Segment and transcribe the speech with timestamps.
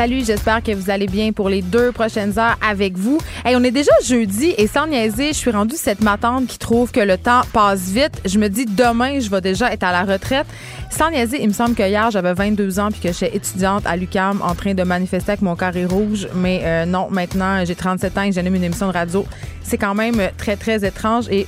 [0.00, 3.18] Salut, j'espère que vous allez bien pour les deux prochaines heures avec vous.
[3.44, 6.90] Hey, on est déjà jeudi et sans niaiser, je suis rendue cette matante qui trouve
[6.90, 8.18] que le temps passe vite.
[8.24, 10.46] Je me dis demain, je vais déjà être à la retraite.
[10.88, 13.94] Sans niaiser, il me semble que hier, j'avais 22 ans puis que j'étais étudiante à
[13.94, 16.28] l'UCAM en train de manifester avec mon carré rouge.
[16.34, 19.26] Mais euh, non, maintenant, j'ai 37 ans et j'anime une émission de radio.
[19.62, 21.46] C'est quand même très, très étrange et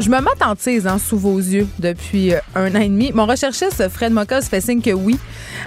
[0.00, 3.12] je me m'attentise hein, sous vos yeux depuis euh, un an et demi.
[3.12, 5.18] Mon recherchiste Fred Mocas fait signe que oui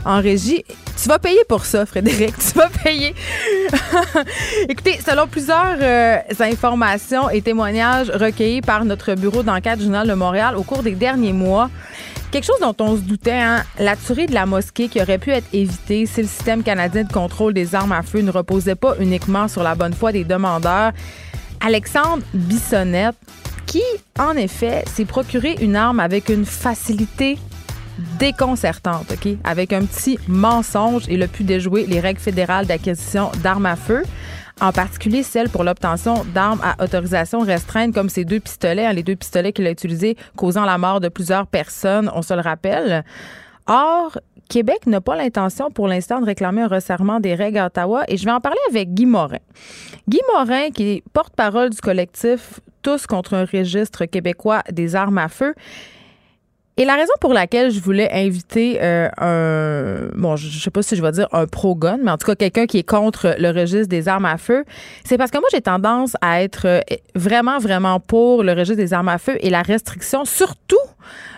[0.05, 0.63] en régie.
[1.01, 2.35] Tu vas payer pour ça, Frédéric.
[2.51, 3.13] Tu vas payer.
[4.69, 10.55] Écoutez, selon plusieurs euh, informations et témoignages recueillis par notre bureau d'enquête Journal de Montréal
[10.57, 11.69] au cours des derniers mois,
[12.29, 15.31] Quelque chose dont on se doutait, hein, la tuerie de la mosquée qui aurait pu
[15.31, 18.95] être évitée si le système canadien de contrôle des armes à feu ne reposait pas
[18.99, 20.91] uniquement sur la bonne foi des demandeurs.
[21.61, 23.15] Alexandre Bissonnette,
[23.65, 23.81] qui,
[24.19, 27.37] en effet, s'est procuré une arme avec une facilité
[28.19, 29.33] déconcertante, OK?
[29.43, 34.03] Avec un petit mensonge, il a pu déjouer les règles fédérales d'acquisition d'armes à feu,
[34.61, 39.03] en particulier celles pour l'obtention d'armes à autorisation restreinte, comme ces deux pistolets, hein, les
[39.03, 43.03] deux pistolets qu'il a utilisés, causant la mort de plusieurs personnes, on se le rappelle.
[43.67, 44.17] Or,
[44.49, 48.17] Québec n'a pas l'intention pour l'instant de réclamer un resserrement des règles à Ottawa et
[48.17, 49.39] je vais en parler avec Guy Morin.
[50.07, 52.61] Guy Morin, qui est porte-parole du collectif
[53.09, 55.53] Contre un registre québécois des armes à feu,
[56.77, 60.95] et la raison pour laquelle je voulais inviter euh, un, bon, je sais pas si
[60.95, 63.87] je vais dire un pro-gun, mais en tout cas quelqu'un qui est contre le registre
[63.87, 64.63] des armes à feu,
[65.03, 66.79] c'est parce que moi j'ai tendance à être euh,
[67.15, 70.77] vraiment, vraiment pour le registre des armes à feu et la restriction, surtout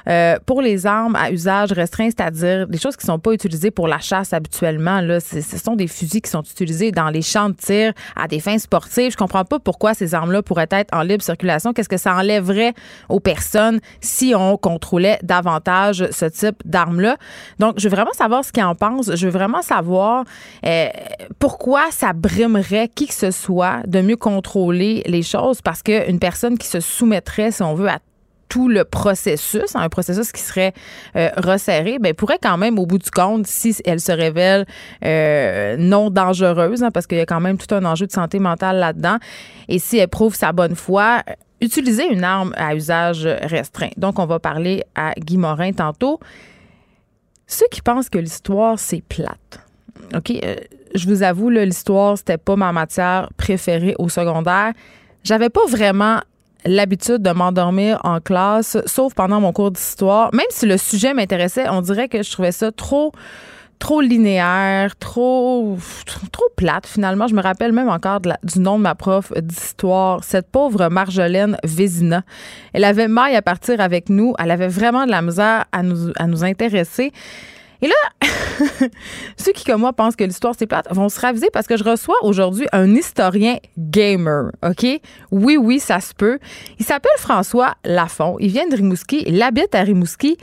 [0.07, 3.87] euh, pour les armes à usage restreint, c'est-à-dire des choses qui sont pas utilisées pour
[3.87, 5.01] la chasse habituellement.
[5.01, 8.39] Là, ce sont des fusils qui sont utilisés dans les champs de tir à des
[8.39, 9.11] fins sportives.
[9.11, 11.73] Je comprends pas pourquoi ces armes-là pourraient être en libre circulation.
[11.73, 12.73] Qu'est-ce que ça enlèverait
[13.09, 17.15] aux personnes si on contrôlait davantage ce type d'armes-là?
[17.59, 19.15] Donc, je veux vraiment savoir ce qu'ils en pensent.
[19.15, 20.25] Je veux vraiment savoir
[20.65, 20.87] euh,
[21.37, 26.57] pourquoi ça brimerait qui que ce soit de mieux contrôler les choses parce qu'une personne
[26.57, 27.99] qui se soumettrait, si on veut, à
[28.49, 30.73] tout le processus, un processus qui serait
[31.15, 34.65] euh, resserré, ben, pourrait quand même, au bout du compte, si elle se révèle
[35.05, 38.39] euh, non dangereuse, hein, parce qu'il y a quand même tout un enjeu de santé
[38.39, 39.17] mentale là-dedans,
[39.67, 41.21] et si elle prouve sa bonne foi,
[41.61, 43.89] utiliser une arme à usage restreint.
[43.97, 46.19] Donc, on va parler à Guy Morin tantôt.
[47.47, 49.59] Ceux qui pensent que l'histoire, c'est plate.
[50.15, 50.31] OK?
[50.31, 50.55] Euh,
[50.95, 54.73] je vous avoue, l'histoire, c'était pas ma matière préférée au secondaire.
[55.23, 56.21] J'avais pas vraiment
[56.65, 60.29] l'habitude de m'endormir en classe, sauf pendant mon cours d'histoire.
[60.33, 63.11] Même si le sujet m'intéressait, on dirait que je trouvais ça trop
[63.79, 65.77] trop linéaire, trop,
[66.31, 67.27] trop, plate finalement.
[67.27, 72.23] Je me rappelle même encore du nom de ma prof d'histoire, cette pauvre Marjolaine Vézina.
[72.73, 74.33] Elle avait maille à partir avec nous.
[74.37, 77.11] Elle avait vraiment de la misère à nous, à nous intéresser.
[77.81, 78.27] Et là,
[79.37, 81.83] ceux qui, comme moi, pensent que l'histoire, c'est plate, vont se raviser parce que je
[81.83, 84.51] reçois aujourd'hui un historien gamer.
[84.63, 84.85] OK?
[85.31, 86.39] Oui, oui, ça se peut.
[86.77, 88.35] Il s'appelle François Lafont.
[88.39, 89.23] Il vient de Rimouski.
[89.25, 90.37] Il habite à Rimouski.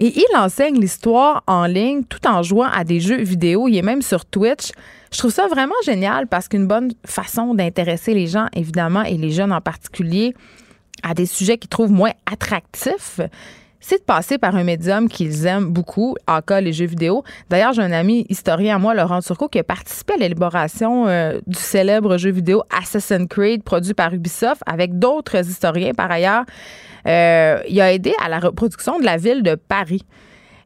[0.00, 3.68] Et il enseigne l'histoire en ligne tout en jouant à des jeux vidéo.
[3.68, 4.72] Il est même sur Twitch.
[5.12, 9.30] Je trouve ça vraiment génial parce qu'une bonne façon d'intéresser les gens, évidemment, et les
[9.30, 10.34] jeunes en particulier,
[11.02, 13.20] à des sujets qu'ils trouvent moins attractifs,
[13.80, 17.24] c'est de passer par un médium qu'ils aiment beaucoup, en cas les jeux vidéo.
[17.48, 21.40] D'ailleurs, j'ai un ami historien à moi, Laurent Turcot, qui a participé à l'élaboration euh,
[21.46, 26.44] du célèbre jeu vidéo Assassin's Creed produit par Ubisoft avec d'autres historiens par ailleurs.
[27.06, 30.04] Euh, il a aidé à la reproduction de la ville de Paris.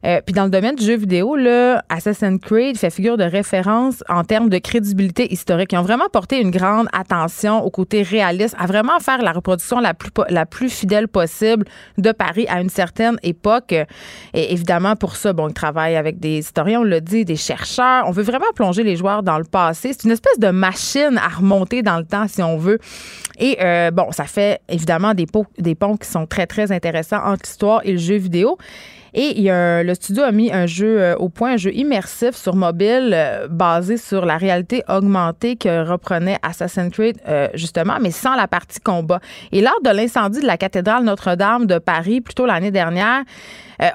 [0.05, 4.03] Euh, puis dans le domaine du jeu vidéo, là, Assassin's Creed fait figure de référence
[4.07, 5.71] en termes de crédibilité historique.
[5.71, 9.79] Ils ont vraiment porté une grande attention au côté réaliste, à vraiment faire la reproduction
[9.79, 11.65] la plus, la plus fidèle possible
[11.97, 13.73] de Paris à une certaine époque.
[14.33, 18.03] Et évidemment, pour ça, bon, ils travaillent avec des historiens, on l'a dit, des chercheurs.
[18.07, 19.91] On veut vraiment plonger les joueurs dans le passé.
[19.93, 22.77] C'est une espèce de machine à remonter dans le temps, si on veut.
[23.39, 25.25] Et euh, bon, ça fait évidemment des,
[25.57, 28.57] des ponts qui sont très, très intéressants entre l'histoire et le jeu vidéo.
[29.17, 33.11] Et le studio a mis un jeu euh, au point, un jeu immersif sur mobile
[33.13, 38.49] euh, basé sur la réalité augmentée que reprenait Assassin's Creed, euh, justement, mais sans la
[38.49, 39.21] partie combat.
[39.53, 43.23] Et lors de l'incendie de la cathédrale Notre-Dame de Paris, plutôt l'année dernière,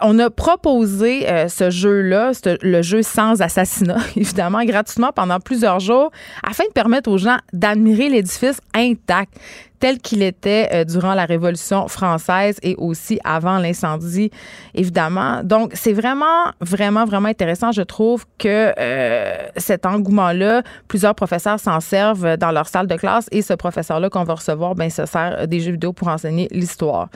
[0.02, 6.11] on a proposé ce jeu-là, le jeu sans assassinat, évidemment, gratuitement pendant plusieurs jours,
[6.46, 9.32] afin de permettre aux gens d'admirer l'édifice intact
[9.81, 14.31] tel qu'il était euh, durant la Révolution française et aussi avant l'incendie,
[14.75, 15.43] évidemment.
[15.43, 17.73] Donc, c'est vraiment, vraiment, vraiment intéressant.
[17.73, 23.27] Je trouve que euh, cet engouement-là, plusieurs professeurs s'en servent dans leur salle de classe
[23.32, 27.09] et ce professeur-là qu'on va recevoir, ben, se sert des jeux vidéo pour enseigner l'histoire.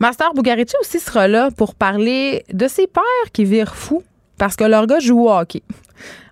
[0.00, 3.02] Master Bugarici aussi sera là pour parler de ses pères
[3.32, 4.02] qui virent fous
[4.38, 5.62] parce que leur gars joue au hockey.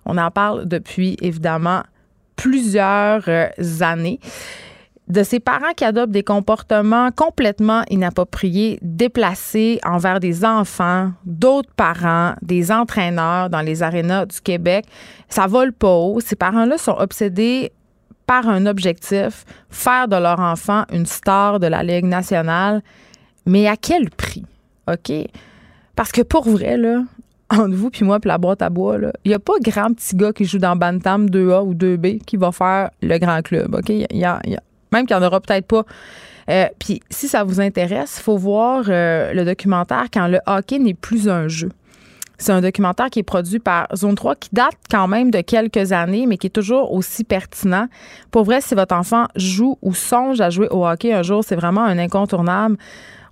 [0.05, 1.83] On en parle depuis, évidemment,
[2.35, 3.47] plusieurs euh,
[3.81, 4.19] années
[5.07, 12.33] de ses parents qui adoptent des comportements complètement inappropriés, déplacés envers des enfants, d'autres parents,
[12.41, 14.85] des entraîneurs dans les arénas du Québec.
[15.29, 16.19] Ça vole pas haut.
[16.19, 17.71] Ces parents-là sont obsédés
[18.25, 22.81] par un objectif, faire de leur enfant une star de la Ligue nationale.
[23.45, 24.45] Mais à quel prix?
[24.91, 25.11] OK?
[25.95, 27.03] Parce que pour vrai, là,
[27.51, 30.15] entre vous puis moi puis la boîte à bois, il n'y a pas grand petit
[30.15, 33.75] gars qui joue dans Bantam 2A ou 2B qui va faire le grand club.
[33.75, 33.89] OK?
[33.89, 34.41] Il y a,
[34.95, 35.83] même qu'il n'y en aura peut-être pas.
[36.49, 40.79] Euh, puis si ça vous intéresse, il faut voir euh, le documentaire Quand le hockey
[40.79, 41.69] n'est plus un jeu.
[42.37, 45.93] C'est un documentaire qui est produit par Zone 3 qui date quand même de quelques
[45.93, 47.87] années, mais qui est toujours aussi pertinent.
[48.29, 51.55] Pour vrai, si votre enfant joue ou songe à jouer au hockey un jour, c'est
[51.55, 52.77] vraiment un incontournable.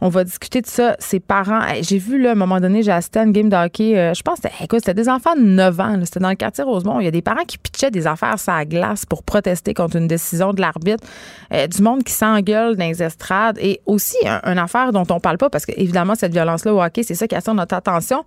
[0.05, 0.97] On va discuter de ça.
[0.99, 3.97] Ses parents, j'ai vu, là, à un moment donné, j'ai à game de hockey.
[3.97, 5.97] Euh, je pense que c'était des enfants de 9 ans.
[6.03, 6.99] C'était dans le quartier Rosemont.
[6.99, 9.95] Il y a des parents qui pitchaient des affaires sur la glace pour protester contre
[9.95, 11.07] une décision de l'arbitre.
[11.53, 13.57] Euh, du monde qui s'engueule dans les estrades.
[13.61, 17.03] Et aussi, une affaire dont on parle pas, parce que, évidemment, cette violence-là au hockey,
[17.03, 18.25] c'est ça qui attire notre attention.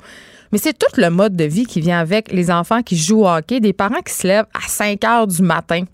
[0.53, 3.29] Mais c'est tout le mode de vie qui vient avec les enfants qui jouent au
[3.29, 3.61] hockey.
[3.61, 5.85] Des parents qui se lèvent à 5 heures du matin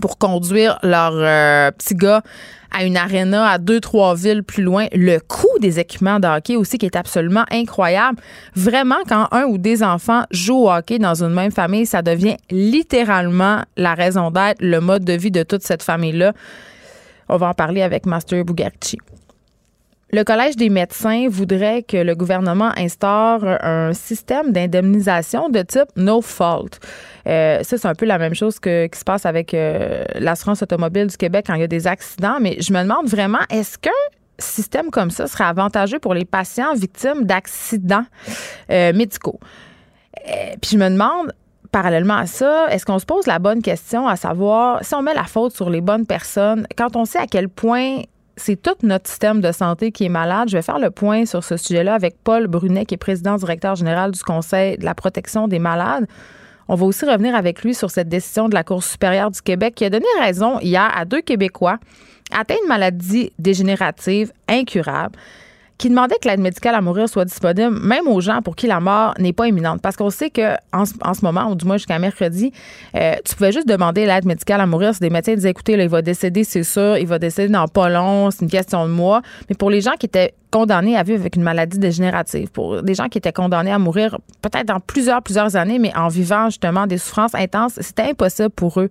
[0.00, 2.22] pour conduire leur euh, petit gars
[2.70, 4.86] à une aréna à deux, trois villes plus loin.
[4.92, 8.18] Le coût des équipements de hockey aussi qui est absolument incroyable.
[8.54, 12.36] Vraiment, quand un ou des enfants jouent au hockey dans une même famille, ça devient
[12.50, 16.32] littéralement la raison d'être, le mode de vie de toute cette famille-là.
[17.28, 18.98] On va en parler avec Master Bugarchi.
[20.10, 26.22] Le Collège des médecins voudrait que le gouvernement instaure un système d'indemnisation de type no
[26.22, 26.78] fault.
[27.26, 30.62] Euh, ça, c'est un peu la même chose que, qui se passe avec euh, l'assurance
[30.62, 32.38] automobile du Québec quand il y a des accidents.
[32.40, 33.90] Mais je me demande vraiment, est-ce qu'un
[34.38, 38.04] système comme ça serait avantageux pour les patients victimes d'accidents
[38.70, 39.38] euh, médicaux?
[40.60, 41.32] puis je me demande,
[41.70, 45.14] parallèlement à ça, est-ce qu'on se pose la bonne question à savoir si on met
[45.14, 48.02] la faute sur les bonnes personnes, quand on sait à quel point
[48.38, 50.48] c'est tout notre système de santé qui est malade.
[50.48, 53.74] Je vais faire le point sur ce sujet-là avec Paul Brunet, qui est président directeur
[53.74, 56.06] général du Conseil de la protection des malades.
[56.68, 59.74] On va aussi revenir avec lui sur cette décision de la Cour supérieure du Québec
[59.74, 61.78] qui a donné raison hier à deux Québécois
[62.30, 65.18] atteints de maladies dégénératives incurables
[65.78, 68.80] qui demandait que l'aide médicale à mourir soit disponible même aux gens pour qui la
[68.80, 69.80] mort n'est pas imminente.
[69.80, 72.52] Parce qu'on sait que en, ce moment, ou du moins jusqu'à mercredi,
[72.96, 75.84] euh, tu pouvais juste demander l'aide médicale à mourir si des médecins disaient écoutez, là,
[75.84, 78.92] il va décéder, c'est sûr, il va décéder dans pas long, c'est une question de
[78.92, 79.22] mois.
[79.48, 82.94] Mais pour les gens qui étaient condamnés à vivre avec une maladie dégénérative, pour des
[82.94, 86.86] gens qui étaient condamnés à mourir peut-être dans plusieurs, plusieurs années, mais en vivant justement
[86.86, 88.88] des souffrances intenses, c'était impossible pour eux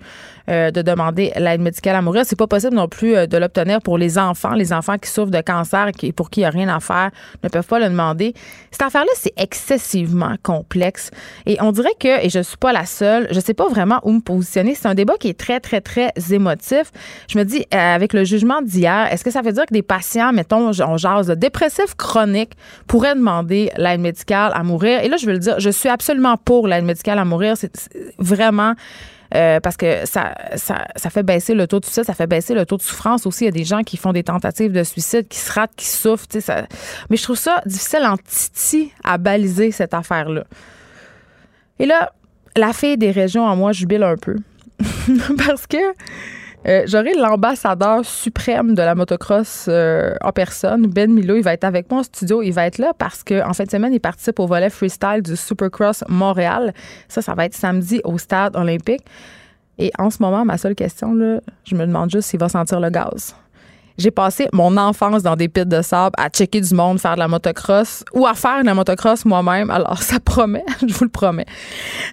[0.50, 2.24] euh, de demander l'aide médicale à mourir.
[2.26, 5.32] C'est pas possible non plus euh, de l'obtenir pour les enfants, les enfants qui souffrent
[5.32, 7.10] de cancer et pour qui il n'y a rien à faire
[7.44, 8.34] ne peuvent pas le demander.
[8.72, 11.10] Cette affaire-là, c'est excessivement complexe.
[11.46, 14.12] Et on dirait que, et je suis pas la seule, je sais pas vraiment où
[14.12, 14.76] me positionner.
[14.76, 16.92] C'est un débat qui est très, très, très émotif.
[17.28, 19.82] Je me dis, euh, avec le jugement d'hier, est-ce que ça veut dire que des
[19.82, 22.52] patients, mettons, on jase de dépressif chronique
[22.88, 25.04] pourrait demander l'aide médicale à mourir.
[25.04, 27.56] Et là, je veux le dire, je suis absolument pour l'aide médicale à mourir.
[27.58, 27.72] C'est
[28.18, 28.74] vraiment.
[29.36, 32.66] Euh, parce que ça, ça, fait baisser le taux de suicide, ça fait baisser le
[32.66, 33.44] taux de souffrance aussi.
[33.44, 35.86] Il y a des gens qui font des tentatives de suicide, qui se ratent, qui
[35.86, 36.28] souffrent.
[36.40, 36.66] Ça.
[37.10, 40.46] Mais je trouve ça difficile en titi à baliser cette affaire-là.
[41.80, 42.14] Et là,
[42.56, 44.38] la fille des régions en moi jubile un peu.
[45.46, 45.78] parce que
[46.68, 51.38] euh, j'aurai l'ambassadeur suprême de la motocross euh, en personne, Ben Milo.
[51.38, 52.42] Il va être avec moi en studio.
[52.42, 55.22] Il va être là parce qu'en en fin de semaine, il participe au volet freestyle
[55.24, 56.74] du Supercross Montréal.
[57.08, 59.04] Ça, ça va être samedi au stade olympique.
[59.80, 62.80] Et en ce moment, ma seule question, là, je me demande juste s'il va sentir
[62.80, 63.36] le gaz.
[63.98, 67.20] J'ai passé mon enfance dans des pits de sable à checker du monde, faire de
[67.20, 69.72] la motocross ou à faire de la motocross moi-même.
[69.72, 71.46] Alors, ça promet, je vous le promets.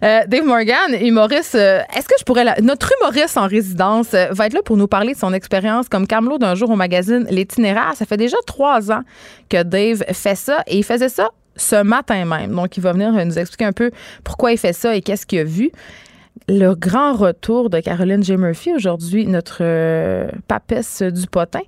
[0.02, 2.44] Euh, Dave Morgan, humoriste, euh, est-ce que je pourrais...
[2.62, 6.06] Notre humoriste en résidence euh, va être là pour nous parler de son expérience comme
[6.06, 7.92] camelot d'un jour au magazine L'Itinéraire?
[7.96, 9.02] Ça fait déjà trois ans
[9.50, 12.54] que Dave fait ça et il faisait ça ce matin même.
[12.54, 13.90] Donc, il va venir nous expliquer un peu
[14.24, 15.70] pourquoi il fait ça et qu'est-ce qu'il a vu.
[16.48, 18.36] Le grand retour de Caroline J.
[18.36, 21.60] Murphy aujourd'hui, notre euh, papesse du potin.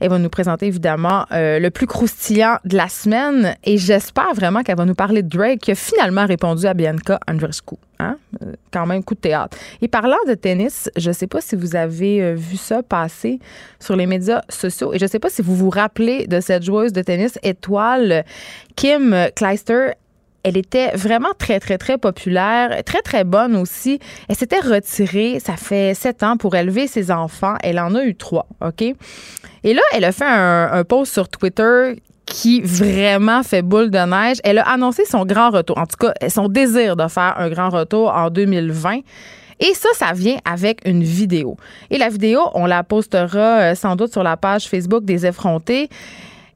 [0.00, 4.62] Elle va nous présenter évidemment euh, le plus croustillant de la semaine et j'espère vraiment
[4.62, 7.74] qu'elle va nous parler de Drake qui a finalement répondu à Bianca Andreescu.
[7.98, 8.16] Hein?
[8.42, 9.56] Euh, quand même, coup de théâtre.
[9.82, 13.38] Et parlant de tennis, je ne sais pas si vous avez vu ça passer
[13.80, 16.62] sur les médias sociaux et je ne sais pas si vous vous rappelez de cette
[16.62, 18.24] joueuse de tennis étoile
[18.76, 19.92] Kim Kleister
[20.42, 24.00] elle était vraiment très, très, très populaire, très, très bonne aussi.
[24.28, 27.54] Elle s'était retirée, ça fait sept ans, pour élever ses enfants.
[27.62, 28.82] Elle en a eu trois, OK?
[28.82, 31.94] Et là, elle a fait un, post sur Twitter
[32.26, 34.38] qui vraiment fait boule de neige.
[34.42, 37.68] Elle a annoncé son grand retour, en tout cas, son désir de faire un grand
[37.68, 39.00] retour en 2020.
[39.60, 41.56] Et ça, ça vient avec une vidéo.
[41.90, 45.88] Et la vidéo, on la postera euh, sans doute sur la page Facebook des effrontés.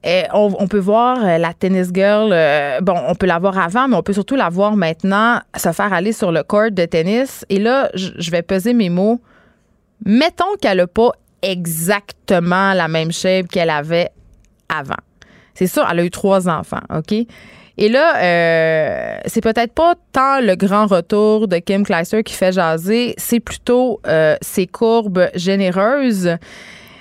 [0.05, 3.89] Eh, on, peut voir euh, la tennis girl, euh, bon, on peut la voir avant,
[3.89, 7.45] mais on peut surtout la voir maintenant se faire aller sur le court de tennis.
[7.49, 9.21] Et là, je vais peser mes mots.
[10.05, 11.11] Mettons qu'elle n'a pas
[11.43, 14.11] exactement la même shape qu'elle avait
[14.69, 14.95] avant.
[15.55, 17.13] C'est sûr, elle a eu trois enfants, OK?
[17.79, 22.53] Et là, euh, c'est peut-être pas tant le grand retour de Kim Kleister qui fait
[22.53, 24.01] jaser, c'est plutôt
[24.41, 26.37] ses courbes généreuses.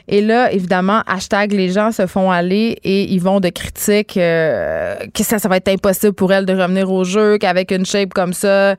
[0.07, 4.95] Et là, évidemment, hashtag les gens se font aller et ils vont de critiques euh,
[5.13, 8.13] que ça, ça va être impossible pour elle de revenir au jeu, qu'avec une shape
[8.13, 8.75] comme ça,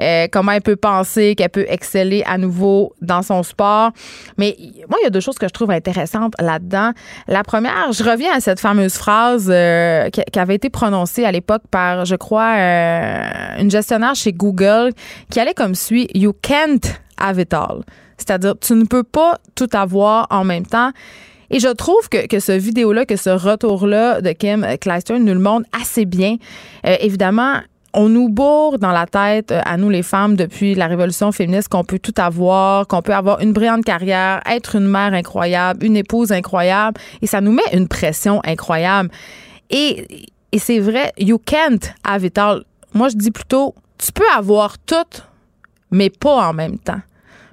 [0.00, 3.90] euh, comment elle peut penser qu'elle peut exceller à nouveau dans son sport.
[4.38, 4.56] Mais
[4.88, 6.92] moi, il y a deux choses que je trouve intéressantes là-dedans.
[7.28, 11.62] La première, je reviens à cette fameuse phrase euh, qui, avait été prononcée à l'époque
[11.70, 12.54] par, je crois,
[13.58, 14.92] une gestionnaire chez Google
[15.30, 17.82] qui allait comme suit You can't have it all.
[18.20, 20.92] C'est-à-dire, tu ne peux pas tout avoir en même temps.
[21.50, 25.40] Et je trouve que, que ce vidéo-là, que ce retour-là de Kim Kleister nous le
[25.40, 26.36] montre assez bien.
[26.86, 27.56] Euh, évidemment,
[27.92, 31.68] on nous bourre dans la tête, euh, à nous les femmes, depuis la révolution féministe,
[31.68, 35.96] qu'on peut tout avoir, qu'on peut avoir une brillante carrière, être une mère incroyable, une
[35.96, 39.10] épouse incroyable, et ça nous met une pression incroyable.
[39.70, 42.62] Et, et c'est vrai, you can't have it all.
[42.94, 44.94] Moi, je dis plutôt, tu peux avoir tout,
[45.90, 47.00] mais pas en même temps.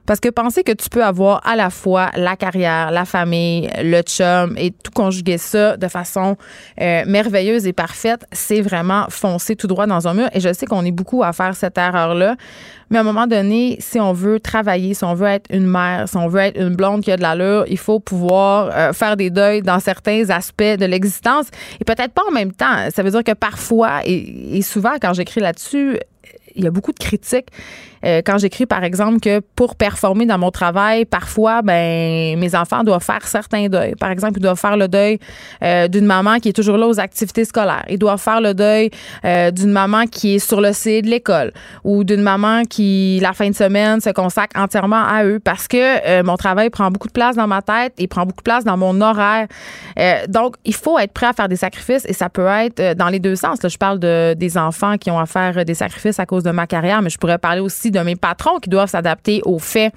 [0.08, 4.02] Parce que penser que tu peux avoir à la fois la carrière, la famille, le
[4.02, 6.38] chum et tout conjuguer ça de façon
[6.80, 10.30] euh, merveilleuse et parfaite, c'est vraiment foncer tout droit dans un mur.
[10.32, 12.38] Et je sais qu'on est beaucoup à faire cette erreur-là.
[12.90, 16.08] Mais à un moment donné, si on veut travailler, si on veut être une mère,
[16.08, 19.18] si on veut être une blonde qui a de l'allure, il faut pouvoir euh, faire
[19.18, 21.48] des deuils dans certains aspects de l'existence
[21.82, 22.90] et peut-être pas en même temps.
[22.96, 26.00] Ça veut dire que parfois, et souvent quand j'écris là-dessus,
[26.56, 27.50] il y a beaucoup de critiques
[28.08, 32.84] euh, quand j'écris, par exemple, que pour performer dans mon travail, parfois, ben, mes enfants
[32.84, 33.96] doivent faire certains deuils.
[33.96, 35.20] Par exemple, ils doivent faire le deuil
[35.64, 37.86] euh, d'une maman qui est toujours là aux activités scolaires.
[37.90, 38.90] Ils doivent faire le deuil
[39.26, 41.52] euh, d'une maman qui est sur le site de l'école
[41.84, 46.22] ou d'une maman qui, la fin de semaine, se consacre entièrement à eux parce que
[46.22, 48.78] mon travail prend beaucoup de place dans ma tête et prend beaucoup de place dans
[48.78, 49.48] mon horaire.
[50.28, 53.20] donc, il faut être prêt à faire des sacrifices et ça peut être dans les
[53.20, 53.62] deux sens.
[53.62, 56.52] Là, je parle de, des enfants qui ont à faire des sacrifices à cause de
[56.52, 59.94] ma carrière, mais je pourrais parler aussi de mes patrons qui doivent s'adapter au fait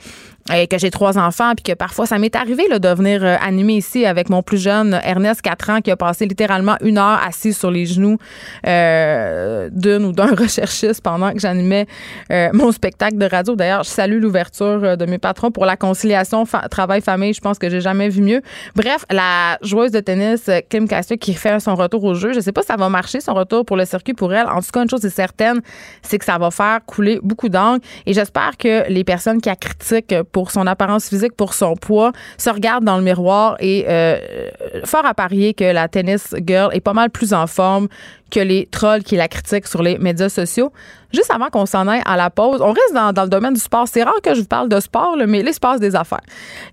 [0.51, 3.37] euh, que j'ai trois enfants, puis que parfois, ça m'est arrivé là, de venir euh,
[3.41, 7.21] animer ici avec mon plus jeune Ernest, 4 ans, qui a passé littéralement une heure
[7.25, 8.17] assis sur les genoux
[8.67, 11.87] euh, d'une ou d'un recherchiste pendant que j'animais
[12.53, 13.55] mon spectacle de radio.
[13.55, 17.35] D'ailleurs, je salue l'ouverture de mes patrons pour la conciliation travail-famille.
[17.35, 18.43] Je pense que j'ai jamais vu mieux.
[18.75, 22.33] Bref, la joueuse de tennis Kim Cassier qui fait son retour au jeu.
[22.33, 24.47] Je sais pas si ça va marcher, son retour pour le circuit pour elle.
[24.47, 25.61] En tout cas, une chose est certaine,
[26.03, 27.85] c'est que ça va faire couler beaucoup d'encre.
[28.07, 32.13] Et j'espère que les personnes qui la critiquent pour son apparence physique, pour son poids,
[32.39, 34.19] se regarde dans le miroir et euh,
[34.85, 37.89] fort à parier que la tennis girl est pas mal plus en forme
[38.31, 40.73] que les trolls qui la critiquent sur les médias sociaux.
[41.13, 43.89] Juste avant qu'on s'en aille à la pause, on reste dans, le domaine du sport.
[43.89, 46.21] C'est rare que je vous parle de sport, mais là, se passe des affaires.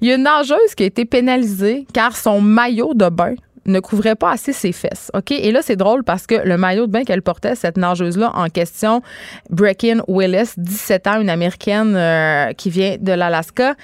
[0.01, 3.33] Il y a une nageuse qui a été pénalisée car son maillot de bain
[3.67, 5.11] ne couvrait pas assez ses fesses.
[5.13, 5.31] OK?
[5.31, 8.49] Et là, c'est drôle parce que le maillot de bain qu'elle portait, cette nageuse-là en
[8.49, 9.01] question,
[9.49, 13.75] Brecken Willis, 17 ans, une américaine euh, qui vient de l'Alaska,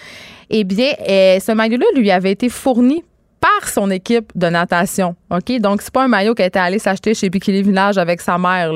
[0.50, 3.04] eh bien, euh, ce maillot-là lui avait été fourni
[3.40, 5.16] par son équipe de natation.
[5.30, 5.60] OK?
[5.60, 8.72] Donc, c'est pas un maillot qu'elle était allée s'acheter chez Bikini Village avec sa mère.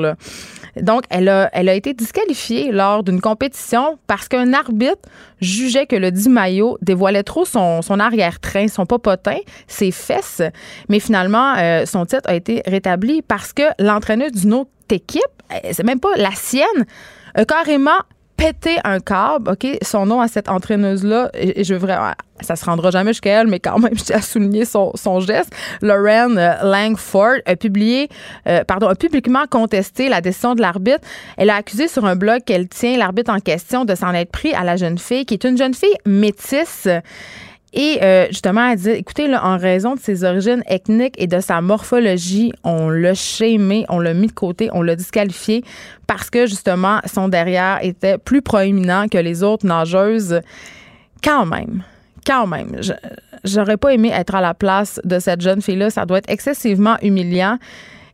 [0.82, 5.08] Donc, elle a, été disqualifiée lors d'une compétition parce qu'un arbitre
[5.40, 10.42] jugeait que le dit maillot dévoilait trop son, son arrière-train, son popotin, ses fesses.
[10.88, 15.68] Mais finalement, euh, son titre a été rétabli parce que l'entraîneur d'une autre équipe, euh,
[15.72, 16.86] c'est même pas la sienne,
[17.34, 18.00] a carrément
[18.38, 19.66] pété un câble, OK?
[19.82, 23.48] Son nom à cette entraîneuse-là, et, je veux vraiment, ça se rendra jamais jusqu'à elle,
[23.48, 25.52] mais quand même, je tiens à souligner son, son geste.
[25.82, 28.08] Lauren euh, Langford a publié,
[28.46, 31.00] euh, pardon, a publiquement contesté la décision de l'arbitre.
[31.36, 34.54] Elle a accusé sur un blog qu'elle tient l'arbitre en question de s'en être pris
[34.54, 36.88] à la jeune fille, qui est une jeune fille métisse.
[37.72, 41.38] Et euh, justement, elle dit, écoutez, là, en raison de ses origines ethniques et de
[41.40, 45.62] sa morphologie, on l'a shamé, on l'a mis de côté, on l'a disqualifié
[46.06, 50.40] parce que justement, son derrière était plus proéminent que les autres nageuses.
[51.22, 51.82] Quand même,
[52.26, 52.80] quand même,
[53.44, 55.90] j'aurais pas aimé être à la place de cette jeune fille-là.
[55.90, 57.58] Ça doit être excessivement humiliant.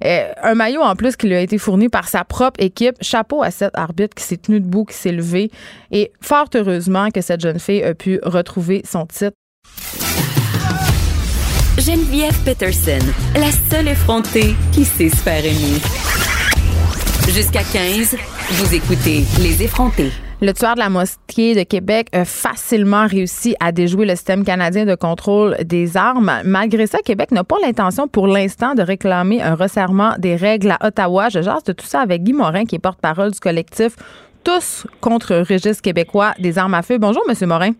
[0.04, 2.96] Euh, un maillot en plus qui lui a été fourni par sa propre équipe.
[3.00, 5.50] Chapeau à cet arbitre qui s'est tenu debout, qui s'est levé.
[5.92, 9.36] Et fort heureusement que cette jeune fille a pu retrouver son titre.
[11.78, 13.04] Geneviève Peterson,
[13.34, 15.80] la seule effrontée qui sait se faire aimer.
[17.28, 18.16] Jusqu'à 15,
[18.52, 20.12] vous écoutez Les effrontés.
[20.40, 24.84] Le tueur de la mosquée de Québec a facilement réussi à déjouer le système canadien
[24.86, 26.42] de contrôle des armes.
[26.44, 30.86] Malgré ça, Québec n'a pas l'intention pour l'instant de réclamer un resserrement des règles à
[30.86, 31.28] Ottawa.
[31.28, 33.96] Je jase de tout ça avec Guy Morin, qui est porte-parole du collectif
[34.44, 36.98] Tous contre registre québécois des armes à feu.
[36.98, 37.72] Bonjour, Monsieur Morin.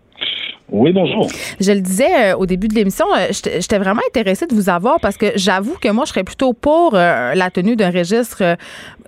[0.70, 1.28] Oui, bonjour.
[1.60, 4.98] Je le disais euh, au début de l'émission, euh, j'étais vraiment intéressée de vous avoir
[4.98, 8.56] parce que j'avoue que moi, je serais plutôt pour euh, la tenue d'un registre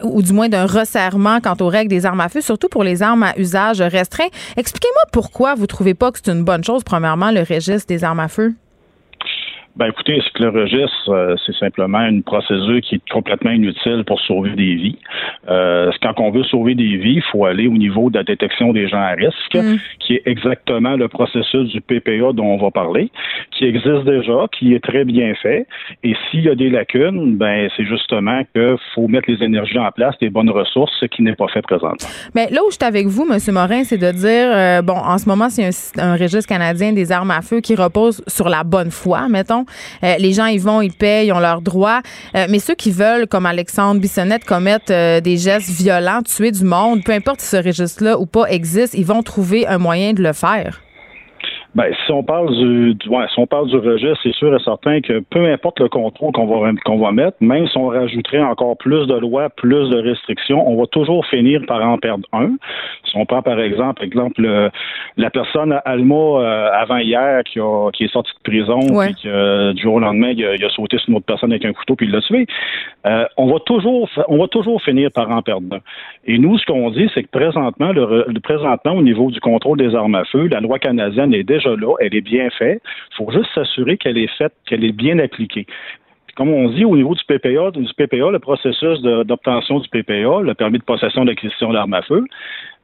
[0.02, 3.02] ou du moins d'un resserrement quant aux règles des armes à feu, surtout pour les
[3.02, 4.28] armes à usage restreint.
[4.56, 8.20] Expliquez-moi pourquoi vous trouvez pas que c'est une bonne chose, premièrement, le registre des armes
[8.20, 8.54] à feu?
[9.76, 14.04] Ben écoutez, ce que le registre, euh, c'est simplement une procédure qui est complètement inutile
[14.06, 14.98] pour sauver des vies.
[15.50, 18.72] Euh, quand on veut sauver des vies, il faut aller au niveau de la détection
[18.72, 19.76] des gens à risque, mm.
[20.00, 23.10] qui est exactement le processus du PPA dont on va parler,
[23.50, 25.66] qui existe déjà, qui est très bien fait.
[26.02, 29.90] Et s'il y a des lacunes, ben c'est justement qu'il faut mettre les énergies en
[29.90, 32.08] place, des bonnes ressources, ce qui n'est pas fait présentement.
[32.34, 33.38] Mais là où je suis avec vous, M.
[33.52, 37.12] Morin, c'est de dire, euh, bon, en ce moment, c'est un, un registre canadien des
[37.12, 39.65] armes à feu qui repose sur la bonne foi, mettons.
[40.02, 42.00] Euh, les gens, ils vont, ils payent, ils ont leurs droits.
[42.34, 46.64] Euh, mais ceux qui veulent, comme Alexandre Bissonnette, commettre euh, des gestes violents, tuer du
[46.64, 50.22] monde, peu importe si ce registre-là ou pas existe, ils vont trouver un moyen de
[50.22, 50.80] le faire.
[51.76, 54.58] Ben, si on parle du, du ouais, si on parle du registre, c'est sûr et
[54.60, 58.42] certain que peu importe le contrôle qu'on va qu'on va mettre, même si on rajouterait
[58.42, 62.52] encore plus de lois, plus de restrictions, on va toujours finir par en perdre un.
[63.04, 64.70] Si on prend par exemple, exemple
[65.18, 69.72] la personne Alma euh, avant hier qui a qui est sortie de prison, puis que
[69.72, 72.06] du jour au lendemain il a, sauté sur une autre personne avec un couteau puis
[72.06, 72.46] il l'a tué,
[73.04, 75.80] euh, on va toujours on va toujours finir par en perdre un.
[76.24, 79.94] Et nous, ce qu'on dit, c'est que présentement, le, présentement au niveau du contrôle des
[79.94, 82.82] armes à feu, la loi canadienne est déjà là, elle est bien faite.
[83.12, 85.66] Il faut juste s'assurer qu'elle est faite, qu'elle est bien appliquée
[86.36, 90.52] comme on dit, au niveau du PPA, du PPA, le processus d'obtention du PPA, le
[90.52, 92.24] permis de possession d'acquisition d'armes à feu,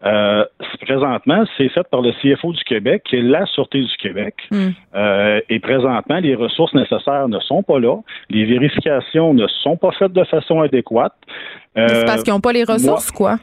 [0.05, 0.45] euh,
[0.81, 4.35] présentement, c'est fait par le CFO du Québec, qui est la Sûreté du Québec.
[4.51, 4.71] Hmm.
[4.95, 7.99] Euh, et présentement, les ressources nécessaires ne sont pas là.
[8.31, 11.13] Les vérifications ne sont pas faites de façon adéquate.
[11.77, 13.37] c'est parce qu'ils n'ont pas les ressources, quoi?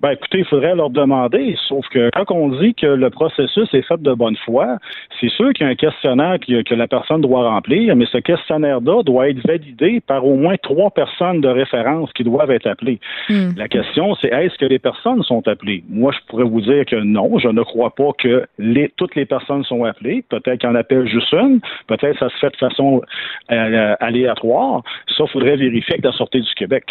[0.00, 1.56] Ben écoutez, il faudrait leur demander.
[1.68, 4.78] Sauf que quand on dit que le processus est fait de bonne foi,
[5.20, 9.02] c'est sûr qu'il y a un questionnaire que, la personne doit remplir, mais ce questionnaire-là
[9.02, 12.98] doit être validé par au moins trois personnes de référence qui doivent être appelées.
[13.28, 13.50] Hmm.
[13.56, 15.84] La question, c'est est-ce que les personnes sont appelées?
[15.90, 19.26] Moi, je pourrais vous dire que non, je ne crois pas que les, toutes les
[19.26, 20.24] personnes sont appelées.
[20.28, 23.02] Peut-être qu'on appelle juste une, peut-être ça se fait de façon
[23.50, 24.82] euh, aléatoire.
[25.16, 26.84] Ça, il faudrait vérifier avec la Sûreté du Québec.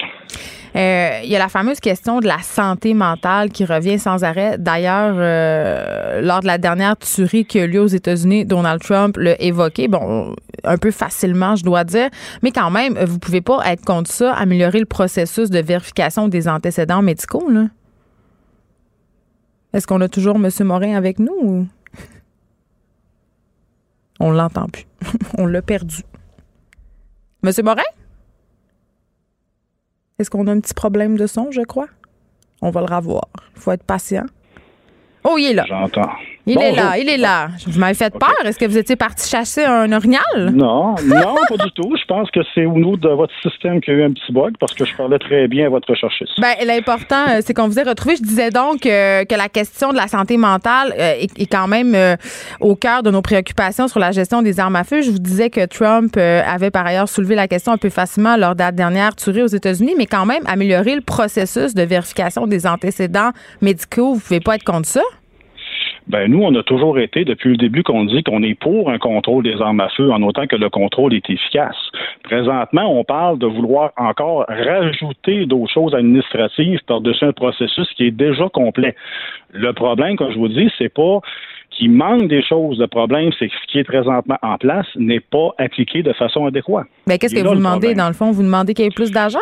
[0.75, 2.93] Euh, il y a la fameuse question de la santé
[3.51, 4.57] qui revient sans arrêt.
[4.57, 9.17] D'ailleurs, euh, lors de la dernière tuerie qui a eu lieu aux États-Unis, Donald Trump
[9.17, 12.09] l'a évoqué, bon, un peu facilement, je dois dire,
[12.41, 16.47] mais quand même, vous pouvez pas être contre ça, améliorer le processus de vérification des
[16.47, 17.65] antécédents médicaux, là.
[19.73, 20.49] Est-ce qu'on a toujours M.
[20.61, 21.67] Morin avec nous ou...
[24.19, 24.87] On l'entend plus.
[25.37, 26.01] On l'a perdu.
[27.43, 27.83] Monsieur Morin?
[30.17, 31.87] Est-ce qu'on a un petit problème de son, je crois?
[32.61, 33.27] On va le revoir.
[33.55, 34.25] Il faut être patient.
[35.23, 35.65] Oh, il est là.
[35.67, 36.09] J'entends.
[36.49, 37.49] Il est là, il est là.
[37.67, 38.33] Vous m'avez fait peur.
[38.43, 40.21] Est-ce que vous étiez parti chasser un orignal?
[40.35, 41.95] Non, non, pas du tout.
[41.95, 44.31] Je pense que c'est au niveau de votre système qu'il y a eu un petit
[44.31, 46.39] bug parce que je parlais très bien à votre recherchiste.
[46.39, 48.15] Ben, l'important, euh, c'est qu'on vous ait retrouvé.
[48.15, 51.95] Je disais donc euh, que la question de la santé mentale euh, est, quand même
[52.59, 55.01] au cœur de nos préoccupations sur la gestion des armes à feu.
[55.01, 58.55] Je vous disais que Trump avait par ailleurs soulevé la question un peu facilement lors
[58.55, 62.67] de la dernière tuerie aux États-Unis, mais quand même améliorer le processus de vérification des
[62.67, 63.31] antécédents
[63.61, 64.13] médicaux.
[64.13, 65.01] Vous pouvez pas être contre ça?
[66.09, 68.97] Ben nous, on a toujours été, depuis le début, qu'on dit qu'on est pour un
[68.97, 71.75] contrôle des armes à feu, en autant que le contrôle est efficace.
[72.23, 78.11] Présentement, on parle de vouloir encore rajouter d'autres choses administratives par-dessus un processus qui est
[78.11, 78.95] déjà complet.
[79.51, 81.19] Le problème, comme je vous dis, c'est pas
[81.69, 82.79] qu'il manque des choses.
[82.79, 86.47] Le problème, c'est que ce qui est présentement en place n'est pas appliqué de façon
[86.47, 86.87] adéquate.
[87.05, 88.31] Mais ben, qu'est-ce que vous demandez, dans le fond?
[88.31, 89.37] Vous demandez qu'il y ait plus d'argent?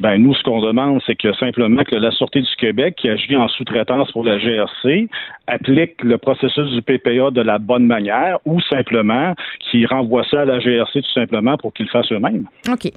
[0.00, 3.36] Ben nous, ce qu'on demande, c'est que simplement que la Sûreté du Québec, qui agit
[3.36, 5.08] en sous-traitance pour la GRC,
[5.46, 10.44] applique le processus du PPA de la bonne manière ou simplement qui renvoie ça à
[10.44, 12.46] la GRC tout simplement pour qu'ils le fassent eux-mêmes.
[12.70, 12.90] OK.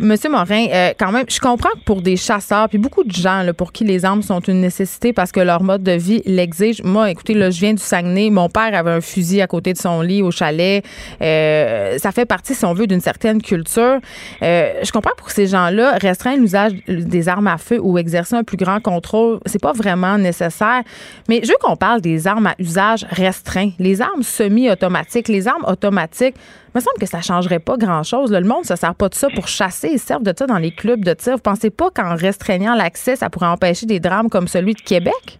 [0.00, 3.44] Monsieur Morin, euh, quand même, je comprends que pour des chasseurs, puis beaucoup de gens
[3.56, 6.82] pour qui les armes sont une nécessité parce que leur mode de vie l'exige.
[6.82, 8.30] Moi, écoutez, là, je viens du Saguenay.
[8.30, 10.84] Mon père avait un fusil à côté de son lit au chalet.
[11.22, 13.98] Euh, ça fait partie, si on veut, d'une certaine culture.
[14.42, 18.42] Euh, je comprends pour ces gens-là, restreindre l'usage des armes à feu ou exercer un
[18.42, 20.82] plus grand contrôle, c'est pas vraiment nécessaire.
[21.28, 25.64] Mais je veux qu'on parle des armes à usage restreint, les armes semi-automatiques, les armes
[25.68, 26.34] automatiques.
[26.74, 28.32] Il me semble que ça changerait pas grand-chose.
[28.32, 29.90] Le monde ne sert pas de ça pour chasser.
[29.92, 31.34] Ils servent de ça dans les clubs de tir.
[31.34, 35.38] Vous pensez pas qu'en restreignant l'accès, ça pourrait empêcher des drames comme celui de Québec?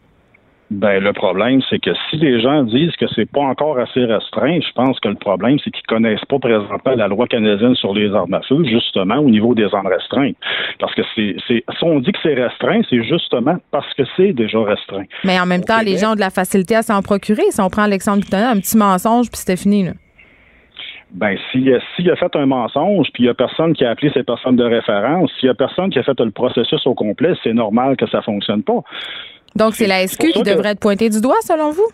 [0.70, 4.60] Ben, le problème, c'est que si les gens disent que c'est pas encore assez restreint,
[4.60, 8.14] je pense que le problème, c'est qu'ils connaissent pas présentement la loi canadienne sur les
[8.14, 10.36] armes à feu, justement, au niveau des armes restreintes.
[10.78, 14.62] Parce que c'est, si on dit que c'est restreint, c'est justement parce que c'est déjà
[14.62, 15.04] restreint.
[15.24, 17.42] Mais en même temps, les gens ont de la facilité à s'en procurer.
[17.50, 19.92] Si on prend Alexandre Pitonnat, un petit mensonge, puis c'était fini, là.
[21.14, 21.70] Ben, s'il
[22.11, 24.64] a fait un mensonge, puis il n'y a personne qui a appelé ces personnes de
[24.64, 28.07] référence, s'il n'y a personne qui a fait le processus au complet, c'est normal que
[28.09, 28.83] ça ne fonctionne pas.
[29.55, 31.88] Donc, c'est la SQ qui devrait être pointée du doigt, selon vous?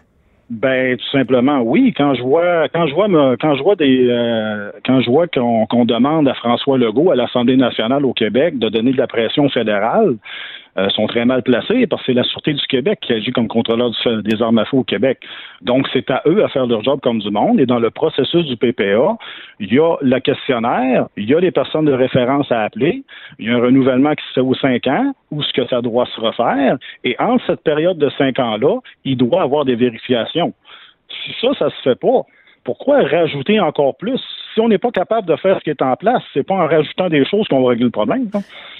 [0.50, 1.94] Ben tout simplement oui.
[1.96, 3.06] Quand je vois quand je vois
[3.40, 7.56] quand je vois des euh, quand je vois qu'on demande à François Legault à l'Assemblée
[7.56, 10.16] nationale au Québec de donner de la pression fédérale,
[10.78, 13.48] euh, sont très mal placés parce que c'est la Sûreté du Québec qui agit comme
[13.48, 13.90] contrôleur
[14.24, 15.18] des armes à feu au Québec.
[15.62, 17.60] Donc, c'est à eux à faire leur job comme du monde.
[17.60, 19.16] Et dans le processus du PPA,
[19.58, 23.02] il y a le questionnaire, il y a les personnes de référence à appeler,
[23.38, 25.80] il y a un renouvellement qui se fait aux cinq ans, où ce que ça
[25.80, 26.76] doit se refaire.
[27.04, 30.52] Et entre cette période de cinq ans-là, il doit avoir des vérifications.
[31.24, 32.22] Si ça, ça se fait pas,
[32.70, 34.20] pourquoi rajouter encore plus?
[34.54, 36.68] Si on n'est pas capable de faire ce qui est en place, c'est pas en
[36.68, 38.28] rajoutant des choses qu'on va régler le problème.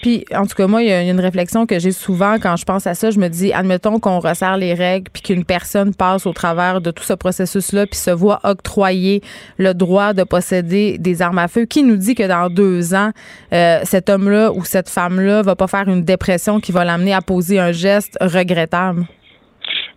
[0.01, 2.65] Puis, en tout cas, moi, il y a une réflexion que j'ai souvent quand je
[2.65, 3.11] pense à ça.
[3.11, 6.93] Je me dis, admettons qu'on resserre les règles, puis qu'une personne passe au travers de
[6.93, 9.23] tout ce processus-là, puis se voit octroyer
[9.59, 11.65] le droit de posséder des armes à feu.
[11.65, 13.11] Qui nous dit que dans deux ans,
[13.53, 17.23] euh, cet homme-là ou cette femme-là va pas faire une dépression qui va l'amener à
[17.23, 19.05] poser un geste regrettable?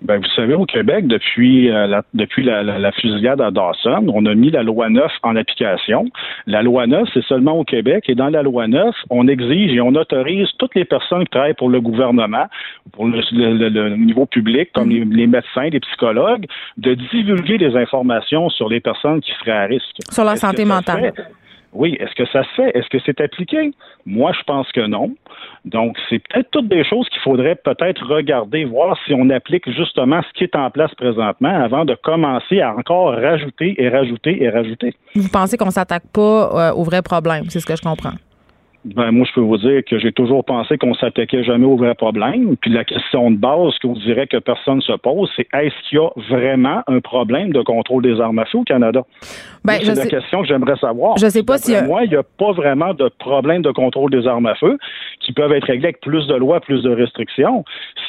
[0.04, 4.36] Ben, vous savez, au Québec, depuis, euh, la, depuis la, fusillade à Dawson, on a
[4.36, 6.06] mis la loi 9 en application.
[6.46, 8.04] La loi 9, c'est seulement au Québec.
[8.10, 11.54] Et dans la loi 9, on exige et on autorise toutes les personnes qui travaillent
[11.54, 12.48] pour le gouvernement,
[12.92, 18.68] pour le, niveau public, comme les, les, médecins, les psychologues, de divulguer des informations sur
[18.68, 19.98] les personnes qui seraient à risque.
[20.12, 21.14] Sur la santé mentale.
[21.74, 22.78] Oui, est-ce que ça se fait?
[22.78, 23.72] Est-ce que c'est appliqué?
[24.06, 25.16] Moi, je pense que non.
[25.66, 30.22] Donc, c'est peut-être toutes des choses qu'il faudrait peut-être regarder, voir si on applique justement
[30.22, 34.50] ce qui est en place présentement avant de commencer à encore rajouter et rajouter et
[34.50, 34.94] rajouter.
[35.16, 38.14] Vous pensez qu'on s'attaque pas euh, au vrai problème, c'est ce que je comprends?
[38.86, 41.96] Ben, moi, je peux vous dire que j'ai toujours pensé qu'on s'attaquait jamais au vrai
[41.96, 42.58] problème.
[42.58, 46.00] Puis la question de base que vous direz que personne se pose, c'est est-ce qu'il
[46.00, 49.04] y a vraiment un problème de contrôle des armes à feu au Canada?
[49.64, 51.18] Ben, c'est la question que j'aimerais savoir.
[51.18, 51.74] Je sais pas si.
[51.86, 54.78] Moi, il n'y a pas vraiment de problème de contrôle des armes à feu
[55.22, 57.64] qui peuvent être réglés avec plus de lois, plus de restrictions.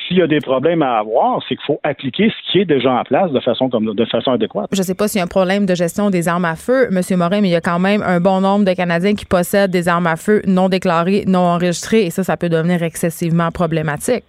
[0.06, 2.92] S'il y a des problèmes à avoir, c'est qu'il faut appliquer ce qui est déjà
[2.92, 4.68] en place de façon comme de façon adéquate.
[4.72, 6.88] Je ne sais pas s'il y a un problème de gestion des armes à feu,
[6.90, 7.00] M.
[7.16, 9.88] Morin, mais il y a quand même un bon nombre de Canadiens qui possèdent des
[9.88, 14.24] armes à feu non déclarées, non enregistrées, et ça, ça peut devenir excessivement problématique.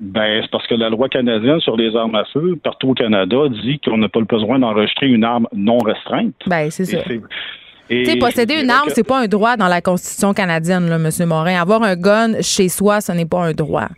[0.00, 3.36] Ben, c'est parce que la loi canadienne sur les armes à feu, partout au Canada,
[3.62, 6.34] dit qu'on n'a pas le besoin d'enregistrer une arme non restreinte.
[6.46, 6.98] Ben, c'est ça.
[8.18, 11.10] Posséder une arme, c'est pas un droit dans la Constitution canadienne, là, M.
[11.26, 11.60] Morin.
[11.60, 13.88] Avoir un gun chez soi, ce n'est pas un droit.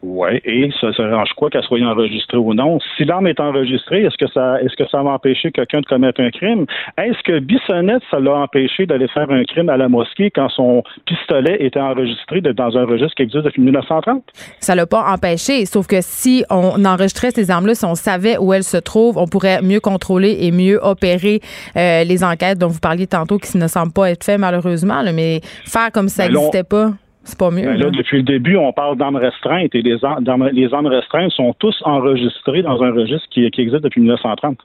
[0.00, 2.78] Oui, et ça s'arrange quoi qu'elle soit enregistrée ou non?
[2.96, 6.20] Si l'arme est enregistrée, est-ce que ça est-ce que ça va empêcher quelqu'un de commettre
[6.20, 6.66] un crime?
[6.96, 10.84] Est-ce que Bissonnette, ça l'a empêché d'aller faire un crime à la mosquée quand son
[11.04, 14.22] pistolet était enregistré dans un registre qui existe depuis 1930?
[14.60, 18.52] Ça l'a pas empêché, sauf que si on enregistrait ces armes-là, si on savait où
[18.52, 21.40] elles se trouvent, on pourrait mieux contrôler et mieux opérer
[21.76, 25.40] euh, les enquêtes dont vous parliez tantôt qui ne semblent pas être faites malheureusement, mais
[25.42, 26.92] faire comme si ça n'existait pas.
[27.28, 27.66] C'est pas mieux.
[27.66, 31.54] Ben là, depuis le début, on parle d'armes restreintes et les armes, les restreintes sont
[31.58, 34.56] tous enregistrées dans un registre qui, existe depuis 1930.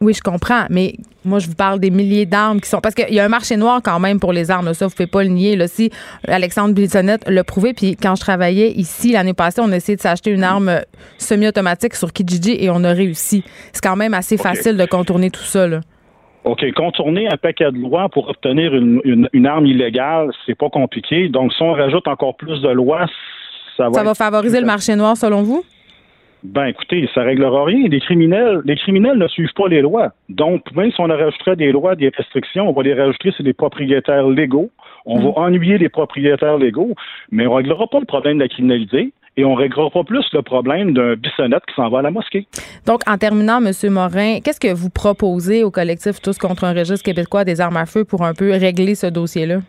[0.00, 2.80] Oui, je comprends, mais moi, je vous parle des milliers d'armes qui sont.
[2.80, 4.92] Parce qu'il y a un marché noir quand même pour les armes, là, ça, vous
[4.92, 5.56] ne pouvez pas le nier.
[5.56, 5.90] Là, si
[6.28, 10.00] Alexandre Bissonnette l'a prouvé, puis quand je travaillais ici l'année passée, on a essayé de
[10.00, 10.82] s'acheter une arme
[11.18, 13.42] semi-automatique sur Kijiji et on a réussi.
[13.72, 15.66] C'est quand même assez facile de contourner tout ça.
[15.66, 15.80] Là.
[16.44, 21.28] OK, contourner un paquet de lois pour obtenir une, une, arme illégale, c'est pas compliqué.
[21.28, 23.06] Donc, si on rajoute encore plus de lois,
[23.76, 23.92] ça va.
[23.92, 25.64] Ça va favoriser le marché noir, selon vous?
[26.42, 27.88] Ben, écoutez, ça réglera rien.
[27.88, 30.12] Les criminels, les criminels ne suivent pas les lois.
[30.28, 33.54] Donc, même si on rajouterait des lois, des restrictions, on va les rajouter sur les
[33.54, 34.70] propriétaires légaux.
[35.06, 35.44] On va mm.
[35.44, 36.94] ennuyer les propriétaires légaux,
[37.30, 40.42] mais on réglera pas le problème de la criminalité et on réglera pas plus le
[40.42, 42.46] problème d'un bissonnette qui s'en va à la mosquée.
[42.86, 43.72] Donc, en terminant, M.
[43.90, 47.86] Morin, qu'est-ce que vous proposez au collectif Tous contre un registre québécois des armes à
[47.86, 49.60] feu pour un peu régler ce dossier-là?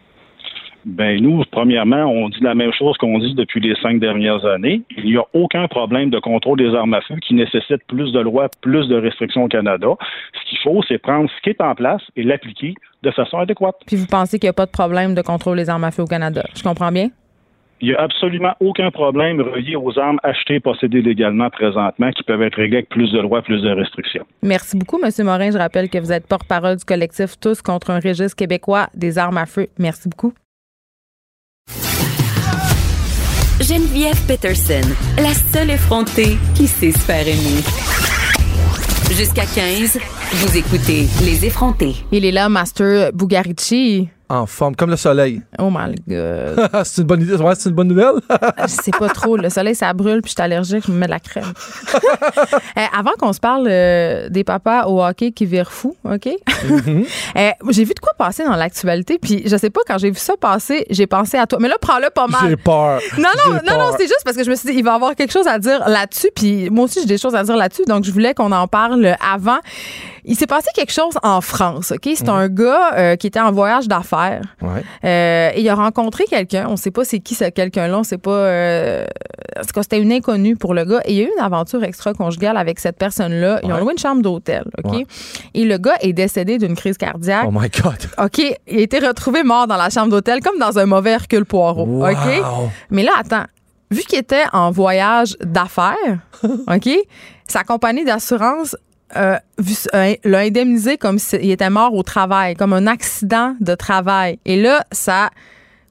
[0.86, 4.84] Ben nous, premièrement, on dit la même chose qu'on dit depuis les cinq dernières années.
[4.98, 8.20] Il n'y a aucun problème de contrôle des armes à feu qui nécessite plus de
[8.20, 9.88] lois, plus de restrictions au Canada.
[10.34, 13.78] Ce qu'il faut, c'est prendre ce qui est en place et l'appliquer de façon adéquate.
[13.88, 16.04] Puis vous pensez qu'il n'y a pas de problème de contrôle des armes à feu
[16.04, 16.44] au Canada?
[16.56, 17.10] Je comprends bien?
[17.86, 22.24] Il n'y a absolument aucun problème relié aux armes achetées et possédées légalement présentement qui
[22.24, 24.26] peuvent être réglées avec plus de lois, plus de restrictions.
[24.42, 25.12] Merci beaucoup, M.
[25.24, 25.52] Morin.
[25.52, 29.38] Je rappelle que vous êtes porte-parole du collectif Tous contre un registre québécois des armes
[29.38, 29.68] à feu.
[29.78, 30.34] Merci beaucoup.
[33.62, 37.62] Geneviève Peterson, la seule effrontée qui sait se faire aimer.
[39.16, 40.00] Jusqu'à 15,
[40.34, 41.94] vous écoutez Les effrontés.
[42.12, 45.42] Il est là, Master Bugarici en forme, comme le soleil.
[45.60, 46.70] Oh my God.
[46.84, 47.38] c'est une bonne idée.
[47.56, 48.16] c'est une bonne nouvelle.
[48.64, 49.38] je sais pas trop.
[49.38, 51.46] Le soleil, ça brûle, puis je suis allergique, je me mets de la crème.
[52.78, 56.28] Eh, avant qu'on se parle euh, des papas au hockey qui virent fou, OK?
[56.48, 57.06] Mm-hmm.
[57.36, 60.20] Eh, j'ai vu de quoi passer dans l'actualité, puis je sais pas, quand j'ai vu
[60.20, 61.60] ça passer, j'ai pensé à toi.
[61.62, 62.42] Mais là, prends-le pas mal.
[62.50, 63.00] J'ai peur.
[63.18, 65.16] Non, non, non, non, c'est juste parce que je me suis dit, il va avoir
[65.16, 68.04] quelque chose à dire là-dessus, puis moi aussi, j'ai des choses à dire là-dessus, donc
[68.04, 69.60] je voulais qu'on en parle avant.
[70.26, 72.10] Il s'est passé quelque chose en France, OK?
[72.16, 74.15] C'est un gars euh, qui était en voyage d'affaires.
[74.16, 76.66] Euh, et il a rencontré quelqu'un.
[76.68, 78.00] On ne sait pas c'est qui ce quelqu'un-là.
[78.00, 78.32] On sait pas.
[78.32, 79.06] Euh,
[79.82, 81.02] c'était une inconnue pour le gars.
[81.06, 83.60] Et il y a eu une aventure extra-conjugale avec cette personne-là.
[83.64, 85.06] Ils ont loué une chambre d'hôtel, OK?
[85.54, 87.46] Et le gars est décédé d'une crise cardiaque.
[87.48, 87.98] Oh my God!
[88.26, 88.40] OK?
[88.68, 92.06] Il a été retrouvé mort dans la chambre d'hôtel, comme dans un mauvais Hercule Poirot.
[92.06, 92.44] OK?
[92.90, 93.46] Mais là, attends.
[93.92, 96.90] Vu qu'il était en voyage d'affaires, OK?
[97.48, 98.76] Sa compagnie d'assurance
[99.16, 99.38] euh,
[99.94, 104.40] euh, l'a indemnisé comme s'il était mort au travail, comme un accident de travail.
[104.46, 105.30] Et là, ça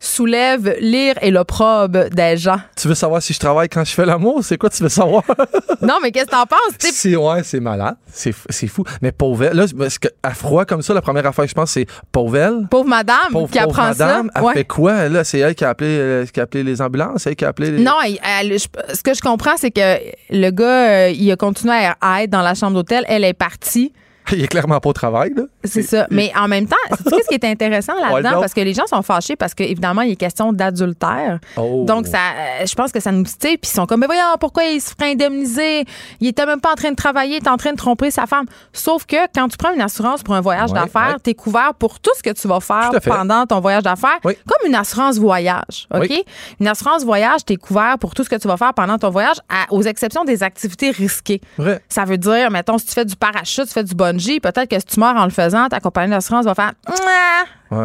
[0.01, 2.61] soulève l'ire et l'opprobre des gens.
[2.77, 4.45] Tu veux savoir si je travaille quand je fais l'amour?
[4.45, 5.23] C'est quoi tu veux savoir?
[5.83, 6.75] non, mais qu'est-ce que t'en penses?
[6.79, 7.97] C'est, ouais, c'est malade.
[8.13, 8.85] C'est, fou.
[9.03, 11.73] Mais pauvre, là, parce que, à froid comme ça, la première affaire que je pense,
[11.73, 14.43] c'est pauvre Pauvre madame qui apprend madame, ça.
[14.43, 15.09] Elle fait quoi?
[15.09, 17.23] Là, c'est elle qui a appelé, euh, qui a appelé les ambulances?
[17.23, 19.99] C'est elle qui a appelé Non, ce que je comprends, c'est que
[20.31, 23.05] le gars, euh, il a continué à être dans la chambre d'hôtel.
[23.09, 23.93] Elle est partie.
[24.33, 25.43] Il est clairement pas au travail, là.
[25.65, 26.07] C'est ça.
[26.11, 28.41] Mais en même temps, c'est ce qui est intéressant là-dedans?
[28.41, 31.39] parce que les gens sont fâchés parce qu'évidemment, il est question d'adultère.
[31.57, 31.85] Oh.
[31.87, 33.59] Donc, ça, euh, je pense que ça nous titille.
[33.59, 35.85] Puis ils sont comme, mais voyons, pourquoi il se ferait indemniser?
[36.21, 38.27] Il était même pas en train de travailler, il est en train de tromper sa
[38.27, 38.47] femme.
[38.73, 42.01] Sauf que quand tu prends une assurance pour un voyage d'affaires, tu es couvert pour
[42.01, 45.87] tout ce que tu vas faire pendant ton voyage d'affaires, comme une assurance voyage.
[45.95, 46.13] OK?
[46.61, 49.11] Une assurance voyage, tu es couvert pour tout ce que tu vas faire pendant ton
[49.11, 49.37] voyage,
[49.71, 51.41] aux exceptions des activités risquées.
[51.89, 53.95] Ça veut dire, mettons, si tu fais du parachute, tu fais du
[54.41, 56.73] peut-être que si tu meurs en le faisant, ta compagnie d'assurance va faire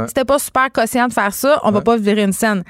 [0.08, 2.64] c'était pas super quotient de faire ça, on va pas virer une scène.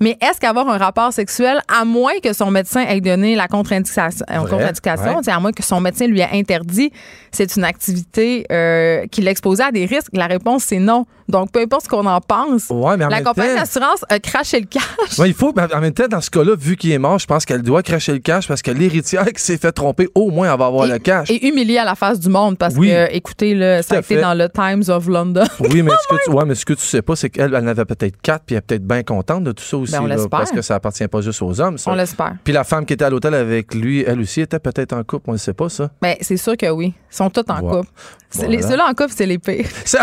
[0.00, 4.24] Mais est-ce qu'avoir un rapport sexuel, à moins que son médecin ait donné la contre-indication,
[4.30, 6.92] euh, à moins que son médecin lui ait interdit,
[7.30, 10.10] c'est une activité euh, qui l'exposait à des risques?
[10.12, 11.06] La réponse, c'est non.
[11.28, 15.18] Donc, peu importe ce qu'on en pense, la compagnie d'assurance a craché le cash.
[15.26, 17.62] il faut, en même temps, dans ce cas-là, vu qu'il est mort, je pense qu'elle
[17.62, 20.66] doit cracher le cash parce que l'héritière qui s'est fait tromper, au moins, elle va
[20.66, 21.30] avoir le cash.
[21.30, 24.34] Et humiliée à la face du monde parce que, écoutez, là, ça a été dans
[24.34, 25.44] le Times of London.
[25.60, 27.64] Oui, mais ce que tu, ouais, mais ce que tu sais pas, c'est qu'elle elle
[27.64, 29.92] en avait peut-être quatre, puis elle est peut-être bien contente de tout ça aussi.
[29.92, 31.78] Ben, parce que ça appartient pas juste aux hommes.
[31.78, 31.90] Ça.
[31.90, 32.36] On l'espère.
[32.42, 35.30] Puis la femme qui était à l'hôtel avec lui, elle aussi était peut-être en couple,
[35.30, 35.90] on ne sait pas ça.
[36.00, 36.94] Ben, c'est sûr que oui.
[37.10, 37.88] Ils sont tous en couple.
[38.30, 39.66] Ceux-là en couple, c'est les pires.
[39.84, 40.02] Ça,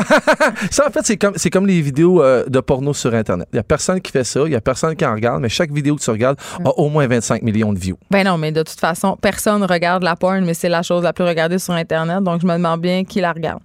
[0.87, 3.47] en fait, c'est comme, comme les vidéos euh, de porno sur Internet.
[3.51, 5.49] Il n'y a personne qui fait ça, il n'y a personne qui en regarde, mais
[5.49, 7.97] chaque vidéo que tu regardes a au moins 25 millions de views.
[8.09, 11.11] Ben non, mais de toute façon, personne regarde la porn, mais c'est la chose la
[11.11, 13.61] plus regardée sur Internet, donc je me demande bien qui la regarde.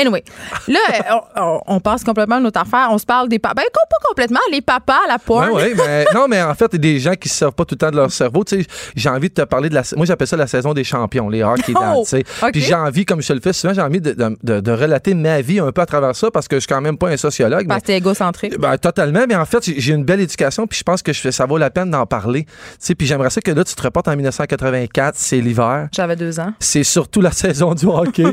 [0.00, 0.24] Anyway,
[0.68, 1.24] là,
[1.66, 2.88] on, passe complètement à notre affaire.
[2.90, 3.54] On se parle des papas.
[3.56, 5.48] Ben, pas complètement, les papas, la porn.
[5.50, 7.52] Ouais, ouais, mais non, mais en fait, il y a des gens qui ne servent
[7.54, 8.44] pas tout le temps de leur cerveau.
[8.44, 9.82] Tu sais, j'ai envie de te parler de la.
[9.96, 12.24] Moi, j'appelle ça la saison des champions, les hockey Oh, dads, tu sais.
[12.42, 12.52] ok.
[12.52, 15.14] Puis j'ai envie, comme je le fais souvent, j'ai envie de, de- de- de relater
[15.14, 17.16] ma vie un peu à travers ça parce que je suis quand même pas un
[17.16, 17.66] sociologue.
[17.68, 18.58] Parce que t'es égocentrique.
[18.58, 21.46] Ben, totalement, mais en fait, j'ai une belle éducation, puis je pense que je ça
[21.46, 22.44] vaut la peine d'en parler.
[22.44, 25.88] Tu sais, puis j'aimerais ça que là, tu te reportes en 1984, c'est l'hiver.
[25.92, 26.52] J'avais deux ans.
[26.58, 28.24] C'est surtout la saison du hockey.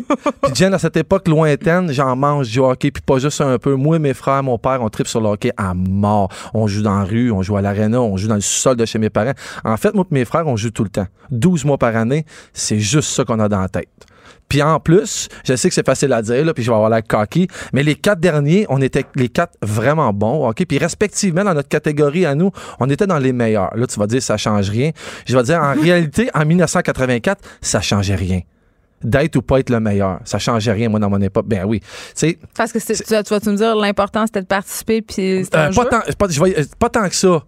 [0.41, 1.27] puis Jen, à cette époque
[1.89, 3.75] j'en mange du hockey, puis pas juste un peu.
[3.75, 6.29] Moi, mes frères, mon père, on tripe sur le hockey à mort.
[6.53, 8.85] On joue dans la rue, on joue à l'aréna, on joue dans le sous-sol de
[8.85, 9.33] chez mes parents.
[9.63, 11.07] En fait, moi et mes frères, on joue tout le temps.
[11.31, 13.89] 12 mois par année, c'est juste ça qu'on a dans la tête.
[14.49, 16.89] Puis en plus, je sais que c'est facile à dire, là, puis je vais avoir
[16.89, 20.65] la coquille, mais les quatre derniers, on était les quatre vraiment bons, OK?
[20.65, 23.75] Puis respectivement, dans notre catégorie à nous, on était dans les meilleurs.
[23.75, 24.91] Là, tu vas dire, ça change rien.
[25.25, 28.41] Je vais dire, en réalité, en 1984, ça changeait rien.
[29.03, 31.45] D'être ou pas être le meilleur, ça changeait rien, moi, dans mon époque.
[31.47, 31.81] Ben oui.
[32.55, 35.71] Parce que tu, vas- tu vas-tu me dire, l'important, c'était de participer, puis c'était euh,
[35.71, 37.43] pas, tant, pas, je vais- euh, pas tant que ça.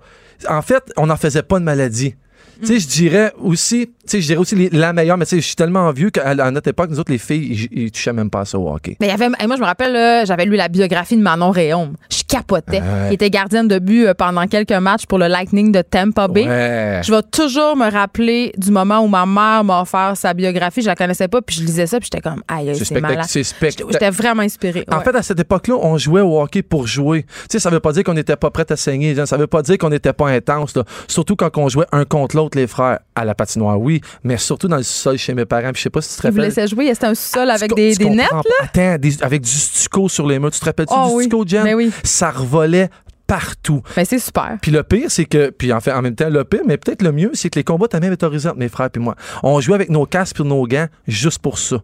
[0.48, 2.16] En fait, on n'en faisait pas de maladie.
[2.62, 5.32] Tu sais, je dirais aussi, tu sais, je dirais aussi les- la meilleure, mais tu
[5.32, 7.92] sais, je suis tellement vieux qu'à à notre époque, nous autres, les filles, ils, ils
[7.92, 8.98] touchaient même pas à ça au hockey.
[9.00, 11.52] Mais il y avait, et moi, je me rappelle, j'avais lu la biographie de Manon
[11.52, 11.94] Réaume.
[12.10, 12.80] Je capotais.
[12.82, 13.10] Ouais.
[13.10, 16.48] Il était gardienne de but euh, pendant quelques matchs pour le Lightning de Tampa Bay.
[16.48, 17.02] Ouais.
[17.04, 20.82] Je vais toujours me rappeler du moment où ma mère m'a offert sa biographie.
[20.82, 23.26] Je la connaissais pas, puis je lisais ça, puis j'étais comme, aïe, aïe, C'est malade.
[23.32, 24.86] J'étais vraiment inspirée.
[24.92, 25.04] En ouais.
[25.04, 27.24] fait, à cette époque-là, on jouait au hockey pour jouer.
[27.24, 29.16] Tu sais, ça veut pas dire qu'on n'était pas prêt à saigner.
[29.26, 30.76] Ça veut pas dire qu'on n'était pas intense.
[30.76, 30.84] là.
[31.08, 34.68] Surtout quand on jouait un contre l'autre, les frères, à la patinoire, oui, mais surtout
[34.68, 35.72] dans le sol chez mes parents.
[35.72, 36.50] Puis je sais pas si tu te Ils vous rappelles.
[36.50, 36.94] laissaient jouer.
[36.94, 38.42] C'était un sous-sol avec Tu des, des pas.
[38.64, 40.52] Attends, des- avec du stucco sur les murs.
[40.52, 41.24] Tu te rappelles-tu Oh du oui.
[41.26, 41.64] stucco, Jen?
[41.64, 41.92] Ben oui.
[42.04, 42.90] Ça revolait
[43.28, 43.82] partout.
[43.96, 44.58] Ben, c'est super.
[44.62, 47.02] Puis le pire, c'est que, puis en fait, en même temps, le pire, mais peut-être
[47.04, 49.16] le mieux, c'est que les combats étaient même autorisés entre mes frères et moi.
[49.44, 51.78] On jouait avec nos casques et nos gants juste pour ça.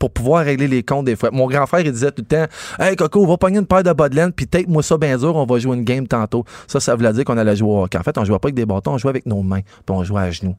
[0.00, 1.30] Pour pouvoir régler les comptes des fois.
[1.30, 2.46] Mon grand frère, il disait tout le temps
[2.80, 5.16] Hey Coco, on va pogner une paire de bas de laine, puis tape-moi ça bien
[5.16, 6.44] dur, on va jouer une game tantôt.
[6.66, 7.98] Ça, ça voulait dire qu'on allait jouer au hockey.
[7.98, 10.02] En fait, on jouait pas avec des bâtons, on jouait avec nos mains, puis on
[10.02, 10.56] jouait à genoux.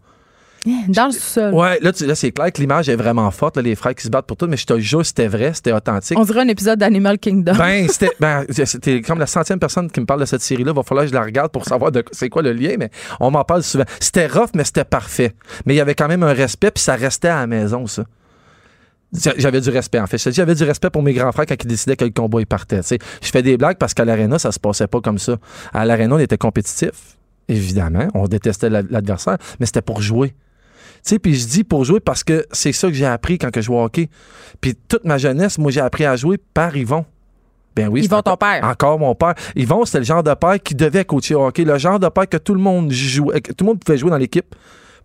[0.89, 1.53] Dans le sous-sol.
[1.53, 4.09] Ouais, là, là c'est clair que l'image est vraiment forte, là, les frères qui se
[4.09, 6.17] battent pour tout, mais je te jure, c'était vrai, c'était authentique.
[6.19, 7.55] On dirait un épisode d'Animal Kingdom.
[7.55, 10.73] Ben, c'était ben, c'était comme la centième personne qui me parle de cette série-là.
[10.73, 13.31] Va falloir que je la regarde pour savoir de c'est quoi le lien, mais on
[13.31, 13.85] m'en parle souvent.
[13.99, 15.33] C'était rough, mais c'était parfait.
[15.65, 18.03] Mais il y avait quand même un respect, puis ça restait à la maison, ça.
[19.13, 20.17] J'avais du respect, en fait.
[20.31, 22.79] J'avais du respect pour mes grands frères quand ils décidaient que le combat il partait.
[22.81, 25.35] Je fais des blagues parce qu'à l'aréna, ça se passait pas comme ça.
[25.73, 26.91] À l'aréna, on était compétitif,
[27.49, 28.07] évidemment.
[28.13, 30.29] On détestait la- l'adversaire, mais c'était pour jouer.
[31.03, 33.49] Tu sais, puis je dis pour jouer parce que c'est ça que j'ai appris quand
[33.51, 34.09] que je jouais au hockey.
[34.61, 37.05] Puis toute ma jeunesse, moi, j'ai appris à jouer par Yvon.
[37.75, 38.03] Ben oui.
[38.03, 38.63] Yvon, ton père.
[38.63, 39.33] Encore mon père.
[39.55, 41.63] Yvon, c'était le genre de père qui devait coacher au hockey.
[41.65, 44.09] Le genre de père que tout le monde jouait, que tout le monde pouvait jouer
[44.11, 44.53] dans l'équipe.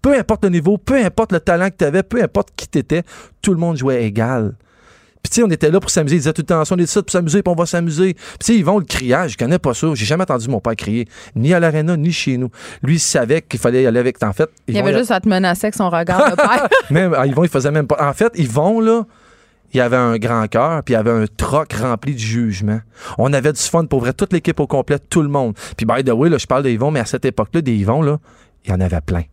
[0.03, 3.03] Peu importe le niveau, peu importe le talent que tu avais, peu importe qui t'étais,
[3.43, 4.55] tout le monde jouait égal.
[5.27, 6.15] Puis tu sais, on était là pour s'amuser.
[6.15, 8.15] Il disait tout le temps, on est ça pour s'amuser, puis on va s'amuser.
[8.15, 9.89] Puis tu sais, Yvon, le criage, je connais pas ça.
[9.95, 12.49] J'ai jamais entendu mon père crier, ni à l'aréna, ni chez nous.
[12.81, 14.23] Lui, il savait qu'il fallait y aller avec.
[14.23, 16.69] En fait, Il y avait juste à te menacer avec son regard de père.
[16.91, 17.97] même, ah, Yvon, il faisait même pas.
[18.01, 19.05] En fait, Yvon, là,
[19.73, 22.79] il avait un grand cœur, puis il avait un troc rempli de jugement.
[23.19, 25.55] On avait du fun pour vrai, toute l'équipe au complet, tout le monde.
[25.77, 28.01] Puis, by the way, là, je parle de Yvon, mais à cette époque-là, des Yvon,
[28.01, 28.19] là,
[28.65, 29.25] il y en avait plein.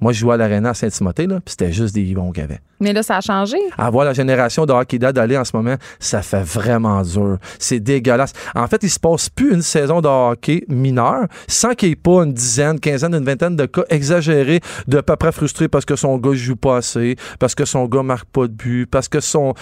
[0.00, 2.44] Moi, je jouais à l'aréna à Saint-Timothée, là, puis c'était juste des Yvon qu'il y
[2.44, 2.60] avait.
[2.80, 3.58] Mais là, ça a changé.
[3.76, 7.38] À voir la génération de hockey dad aller en ce moment, ça fait vraiment dur.
[7.58, 8.32] C'est dégueulasse.
[8.54, 11.96] En fait, il se passe plus une saison de hockey mineur sans qu'il n'y ait
[11.96, 16.16] pas une dizaine, quinzaine, une vingtaine de cas exagérés de papa frustré parce que son
[16.16, 19.54] gars joue pas assez, parce que son gars marque pas de but, parce que son...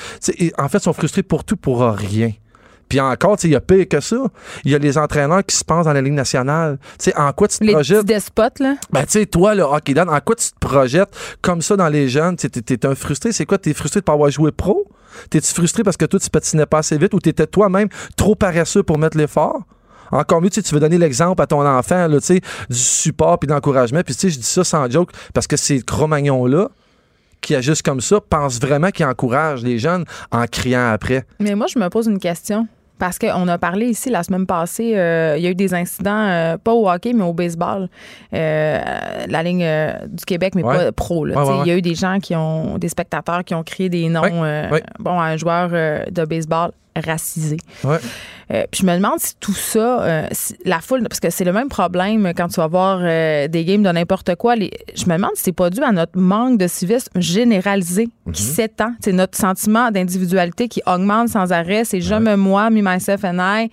[0.58, 2.30] En fait, ils sont frustrés pour tout, pour rien.
[2.88, 4.16] Puis encore, il y a pire que ça.
[4.64, 6.78] Il y a les entraîneurs qui se pensent dans la Ligue nationale.
[6.98, 7.98] Tu sais, en quoi tu te Les projettes?
[7.98, 8.76] petits despotes, là.
[8.92, 11.10] Ben, tu sais, toi, le hockey dad, en quoi tu te projettes
[11.42, 12.36] comme ça dans les jeunes?
[12.36, 13.32] T'es t'es un frustré.
[13.32, 13.58] C'est quoi?
[13.58, 14.86] T'es frustré de pas avoir joué pro?
[15.30, 18.82] T'es-tu frustré parce que toi, tu patinais pas assez vite ou t'étais toi-même trop paresseux
[18.82, 19.62] pour mettre l'effort?
[20.10, 22.76] Encore mieux, tu sais, tu veux donner l'exemple à ton enfant, là, tu sais, du
[22.78, 24.00] support puis d'encouragement.
[24.02, 26.68] Puis, tu sais, je dis ça sans joke parce que ces Cro-Magnons-là,
[27.40, 31.24] qui agissent comme ça, pensent vraiment qu'ils encouragent les jeunes en criant après.
[31.40, 32.66] Mais moi, je me pose une question.
[32.98, 36.26] Parce qu'on a parlé ici la semaine passée, euh, il y a eu des incidents,
[36.28, 37.88] euh, pas au hockey, mais au baseball.
[38.34, 38.80] Euh,
[39.28, 40.76] la ligne euh, du Québec, mais Ouais.
[40.76, 41.24] pas pro.
[41.24, 41.36] là.
[41.42, 43.88] Ouais, ouais, Il y a eu des gens qui ont, des spectateurs qui ont crié
[43.88, 44.22] des noms
[44.98, 47.56] bon, à un joueur de baseball racisé.
[47.84, 47.98] Ouais.
[48.50, 51.44] Euh, puis je me demande si tout ça, euh, si la foule, parce que c'est
[51.44, 54.56] le même problème quand tu vas voir euh, des games de n'importe quoi.
[54.56, 58.42] Les, je me demande si c'est pas dû à notre manque de civisme généralisé qui
[58.42, 58.92] s'étend.
[59.04, 61.84] C'est notre sentiment d'individualité qui augmente sans arrêt.
[61.84, 63.70] C'est je me moi, me, myself and I.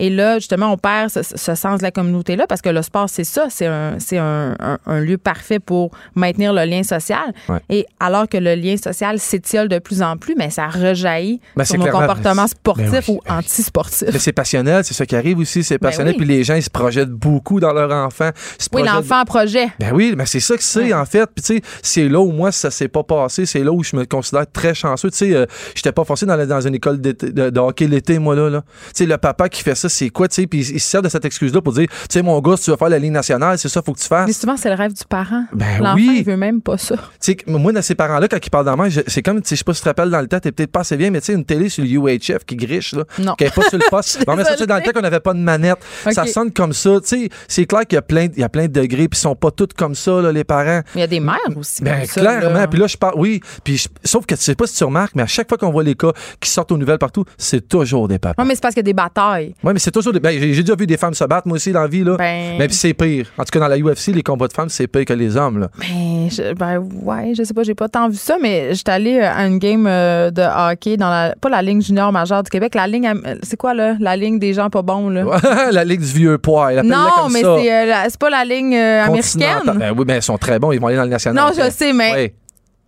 [0.00, 3.08] Et là, justement, on perd ce, ce sens de la communauté-là parce que le sport,
[3.08, 3.46] c'est ça.
[3.48, 7.32] C'est un, c'est un, un- un lieu parfait pour maintenir le lien social.
[7.48, 7.58] Ouais.
[7.70, 11.64] Et alors que le lien social s'étiole de plus en plus, mais ça rejaillit Ben,
[11.64, 13.00] sur nos comportements sportifs Ben oui.
[13.08, 14.08] ou antisportifs.
[14.12, 16.14] Mais c'est passionnel, c'est ça qui arrive aussi, c'est Ben passionnel.
[16.14, 16.18] oui.
[16.18, 18.30] Puis les gens, ils se projettent beaucoup dans leur enfant.
[18.72, 19.68] Oui, l'enfant projet.
[19.78, 21.28] Ben oui, mais c'est ça que c'est, en fait.
[21.34, 23.46] Puis, tu sais, c'est là où moi, ça s'est pas passé.
[23.46, 25.10] C'est là où je me considère très chanceux.
[25.10, 28.18] Tu sais, euh, j'étais pas forcé dans, la- dans une école de, de hockey l'été,
[28.18, 28.48] moi, là.
[28.50, 28.62] là.
[28.88, 30.46] Tu sais, le papa qui fait ça, c'est quoi, tu sais?
[30.46, 32.70] Puis, il, se sert de cette excuse-là pour dire, tu sais, mon gars, si tu
[32.70, 34.40] veux faire la ligne nationale, c'est ça, faut que tu Mais fasses.
[34.40, 35.44] souvent, c'est le rêve du parent.
[35.52, 36.16] Ben L'enfant, oui.
[36.18, 36.96] il veut même pas ça.
[37.20, 39.58] Tu sais, moi, dans ces parents-là, quand ils parlent je- c'est comme, tu sais, je
[39.60, 41.20] sais pas si tu te rappelles dans le temps, t'es peut-être pas assez bien, mais
[41.20, 43.04] tu sais, une télé sur le UHF qui griche, là.
[43.18, 43.34] Non.
[43.34, 44.24] Qui est pas sur le poste.
[44.26, 45.78] non, mais ça, c'est dans le temps qu'on n'avait pas de manette.
[46.10, 47.00] Ça sonne comme ça.
[47.00, 49.18] Tu sais, c'est clair qu'il y a plein, il y a plein de degrés, puis
[49.18, 50.80] ils sont pas tous comme ça, là, les parents.
[50.94, 51.82] Il y a des mères aussi.
[51.82, 52.66] Ben, comme clairement.
[52.68, 53.40] Puis là, je parle, oui.
[53.62, 55.84] Puis sauf que tu sais pas si tu remarques, mais à chaque fois qu'on voit
[55.84, 58.42] les cas qui sortent aux nouvelles partout, c'est toujours des papas.
[58.42, 59.54] Ouais, mais c'est parce qu'il y a des batailles.
[59.62, 60.20] Oui, mais c'est toujours des.
[60.20, 62.16] Ben, j'ai déjà vu des femmes se battre, moi aussi, dans la vie, là.
[62.16, 63.26] Ben- Mais puis c'est pire.
[63.36, 65.58] En tout cas, dans la UFC, les combats de femmes, c'est pire que les hommes,
[65.58, 65.70] là.
[65.78, 69.20] Ben, je, ben ouais, je sais pas, j'ai pas tant vu ça, mais j'étais allée
[69.20, 72.74] à une game euh, de hockey dans la pas la ligne junior majeure du Québec,
[72.74, 73.12] la ligne
[73.42, 75.24] c'est quoi là, la ligne des gens pas bons là?
[75.72, 76.72] la ligue du vieux poids.
[76.72, 79.72] Elle Non, comme mais c'est euh, c'est pas la ligne euh, américaine.
[79.76, 80.72] Ben oui, ben ils sont très bons.
[80.72, 81.44] Ils vont aller dans le national.
[81.44, 82.34] Non, je sais, mais.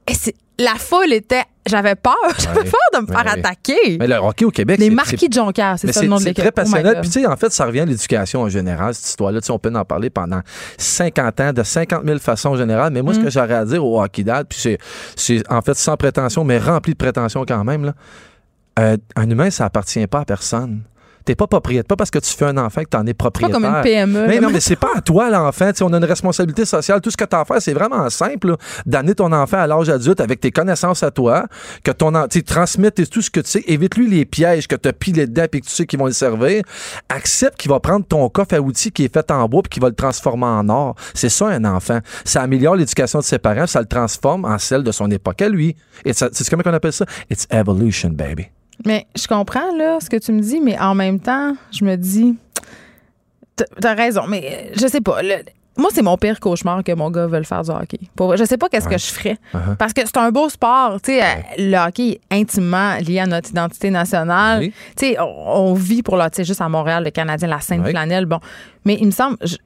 [0.09, 3.96] Et c'est- la foule était j'avais peur, j'avais peur de me faire attaquer.
[3.98, 6.16] Mais le hockey au Québec, Les c'est- marquis de Jonquière, c'est Mais ça le nom
[6.16, 6.55] de c'est l'équipe.
[6.55, 6.82] très Oh.
[6.82, 7.01] God.
[7.01, 9.40] Puis, tu sais, en fait, ça revient à l'éducation en général, cette histoire-là.
[9.40, 10.40] Tu sais, on peut en parler pendant
[10.76, 12.92] 50 ans, de 50 000 façons générales.
[12.92, 13.16] Mais moi, Mm.
[13.16, 14.78] ce que j'aurais à dire au hockey dad, puis c'est,
[15.16, 17.92] c'est en fait sans prétention, mais rempli de prétention quand même, là.
[18.81, 20.83] Euh, un humain, ça appartient pas à personne.
[21.26, 21.85] T'es pas propriétaire.
[21.87, 23.61] Pas parce que tu fais un enfant que t'en es C'est pas propriétaire.
[23.61, 24.26] comme une PME.
[24.26, 24.41] Mais là.
[24.41, 25.70] non, mais c'est pas à toi, l'enfant.
[25.83, 27.03] On a une responsabilité sociale.
[27.03, 28.57] Tout ce que tu as à faire, c'est vraiment simple,
[28.87, 31.45] d'amener ton enfant à l'âge adulte avec tes connaissances à toi,
[31.85, 33.62] que ton en- tu sais, transmets tout ce que tu sais.
[33.66, 36.12] Évite-lui les pièges que tu as pilés dedans et que tu sais qu'ils vont le
[36.12, 36.62] servir.
[37.11, 39.83] Accepte qu'il va prendre ton coffre à outils qui est fait en bois puis qu'il
[39.83, 40.95] va le transformer en or.
[41.12, 41.99] C'est ça, un enfant.
[42.24, 45.51] Ça améliore l'éducation de ses parents, ça le transforme en celle de son époque à
[45.51, 45.76] lui.
[46.12, 47.05] C'est comment on appelle ça?
[47.31, 48.47] It's evolution, baby.
[48.87, 51.97] Mais je comprends là ce que tu me dis, mais en même temps, je me
[51.97, 52.37] dis,
[53.57, 55.22] t'as- raison, mais euh, je sais pas.
[55.22, 55.43] le-
[55.76, 58.01] moi, c'est mon pire cauchemar que mon gars veuille faire du hockey.
[58.14, 59.39] Pour je sais pas qu'est-ce que je ferais.
[59.55, 59.76] Uh-huh.
[59.76, 61.01] Parce que c'est un beau sport.
[61.01, 61.26] Tu sais, euh,
[61.59, 64.59] le hockey est intimement lié à notre identité nationale.
[64.61, 64.72] Oui.
[64.97, 65.24] Tu sais, on,
[65.70, 68.26] on vit pour le, tu sais, juste à Montréal, le Canadien, la Sainte-Flanelle.
[68.26, 68.41] Bon.
[68.85, 69.57] Mais il me semble, je,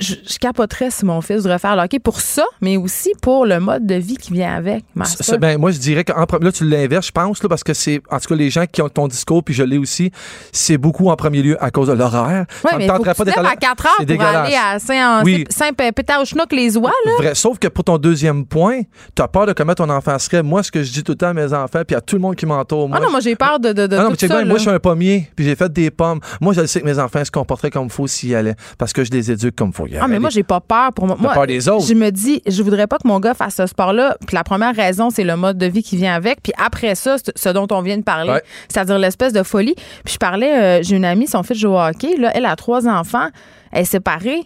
[0.00, 3.46] je, je capoterais si mon fils devrait faire le hockey pour ça, mais aussi pour
[3.46, 4.84] le mode de vie qui vient avec.
[5.04, 7.74] Ça, ben, moi, je dirais qu'en pre- là, tu l'inverses, je pense, là, parce que
[7.74, 10.10] c'est, en tout cas, les gens qui ont ton discours, puis je l'ai aussi,
[10.52, 12.46] c'est beaucoup en premier lieu à cause de l'horaire.
[12.64, 15.44] Oui, mais faut que tu là- à 4 heures C'est pour aller à Saint- Oui.
[15.50, 17.12] Saint-Pétard-Schnock, les oies, là.
[17.18, 17.34] Vrai.
[17.34, 18.80] Sauf que pour ton deuxième point,
[19.14, 20.42] tu as peur de comment ton enfant serait.
[20.42, 22.22] Moi, ce que je dis tout le temps à mes enfants, puis à tout le
[22.22, 22.98] monde qui m'entoure, moi.
[23.00, 24.36] Ah non, moi, j'ai peur de, de, de Ah non, tout mais ça.
[24.36, 26.20] bien, moi, je suis un pommier, puis j'ai fait des pommes.
[26.40, 29.04] Moi, je sais que mes enfants se comporteraient comme il faut s'ils allaient, parce que
[29.04, 29.98] je les éduque comme il faut y.
[29.98, 31.16] Ah, mais moi, j'ai pas peur pour moi.
[31.34, 31.86] Peur des autres.
[31.86, 34.16] Je me dis, je voudrais pas que mon gars fasse ce sport-là.
[34.26, 36.42] Puis la première raison, c'est le mode de vie qui vient avec.
[36.42, 38.42] Puis après ça, ce dont on vient de parler, Ouais.
[38.68, 39.74] c'est-à-dire l'espèce de folie.
[40.04, 42.16] Puis je parlais, euh, j'ai une amie, son fils joue au hockey.
[42.18, 43.28] Là, elle a trois enfants.
[43.72, 44.42] Elle est séparée.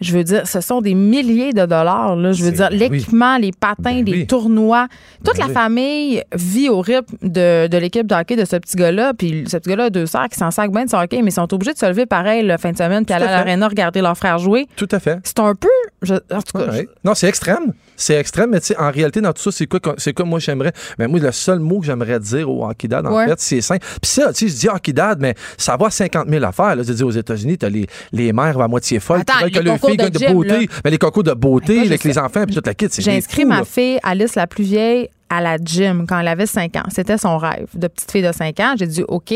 [0.00, 2.16] Je veux dire, ce sont des milliers de dollars.
[2.16, 2.32] Là.
[2.32, 4.26] Je veux dire, l'équipement, les patins, Ben les oui.
[4.26, 4.88] tournois.
[5.24, 5.52] Toute Ben la oui.
[5.54, 9.12] famille vit au rythme de, de l'équipe de hockey de ce petit gars-là.
[9.16, 11.30] Puis ce petit gars-là a deux sœurs qui s'en sacent bien de son hockey, mais
[11.30, 13.38] ils sont obligés de se lever pareil la fin de semaine puis aller à à
[13.38, 14.66] l'aréna regarder leurs frères jouer.
[14.76, 15.18] Tout à fait.
[15.24, 15.68] C'est un peu.
[16.02, 16.88] je- en tout cas, Ouais.
[17.04, 17.72] Non, c'est extrême.
[17.96, 20.38] C'est extrême, mais tu sais, en réalité, dans tout ça, c'est quoi, c'est quoi moi
[20.38, 20.72] j'aimerais?
[20.98, 23.26] Mais moi, le seul mot que j'aimerais dire au hockey dad, en Ouais.
[23.28, 23.84] fait, c'est simple.
[24.02, 26.76] Puis ça, tu sais, je dis hockey dad, mais ça va à 50 000 affaires.
[26.76, 26.82] Là.
[26.82, 29.58] Je dis, aux États-Unis, t'as les, les mères à moitié folles Attends, qui veulent que
[29.60, 30.68] les leurs filles de gagnent de gym, beauté.
[30.84, 33.44] Mais les concours de beauté avec les enfants puis toute la kit, c'est J'ai inscrit
[33.44, 33.64] ma là.
[33.64, 36.82] fille, Alice, la plus vieille, à la gym quand elle avait 5 ans.
[36.94, 38.74] C'était son rêve de petite fille de 5 ans.
[38.78, 39.34] J'ai dit, OK,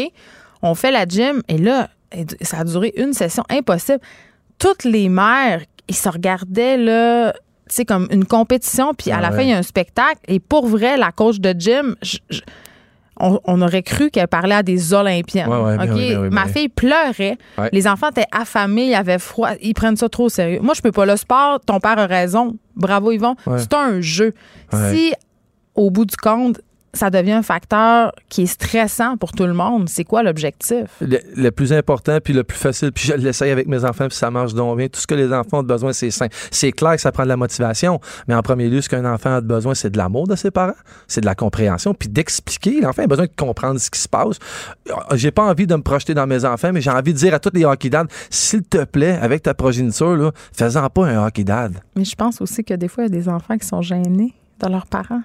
[0.62, 1.42] on fait la gym.
[1.48, 1.88] Et là,
[2.42, 4.00] ça a duré une session impossible.
[4.58, 7.32] Toutes les mères, ils se regardaient, là,
[7.74, 8.92] sais, comme une compétition.
[8.94, 10.20] Puis à Ah la fin, il y a un spectacle.
[10.28, 12.40] Et pour vrai, la coach de gym, je- je-
[13.22, 15.48] on, on aurait cru qu'elle parlait à des Olympiennes.
[15.48, 17.36] Ouais, ouais, ben ben ben Ma fille pleurait.
[17.72, 19.50] Les enfants étaient affamés, ils avaient froid.
[19.60, 20.60] Ils prennent ça trop au sérieux.
[20.62, 21.04] Moi, je peux pas.
[21.04, 22.56] Le sport, ton père a raison.
[22.76, 23.34] Bravo, Yvon.
[23.58, 24.32] C'est un jeu.
[24.94, 25.12] Si,
[25.74, 26.60] au bout du compte,
[26.92, 29.88] ça devient un facteur qui est stressant pour tout le monde.
[29.88, 30.86] C'est quoi l'objectif?
[31.00, 34.30] Le, plus important, puis le plus facile, puis je l'essaye avec mes enfants, puis ça
[34.30, 34.88] marche donc bien.
[34.88, 36.26] Tout ce que les enfants ont besoin, c'est sain.
[36.50, 39.36] C'est clair que ça prend de la motivation, mais en premier lieu, ce qu'un enfant
[39.36, 40.74] a besoin, c'est de l'amour de ses parents,
[41.06, 42.80] c'est de la compréhension, puis d'expliquer.
[42.80, 44.38] L'enfant a besoin de comprendre ce qui se passe.
[45.14, 47.38] J'ai pas envie de me projeter dans mes enfants, mais j'ai envie de dire à
[47.38, 51.80] tous les hockey dads, s'il te plaît, avec ta progéniture, fais-en pas un hockey dad.
[51.94, 54.34] Mais je pense aussi que des fois, il y a des enfants qui sont gênés
[54.60, 55.22] de leurs parents.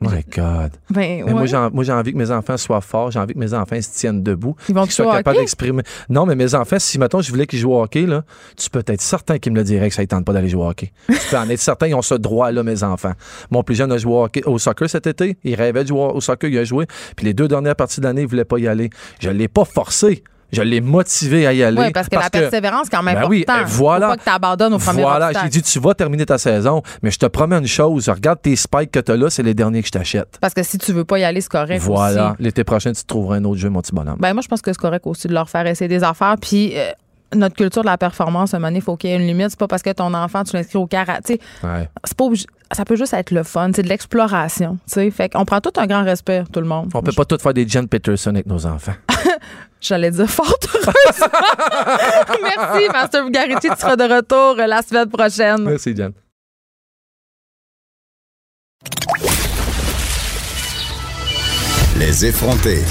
[0.00, 0.72] My God.
[0.90, 3.12] Ben, mais moi, j'ai envie que mes enfants soient forts.
[3.12, 4.54] J'ai envie que mes enfants se tiennent debout.
[4.68, 5.82] Ils vont soient capables d'exprimer.
[6.10, 8.24] Non, mais mes enfants, si, mettons, je voulais qu'ils jouent au hockey, là,
[8.56, 10.64] tu peux être certain qu'ils me le diraient que ça ne tente pas d'aller jouer
[10.64, 10.92] au hockey.
[11.08, 13.12] tu peux en être certain, ils ont ce droit-là, mes enfants.
[13.50, 15.38] Mon plus jeune a joué au, hockey, au soccer cet été.
[15.44, 16.86] Il rêvait de jouer au soccer, il a joué.
[17.16, 18.90] Puis les deux dernières parties de l'année, il ne voulait pas y aller.
[19.20, 20.22] Je ne l'ai pas forcé.
[20.52, 21.80] Je l'ai motivé à y aller.
[21.80, 24.06] Oui, parce que la persévérance, quand même, ben oui, voilà.
[24.06, 26.82] Faut pas que tu abandonnes au premier Voilà, j'ai dit, tu vas terminer ta saison,
[27.02, 29.54] mais je te promets une chose, regarde tes spikes que tu as là, c'est les
[29.54, 30.38] derniers que je t'achète.
[30.40, 33.36] Parce que si tu veux pas y aller, c'est correct Voilà, l'été prochain, tu trouveras
[33.36, 34.18] un autre jeu, mon petit bonhomme.
[34.18, 36.72] Ben moi, je pense que c'est correct aussi de leur faire essayer des affaires, puis...
[36.76, 36.90] Euh,
[37.34, 39.26] notre culture de la performance, à un moment donné, il faut qu'il y ait une
[39.26, 39.50] limite.
[39.50, 41.40] C'est pas parce que ton enfant, tu l'inscris au karaté.
[41.64, 41.88] Ouais.
[42.04, 42.28] C'est pas
[42.72, 44.78] ça peut juste être le fun, c'est de l'exploration.
[44.88, 46.90] Fait qu'on prend tout un grand respect, tout le monde.
[46.94, 48.94] On peut pas tout faire des Jen Peterson avec nos enfants.
[49.86, 51.28] J'allais dire fort heureuse.
[52.42, 53.68] Merci, Master Bugarici.
[53.70, 55.62] Tu seras de retour la semaine prochaine.
[55.62, 56.12] Merci, Jen.
[61.98, 62.82] Les effrontés.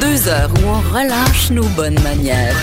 [0.00, 2.56] Deux heures où on relâche nos bonnes manières.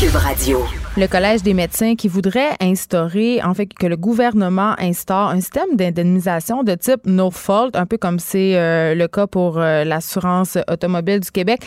[0.00, 0.64] Cube Radio.
[0.98, 5.76] Le Collège des médecins qui voudrait instaurer, en fait, que le gouvernement instaure un système
[5.76, 10.58] d'indemnisation de type no fault, un peu comme c'est euh, le cas pour euh, l'assurance
[10.68, 11.60] automobile du Québec.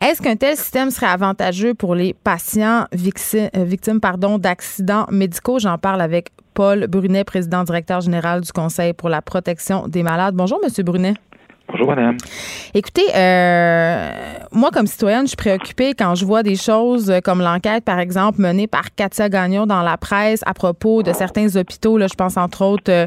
[0.00, 3.98] Est-ce qu'un tel système serait avantageux pour les patients victimes, euh, victimes
[4.38, 5.58] d'accidents médicaux?
[5.58, 10.36] J'en parle avec Paul Brunet, président directeur général du Conseil pour la protection des malades.
[10.36, 11.14] Bonjour, Monsieur Brunet.
[11.70, 12.16] Bonjour, madame.
[12.74, 14.10] Écoutez, euh,
[14.50, 18.40] moi, comme citoyenne, je suis préoccupée quand je vois des choses comme l'enquête, par exemple,
[18.40, 21.96] menée par Katia Gagnon dans la presse à propos de certains hôpitaux.
[21.96, 23.06] Là, je pense entre autres euh,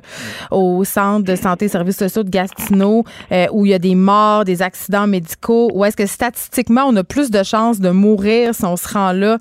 [0.49, 3.03] au Centre de santé et services sociaux de Gatineau,
[3.33, 5.69] euh, où il y a des morts, des accidents médicaux.
[5.73, 9.11] Où est-ce que statistiquement, on a plus de chances de mourir si on se rend
[9.11, 9.39] là?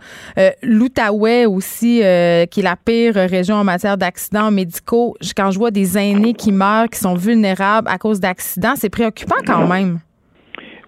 [0.63, 5.15] L'Outaouais aussi, qui est la pire région en matière d'accidents médicaux.
[5.37, 9.12] Quand je vois des aînés qui meurent, qui sont vulnérables à cause d'accidents, c'est préoccupant
[9.13, 9.99] préoccupant quand même.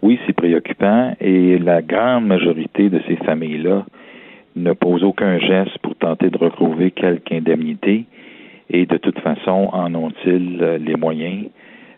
[0.03, 3.85] Oui, c'est préoccupant et la grande majorité de ces familles-là
[4.57, 8.05] ne posent aucun geste pour tenter de retrouver quelque indemnité
[8.71, 11.47] et de toute façon, en ont-ils euh, les moyens?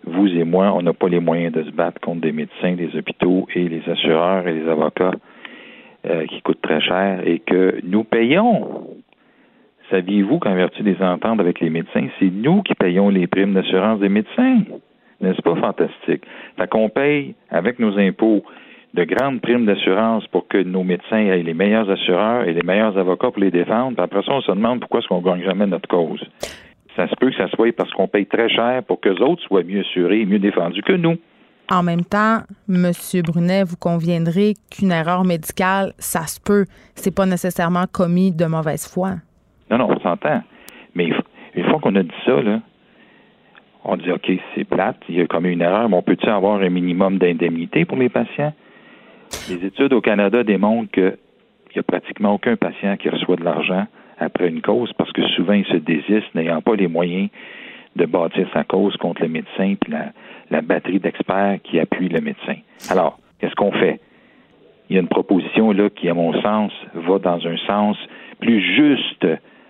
[0.05, 2.97] Vous et moi, on n'a pas les moyens de se battre contre des médecins, des
[2.97, 5.15] hôpitaux et les assureurs et les avocats
[6.07, 8.87] euh, qui coûtent très cher et que nous payons.
[9.91, 14.01] Saviez-vous qu'en vertu des ententes avec les médecins, c'est nous qui payons les primes d'assurance
[14.01, 14.63] des médecins?
[15.21, 16.25] N'est-ce pas fantastique?
[16.59, 18.43] Fait qu'on paye avec nos impôts
[18.95, 22.97] de grandes primes d'assurance pour que nos médecins aient les meilleurs assureurs et les meilleurs
[22.97, 23.95] avocats pour les défendre.
[23.95, 26.25] Puis après ça, on se demande pourquoi est-ce qu'on gagne jamais notre cause.
[26.97, 29.43] Ça se peut que ça soit parce qu'on paye très cher pour que les autres
[29.43, 31.17] soient mieux assurés et mieux défendus que nous.
[31.71, 32.39] En même temps,
[32.69, 32.93] M.
[33.25, 36.65] Brunet, vous conviendrez qu'une erreur médicale, ça se peut.
[36.95, 39.17] C'est pas nécessairement commis de mauvaise foi.
[39.71, 40.43] Non, non, on s'entend.
[40.95, 41.11] Mais
[41.55, 42.61] une fois qu'on a dit ça, là,
[43.89, 46.61] on dit, OK, c'est plate, il y a comme une erreur, mais on peut-il avoir
[46.61, 48.53] un minimum d'indemnité pour les patients?
[49.49, 51.17] Les études au Canada démontrent qu'il
[51.75, 53.87] n'y a pratiquement aucun patient qui reçoit de l'argent
[54.19, 57.29] après une cause parce que souvent il se désiste n'ayant pas les moyens
[57.97, 60.13] de bâtir sa cause contre le médecin et la,
[60.51, 62.57] la batterie d'experts qui appuient le médecin.
[62.91, 64.01] Alors, qu'est-ce qu'on fait?
[64.89, 67.97] Il y a une proposition là qui, à mon sens, va dans un sens
[68.41, 69.27] plus juste,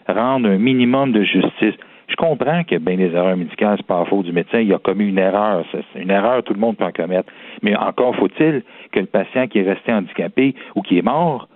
[0.08, 1.74] rendre un minimum de justice.
[2.16, 5.06] Je comprends que bien des erreurs médicales, c'est pas faute du médecin, il a commis
[5.06, 5.66] une erreur.
[5.70, 7.30] C'est une erreur, tout le monde peut en commettre.
[7.60, 11.46] Mais encore faut-il que le patient qui est resté handicapé ou qui est mort,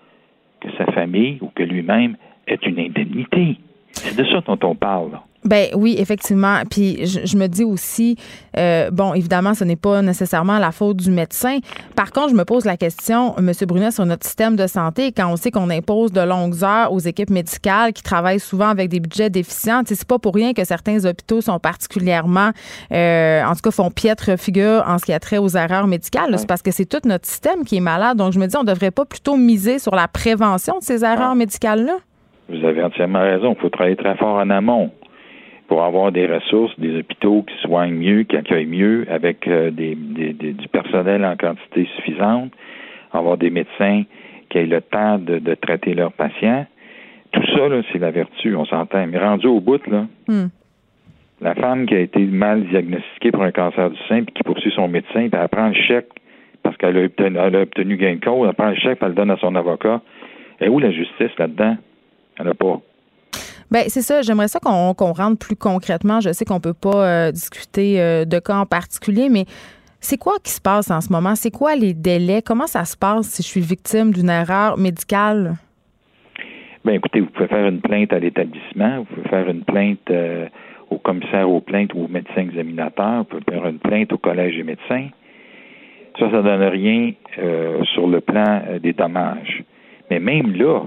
[0.61, 3.57] que sa famille ou que lui-même ait une indemnité.
[3.93, 5.13] C'est de ça dont on parle.
[5.45, 6.57] Ben oui, effectivement.
[6.71, 8.17] Puis je, me dis aussi,
[8.59, 11.59] euh, bon, évidemment, ce n'est pas nécessairement la faute du médecin.
[11.97, 13.51] Par contre, je me pose la question, M.
[13.67, 16.99] Brunet, sur notre système de santé, quand on sait qu'on impose de longues heures aux
[16.99, 21.05] équipes médicales qui travaillent souvent avec des budgets déficients, c'est pas pour rien que certains
[21.07, 22.51] hôpitaux sont particulièrement,
[22.93, 26.35] euh, en tout cas, font piètre figure en ce qui a trait aux erreurs médicales.
[26.37, 28.19] C'est parce que c'est tout notre système qui est malade.
[28.19, 31.35] Donc, je me dis, on devrait pas plutôt miser sur la prévention de ces erreurs
[31.35, 31.97] médicales-là?
[32.51, 33.55] Vous avez entièrement raison.
[33.57, 34.91] Il faut travailler très fort en amont
[35.71, 39.95] pour avoir des ressources, des hôpitaux qui soignent mieux, qui accueillent mieux, avec euh, des,
[39.95, 42.51] du personnel en quantité suffisante,
[43.13, 44.03] avoir des médecins
[44.49, 46.67] qui aient le temps de, traiter leurs patients,
[47.31, 49.07] tout ça, là, c'est la vertu, on s'entend.
[49.07, 50.49] Mais rendu au bout, là, Hmm.
[51.41, 54.73] la femme qui a été mal diagnostiquée pour un cancer du sein, puis qui poursuit
[54.75, 56.09] son médecin, puis elle prend le chèque
[56.65, 59.05] parce qu'elle a obtenu, elle a obtenu gain de cause, elle prend le chèque, puis
[59.05, 60.01] elle le donne à son avocat.
[60.61, 61.77] Et où la justice là-dedans?
[62.41, 62.81] Elle n'a pas.
[63.71, 64.23] Ben c'est ça.
[64.23, 66.21] J'aimerais ça qu'on qu'on rentre plus concrètement.
[66.21, 69.45] Je sais qu'on peut pas euh, discuter euh, de cas en particulier, mais
[70.01, 71.37] c'est quoi qui se passe en ce moment?
[71.37, 72.43] C'est quoi les délais?
[72.43, 75.55] Comment ça se passe si je suis victime d'une erreur médicale?
[76.85, 80.47] Ben écoutez, vous pouvez faire une plainte à l'établissement, vous pouvez faire une plainte euh,
[80.89, 84.57] au commissaire aux plaintes ou au médecin examinateur, vous pouvez faire une plainte au collège
[84.57, 85.09] des médecins.
[86.19, 87.13] Ça, ça donne rien
[87.95, 89.63] sur le plan des dommages.
[90.11, 90.83] Mais même là,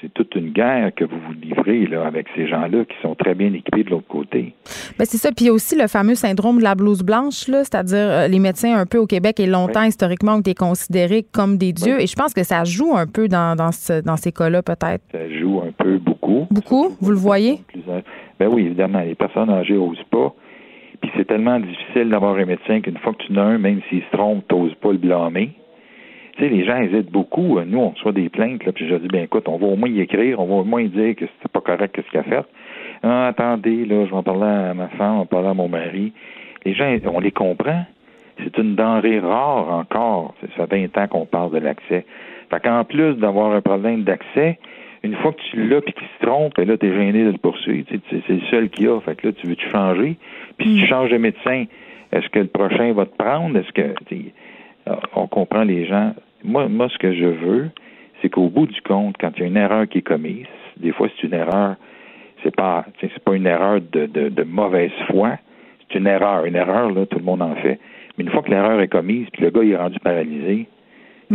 [0.00, 3.34] c'est toute une guerre que vous vous livrez là, avec ces gens-là qui sont très
[3.34, 4.54] bien équipés de l'autre côté.
[4.98, 5.30] Ben c'est ça.
[5.30, 8.28] Puis il y a aussi le fameux syndrome de la blouse blanche, là, c'est-à-dire euh,
[8.28, 12.00] les médecins un peu au Québec et longtemps historiquement ont été considérés comme des dieux.
[12.00, 15.02] Et je pense que ça joue un peu dans, dans, ce- dans ces cas-là, peut-être.
[15.12, 16.46] Ça joue un peu beaucoup.
[16.50, 17.60] Beaucoup, vous le voyez?
[18.38, 20.34] Ben oui, évidemment, les personnes âgées n'osent pas.
[21.00, 23.80] Puis c'est tellement difficile d'avoir un médecin qu'une fois que tu en as un, même
[23.90, 25.50] s'il se trompe, tu n'oses pas le blâmer.
[26.36, 27.60] Tu sais, les gens hésitent beaucoup.
[27.60, 29.88] Nous, on reçoit des plaintes, là, puis je dis, ben écoute, on va au moins
[29.88, 32.44] y écrire, on va au moins dire que c'était pas correct ce qu'il a fait.
[33.02, 35.68] Ah, attendez, là, je vais en parler à ma femme, on va parler à mon
[35.68, 36.12] mari.
[36.64, 37.84] Les gens, on les comprend.
[38.42, 40.34] C'est une denrée rare encore.
[40.56, 42.04] Ça fait 20 ans qu'on parle de l'accès.
[42.50, 44.58] Fait qu'en plus d'avoir un problème d'accès,
[45.04, 47.38] une fois que tu l'as puis qu'il se trompe, ben là, t'es gêné de le
[47.38, 47.86] poursuivre.
[47.86, 48.98] Tu sais, c'est- c'est le seul qu'il y a.
[49.02, 50.16] Fait que là, tu veux-tu changer?
[50.58, 51.66] Puis si tu changes de médecin,
[52.10, 53.56] est-ce que le prochain va te prendre?
[53.56, 54.32] Est-ce que tu
[54.88, 56.12] euh, on comprend les gens?
[56.44, 57.70] Moi, moi, ce que je veux,
[58.20, 60.92] c'est qu'au bout du compte, quand il y a une erreur qui est commise, des
[60.92, 61.76] fois c'est une erreur,
[62.42, 65.38] c'est pas c'est pas une erreur de, de, de mauvaise foi,
[65.80, 66.44] c'est une erreur.
[66.44, 67.80] Une erreur, là, tout le monde en fait.
[68.16, 70.66] Mais une fois que l'erreur est commise, puis le gars il est rendu paralysé,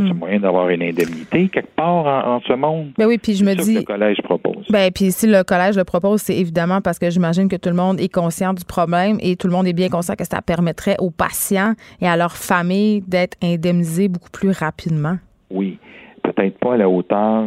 [0.07, 2.91] c'est moyen d'avoir une indemnité quelque part en, en ce monde.
[2.97, 3.75] Ben oui, puis je me ça que dis.
[3.75, 4.65] le collège propose.
[4.69, 7.75] Ben, puis si le collège le propose, c'est évidemment parce que j'imagine que tout le
[7.75, 10.95] monde est conscient du problème et tout le monde est bien conscient que ça permettrait
[10.99, 15.17] aux patients et à leurs familles d'être indemnisés beaucoup plus rapidement.
[15.49, 15.77] Oui,
[16.23, 17.45] peut-être pas à la hauteur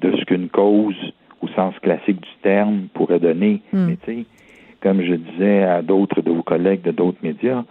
[0.00, 0.96] de ce qu'une cause,
[1.40, 3.60] au sens classique du terme, pourrait donner.
[3.72, 3.86] Hmm.
[3.88, 4.24] Mais tu sais,
[4.82, 7.64] comme je disais à d'autres de vos collègues de d'autres médias,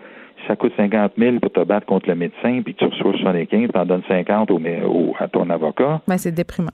[0.47, 3.69] ça coûte 50 000 pour te battre contre le médecin, puis que tu reçois 75,
[3.73, 6.71] tu en donnes 50 au, au- à ton avocat, Ben, c'est déprimant.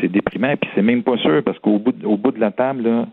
[0.00, 0.54] c'est déprimant.
[0.56, 3.06] Puis c'est même pas sûr, parce qu'au bout, de- au bout de la table, là,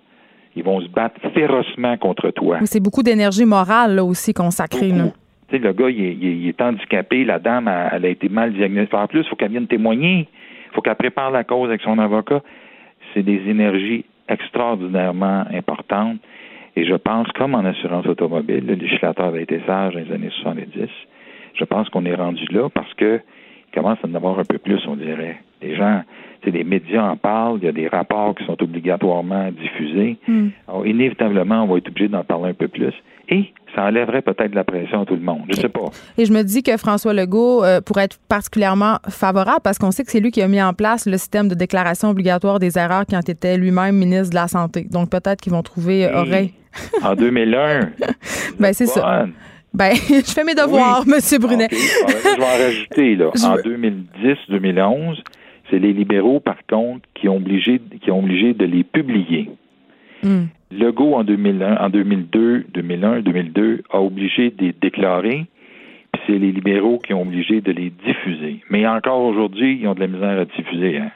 [0.56, 2.58] ils vont se battre férocement contre toi.
[2.66, 4.90] C'est beaucoup d'énergie morale là, aussi consacrée.
[4.90, 5.04] Là.
[5.06, 5.18] Beaucoup.
[5.50, 8.52] Tu sais, le gars, est- il est handicapé, la dame, elle, elle a été mal
[8.54, 8.98] diagnostiquée.
[8.98, 10.28] En plus, il faut qu'elle vienne témoigner.
[10.70, 12.42] Il faut qu'elle prépare la cause avec son avocat.
[13.14, 16.18] C'est des énergies extraordinairement importantes.
[16.78, 20.30] Et je pense, comme en assurance automobile, le législateur avait été sage dans les années
[20.44, 20.88] 70,
[21.56, 23.20] je pense qu'on est rendu là parce que
[23.74, 25.38] commence à en avoir un peu plus, on dirait.
[25.64, 26.04] Les gens,
[26.44, 30.18] sais, les médias en parlent, il y a des rapports qui sont obligatoirement diffusés.
[30.68, 32.94] Alors, inévitablement, on va être obligé d'en parler un peu plus.
[33.30, 35.42] Et ça enlèverait peut-être la pression à tout le monde.
[35.50, 35.86] Je sais pas.
[36.18, 40.04] Et je me dis que François Legault euh, pourrait être particulièrement favorable parce qu'on sait
[40.04, 43.04] que c'est lui qui a mis en place le système de déclaration obligatoire des erreurs
[43.08, 44.88] quand il était lui-même ministre de la Santé.
[44.90, 46.54] Donc peut-être qu'ils vont trouver euh, oreille.
[47.04, 47.90] En 2001.
[48.60, 49.28] Ben, c'est ça.
[49.76, 51.14] Ben, je fais mes devoirs, Oui.
[51.16, 51.68] Monsieur Brunet.
[51.72, 53.16] Je vais en rajouter.
[53.16, 53.30] Là.
[53.36, 53.62] Je En veux-
[54.50, 55.20] 2010-2011,
[55.70, 59.52] c'est les libéraux, par contre, qui ont obligé, qui ont obligé de les publier.
[60.24, 60.46] Hmm.
[60.72, 65.46] Legault, en 2001, en 2002, 2001, 2002, a obligé de les déclarer,
[66.12, 68.62] puis c'est les libéraux qui ont obligé de les diffuser.
[68.70, 70.98] Mais encore aujourd'hui, ils ont de la misère à diffuser.
[70.98, 71.12] Hein.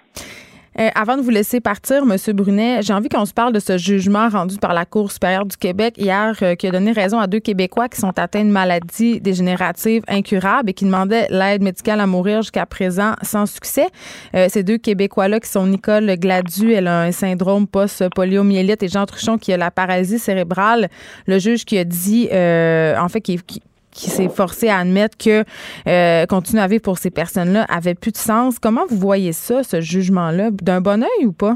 [0.79, 3.77] Euh, avant de vous laisser partir, Monsieur Brunet, j'ai envie qu'on se parle de ce
[3.77, 7.27] jugement rendu par la Cour supérieure du Québec hier euh, qui a donné raison à
[7.27, 12.07] deux Québécois qui sont atteints de maladies dégénératives incurables et qui demandaient l'aide médicale à
[12.07, 13.87] mourir jusqu'à présent sans succès.
[14.33, 19.05] Euh, ces deux Québécois-là qui sont Nicole Gladu, elle a un syndrome post-poliomyélite et Jean
[19.05, 20.89] Truchon qui a la paralysie cérébrale.
[21.27, 23.61] Le juge qui a dit, en fait, qui, qui
[23.91, 25.43] qui s'est forcé à admettre que
[25.87, 28.57] euh, continuer à vivre pour ces personnes-là avait plus de sens.
[28.59, 31.55] Comment vous voyez ça, ce jugement-là, d'un bon oeil ou pas?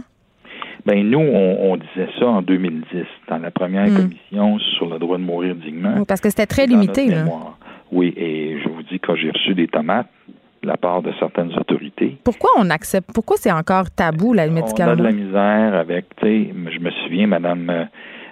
[0.85, 3.95] Ben nous, on, on disait ça en 2010, dans la première Mm.
[3.95, 5.93] commission sur le droit de mourir dignement.
[5.97, 7.07] Oui, Parce que c'était très limité.
[7.07, 7.25] Là.
[7.91, 10.07] Oui, et je vous dis, quand j'ai reçu des tomates
[10.61, 14.81] de la part de certaines autorités, Pourquoi on accepte, pourquoi c'est encore tabou, l'aide on
[14.81, 17.83] a de la misère avec, tu sais, je me souviens, Madame, euh,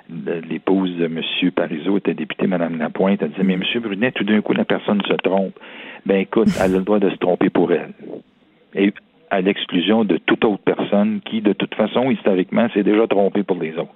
[0.10, 1.22] l'épouse de M.
[1.56, 3.64] Parizeau était députée, Madame Lapointe, elle disait, mais M.
[3.82, 5.54] Brunet, tout d'un coup, la personne se trompe.
[6.06, 7.94] Ben écoute, elle a le droit de se tromper pour elle.
[8.76, 8.94] Et
[9.30, 13.58] à l'exclusion de toute autre personne qui, de toute façon, historiquement, s'est déjà trompée pour
[13.60, 13.94] les autres.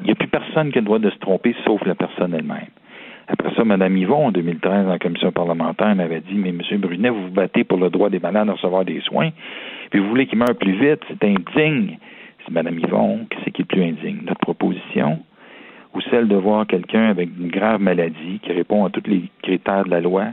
[0.00, 2.32] Il n'y a plus personne qui a le droit de se tromper, sauf la personne
[2.34, 2.68] elle-même.
[3.28, 6.62] Après ça, Mme Yvon, en 2013, en commission parlementaire, m'avait dit, mais M.
[6.78, 9.30] Brunet, vous vous battez pour le droit des malades à recevoir des soins,
[9.90, 11.98] puis vous voulez qu'ils meurent plus vite, c'est indigne.
[12.44, 14.22] C'est Mme Yvon, qu'est-ce qui est plus indigne?
[14.26, 15.20] Notre proposition
[15.94, 19.84] ou celle de voir quelqu'un avec une grave maladie qui répond à tous les critères
[19.84, 20.26] de la loi,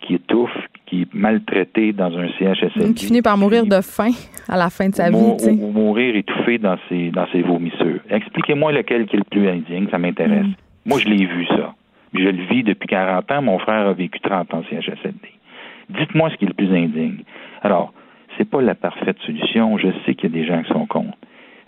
[0.00, 0.50] qui étouffe,
[0.86, 2.94] qui est maltraité dans un CHSLD.
[2.94, 4.10] Qui finit par mourir de faim
[4.48, 5.16] à la fin de sa vie.
[5.16, 8.00] Ou, mourir étouffé dans ses, dans ses vomissures.
[8.10, 10.44] Expliquez-moi lequel qui est le plus indigne, ça m'intéresse.
[10.44, 10.54] Mm.
[10.86, 11.74] Moi, je l'ai vu, ça.
[12.12, 13.42] Je le vis depuis 40 ans.
[13.42, 15.32] Mon frère a vécu 30 ans en CHSLD.
[15.88, 17.24] Dites-moi ce qui est le plus indigne.
[17.62, 17.92] Alors,
[18.36, 19.78] c'est pas la parfaite solution.
[19.78, 21.16] Je sais qu'il y a des gens qui sont contre.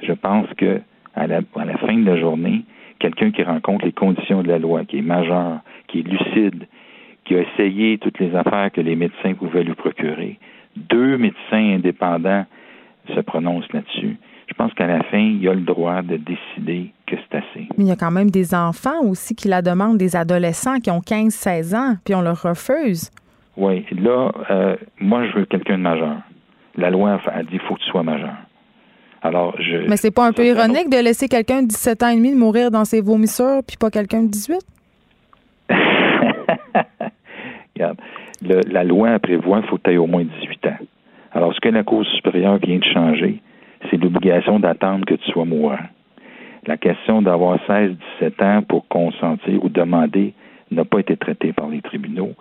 [0.03, 0.81] Je pense que
[1.15, 2.63] à la, à la fin de la journée,
[2.99, 6.67] quelqu'un qui rencontre les conditions de la loi, qui est majeur, qui est lucide,
[7.25, 10.39] qui a essayé toutes les affaires que les médecins pouvaient lui procurer,
[10.77, 12.45] deux médecins indépendants
[13.15, 14.17] se prononcent là-dessus.
[14.49, 17.69] Je pense qu'à la fin, il a le droit de décider que c'est assez.
[17.77, 20.91] Mais il y a quand même des enfants aussi qui la demandent, des adolescents qui
[20.91, 23.11] ont 15-16 ans, puis on leur refuse.
[23.57, 26.19] Oui, là, euh, moi, je veux quelqu'un de majeur.
[26.77, 28.35] La loi a dit qu'il faut que tu sois majeur.
[29.23, 29.89] Alors, je.
[29.89, 32.71] Mais c'est pas un peu ironique de laisser quelqu'un de 17 ans et demi mourir
[32.71, 34.59] dans ses vomissures, puis pas quelqu'un de 18?
[37.75, 37.99] Regarde,
[38.43, 40.79] la loi prévoit qu'il faut que tu au moins 18 ans.
[41.33, 43.43] Alors, ce que la Cour supérieure vient de changer,
[43.91, 45.79] c'est l'obligation d'attendre que tu sois mourant.
[46.67, 47.97] La question d'avoir 16-17
[48.43, 50.35] ans pour consentir ou demander
[50.71, 52.33] n'a pas été traitée par les tribunaux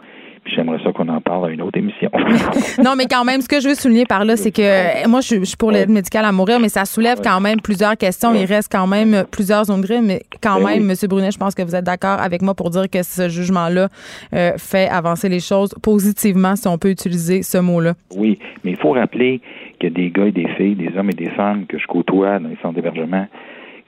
[0.45, 2.09] j'aimerais ça qu'on en parle à une autre émission.
[2.83, 5.43] non, mais quand même, ce que je veux souligner par là, c'est que moi, je,
[5.43, 8.33] suis pour l'aide médicale à mourir, mais ça soulève quand même plusieurs questions.
[8.33, 10.95] Il reste quand même plusieurs zones grises, mais quand ben même, M.
[11.07, 13.89] Brunet, je pense que vous êtes d'accord avec moi pour dire que ce jugement-là
[14.33, 17.93] euh, fait avancer les choses positivement, si on peut utiliser ce mot-là.
[18.15, 19.41] Oui, mais il faut rappeler
[19.79, 21.87] qu'il y a des gars et des filles, des hommes et des femmes que je
[21.87, 23.27] côtoie dans les centres d'hébergement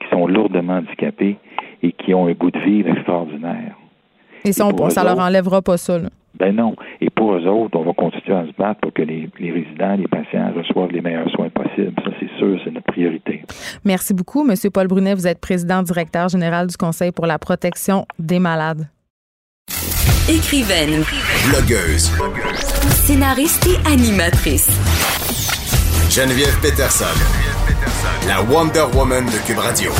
[0.00, 1.36] qui sont lourdement handicapés
[1.82, 3.76] et qui ont un goût de vivre extraordinaire.
[4.44, 5.98] Et, ça, ça leur enlèvera pas ça.
[5.98, 6.08] Là.
[6.38, 6.76] Ben non.
[7.00, 10.06] Et pour eux autres, on va continuer à se battre pour que les, résidents, les
[10.06, 11.94] patients reçoivent les meilleurs soins possibles.
[12.04, 13.42] Ça, c'est sûr, c'est notre priorité.
[13.84, 15.14] Merci beaucoup, Monsieur Paul Brunet.
[15.14, 18.86] Vous êtes président directeur général du Conseil pour la protection des malades.
[20.28, 21.04] Écrivaine.
[21.48, 22.12] Blogueuse.
[22.90, 24.68] Scénariste et animatrice.
[26.10, 27.04] Geneviève Peterson.
[28.26, 29.90] La Wonder Woman de Cube Radio.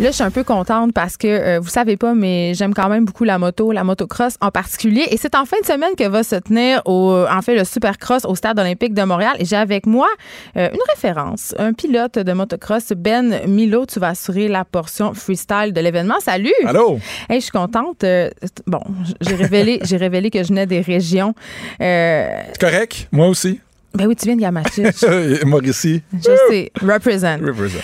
[0.00, 2.88] Là, je suis un peu contente parce que euh, vous savez pas, mais j'aime quand
[2.88, 5.06] même beaucoup la moto, la motocross en particulier.
[5.10, 8.24] Et c'est en fin de semaine que va se tenir au, en fait, le Supercross
[8.24, 9.36] au Stade olympique de Montréal.
[9.38, 10.08] Et j'ai avec moi
[10.56, 13.84] euh, une référence, un pilote de motocross, Ben Milo.
[13.84, 16.18] Tu vas assurer la portion freestyle de l'événement.
[16.20, 16.54] Salut!
[16.64, 16.98] Allô!
[17.28, 18.02] Hey, je suis contente.
[18.02, 18.30] Euh,
[18.66, 18.80] bon,
[19.20, 21.34] j'ai révélé, j'ai révélé que je venais des régions.
[21.78, 23.60] c'est correct, moi aussi.
[23.92, 25.04] Ben oui, tu viens de Yamachiche.
[25.44, 26.00] Mauricie.
[26.14, 26.72] Je sais.
[26.80, 27.38] Represent.
[27.44, 27.80] Represent.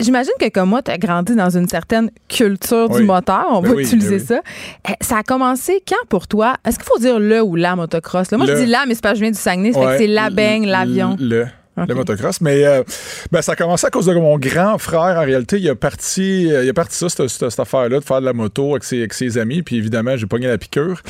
[0.00, 3.74] J'imagine que comme moi, tu as grandi dans une certaine culture du moteur, on ben
[3.74, 4.40] va utiliser ben ça.
[4.88, 6.56] Eh, ça a commencé quand pour toi?
[6.64, 8.32] Est-ce qu'il faut dire le ou la motocross?
[8.32, 11.16] moi, je dis la, mais c'est pas je viens du Saguenay, c'est la beigne, l'avion.
[11.20, 11.46] Le.
[11.76, 12.40] Le motocross.
[12.42, 12.82] Mais euh,
[13.30, 15.18] ben, ça a commencé à cause de mon grand frère.
[15.18, 18.34] En réalité, il a parti, il a parti ça, cette, affaire-là, de faire de la
[18.34, 19.62] moto avec ses, ses amis.
[19.62, 21.00] Puis évidemment, j'ai pogné la piqûre.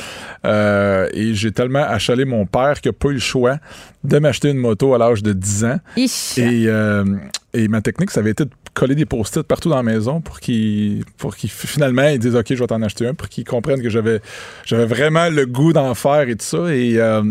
[0.46, 3.56] Euh, et j'ai tellement achalé mon père qu'il n'a pas eu le choix
[4.04, 5.78] de m'acheter une moto à l'âge de 10 ans.
[6.38, 7.04] Et, euh,
[7.54, 10.40] et ma technique, ça avait été de coller des post-it partout dans la maison pour
[10.40, 13.82] qu'ils pour qu'ils finalement ils disent OK, je vais t'en acheter un pour qu'ils comprennent
[13.82, 14.20] que j'avais
[14.64, 17.22] j'avais vraiment le goût d'en faire et tout ça et, euh,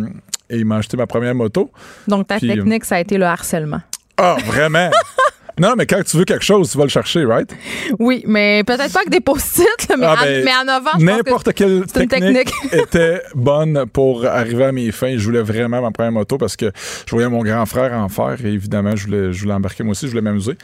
[0.50, 1.72] et il m'a acheté ma première moto.
[2.08, 3.82] Donc ta technique ça a été le harcèlement.
[4.18, 4.92] Ah, vraiment?
[5.60, 7.54] Non, mais quand tu veux quelque chose, tu vas le chercher, right?
[8.00, 11.86] Oui, mais peut-être pas avec des post-it, mais, ah, ben, mais, en avant, N'importe quelle
[11.86, 15.18] technique, était bonne pour arriver à mes fins.
[15.18, 16.72] Je voulais vraiment ma première moto parce que
[17.06, 19.92] je voyais mon grand frère en faire et évidemment, je voulais, je voulais embarquer moi
[19.92, 20.58] aussi, je voulais m'amuser.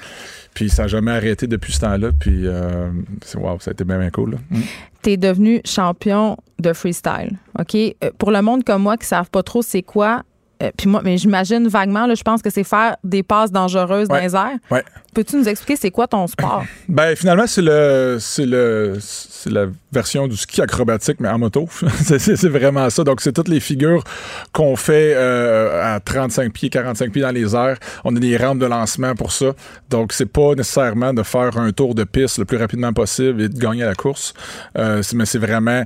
[0.54, 2.10] Puis ça n'a jamais arrêté depuis ce temps-là.
[2.20, 2.90] Puis euh,
[3.36, 4.38] wow, ça a été bien, bien cool.
[4.50, 4.60] Mm.
[5.04, 7.38] Tu es devenu champion de freestyle.
[7.60, 7.76] OK?
[7.76, 10.24] Euh, pour le monde comme moi qui ne savent pas trop c'est quoi,
[10.62, 14.08] euh, puis moi, mais j'imagine vaguement, là, je pense que c'est faire des passes dangereuses
[14.08, 14.58] dans les airs.
[14.72, 14.84] Ouais.
[15.14, 16.64] Peux-tu nous expliquer c'est quoi ton sport?
[16.90, 21.68] ben finalement, c'est le c'est le c'est la version du ski acrobatique, mais en moto.
[22.04, 23.04] c'est vraiment ça.
[23.04, 24.04] Donc, c'est toutes les figures
[24.52, 27.78] qu'on fait euh, à 35 pieds, 45 pieds dans les airs.
[28.04, 29.54] On a des rampes de lancement pour ça.
[29.90, 33.50] Donc, c'est pas nécessairement de faire un tour de piste le plus rapidement possible et
[33.50, 34.34] de gagner la course.
[34.78, 35.84] Euh, mais c'est vraiment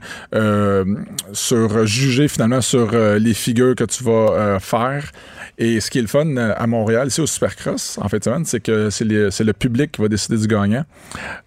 [1.34, 5.12] sur juger finalement sur les figures que tu vas faire.
[5.57, 8.89] Et ce qui est le fun à Montréal, ici au Supercross, en fait, c'est que
[8.89, 10.86] c'est le public qui va décider du gagnant.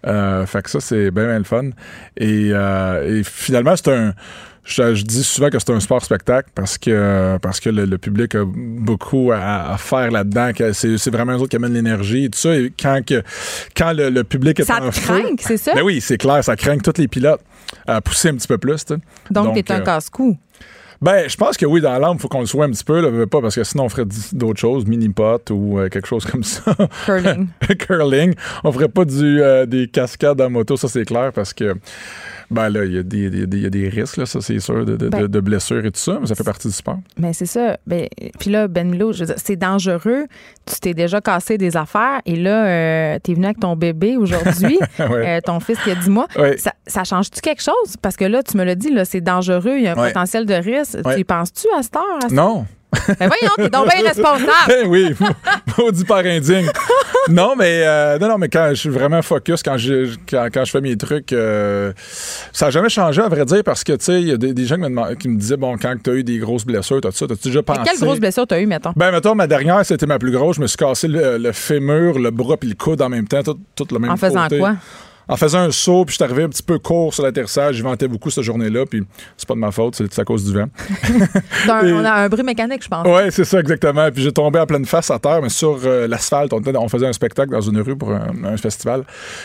[0.03, 1.69] fait que ça, c'est bien, bien le fun.
[2.17, 4.13] Et, euh, et finalement, c'est un
[4.65, 8.43] je, dis souvent que c'est un sport spectacle parce que parce que le, public a
[8.45, 10.51] beaucoup à, faire là-dedans.
[10.73, 12.55] C'est vraiment eux autres qui amènent l'énergie et tout ça.
[12.55, 13.21] Et quand, que,
[13.75, 15.23] quand le, public est ça en feu...
[15.39, 15.73] c'est ça?
[15.75, 17.41] Ben oui, c'est clair, ça craint tous les pilotes.
[17.85, 18.85] à pousser un petit peu plus.
[19.29, 20.37] Donc, t'es un euh, casse-cou.
[21.01, 23.01] Ben, je pense que oui, dans l'âme, il faut qu'on le soit un petit peu,
[23.01, 26.43] là, pas, parce que sinon on ferait d'autres choses, mini-pot ou euh, quelque chose comme
[26.43, 26.75] ça.
[27.05, 27.47] Curling.
[27.79, 28.33] Curling.
[28.63, 31.75] On ferait pas du, euh, des cascades en moto, ça c'est clair, parce que
[32.51, 33.27] ben là, il y, a des-
[33.59, 36.17] y a risques, là, ça c'est sûr, de, de- Ben- de- blessures et tout ça,
[36.19, 36.99] mais ça fait partie du sport.
[37.19, 37.77] Mais c'est ça.
[37.87, 38.07] Ben,
[38.39, 40.25] puis là, Ben Milo, c'est dangereux.
[40.65, 44.77] Tu t'es déjà cassé des affaires et là, euh, t'es venu avec ton bébé aujourd'hui,
[44.99, 45.37] Ouais.
[45.37, 46.27] euh, ton fils qui a 10 mois.
[46.37, 46.57] Ouais.
[46.57, 47.95] Ça, ça change-tu quelque chose?
[48.01, 50.07] Parce que là, tu me l'as dit, là, c'est dangereux, il y a un Ouais.
[50.09, 50.97] potentiel de risque.
[51.13, 52.03] Tu y penses-tu à cette heure?
[52.23, 52.65] à Non.
[53.19, 54.47] Ben voyons, t'es donc bien responsable.
[54.67, 55.13] Ben oui,
[55.77, 56.67] maudit par indigne.
[57.29, 60.63] non, mais euh, non, non, mais quand je suis vraiment focus, quand je, quand, quand
[60.65, 61.91] je fais mes trucs, euh,
[62.53, 64.53] ça n'a jamais changé, à vrai dire, parce que, tu sais, il y a des,
[64.53, 67.01] des gens qui me, qui me disaient, bon, quand tu as eu des grosses blessures,
[67.01, 67.81] t'as ça, t'as-tu déjà pensé...
[67.85, 68.93] Quelle grosse blessure t'as eu, mettons?
[68.95, 70.55] Ben, mettons, ma dernière, c'était ma plus grosse.
[70.55, 73.43] Je me suis cassé le, le fémur, le bras puis le coude en même temps,
[73.43, 74.59] tout, tout le même En faisant côté.
[74.59, 74.75] quoi?
[75.27, 77.75] En faisant un saut, puis je suis arrivé un petit peu court sur l'atterrissage.
[77.77, 79.03] Je ventais beaucoup cette journée-là, puis
[79.37, 80.65] c'est pas de ma faute, c'est à cause du vent.
[81.83, 83.05] Et- On a un bruit mécanique, je pense.
[83.07, 84.09] Ouais, c'est ça, exactement.
[84.11, 86.51] Puis j'ai tombé en pleine face à terre, mais sur euh, l'asphalte.
[86.53, 89.03] On, faisait un spectacle dans une rue pour un, un festival.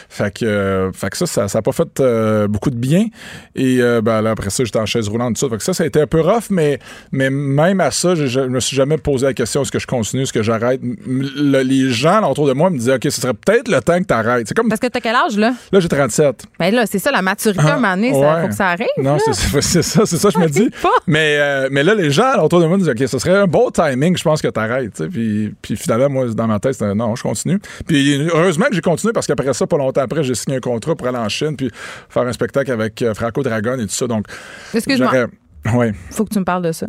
[0.09, 3.07] Fait que, euh, fait que ça, ça n'a pas fait euh, beaucoup de bien.
[3.55, 5.49] Et euh, ben, là, après ça, j'étais en chaise roulante, tout ça.
[5.49, 6.78] Fait que ça, ça a été un peu rough, mais,
[7.12, 9.87] mais même à ça, je, je me suis jamais posé la question est-ce que je
[9.87, 10.81] continue, est-ce que j'arrête?
[11.07, 14.05] Le- les gens autour de moi me disaient OK, ce serait peut-être le temps que
[14.07, 14.53] tu arrêtes.
[14.55, 14.68] Comme.
[14.68, 15.53] Parce que t'as quel âge, là?
[15.73, 16.45] Là, j'ai 37.
[16.59, 18.43] Ben là, c'est ça, la maturité, Ah, un moment donné, ça, ouais.
[18.43, 18.89] faut que ça arrive.
[18.99, 20.68] Non, c'est ça, c'est ça, je me dis.
[21.07, 23.71] Mais, euh, mais là, les gens autour de moi disent, OK, ce serait un bon
[23.71, 25.07] timing, je pense que t'arrêtes.
[25.09, 27.61] Puis, puis finalement, moi, dans ma tête, c'était non, je continue.
[27.87, 30.95] Puis heureusement que j'ai continué parce qu'après ça, pas longtemps après, j'ai signé un contrat
[30.97, 31.71] pour aller en Chine puis
[32.09, 34.07] faire un spectacle avec euh, Franco Dragon et tout ça.
[34.07, 34.27] Donc,
[34.75, 35.27] Excuse-moi,
[35.75, 35.93] Ouais.
[36.11, 36.87] faut que tu me parles de ça.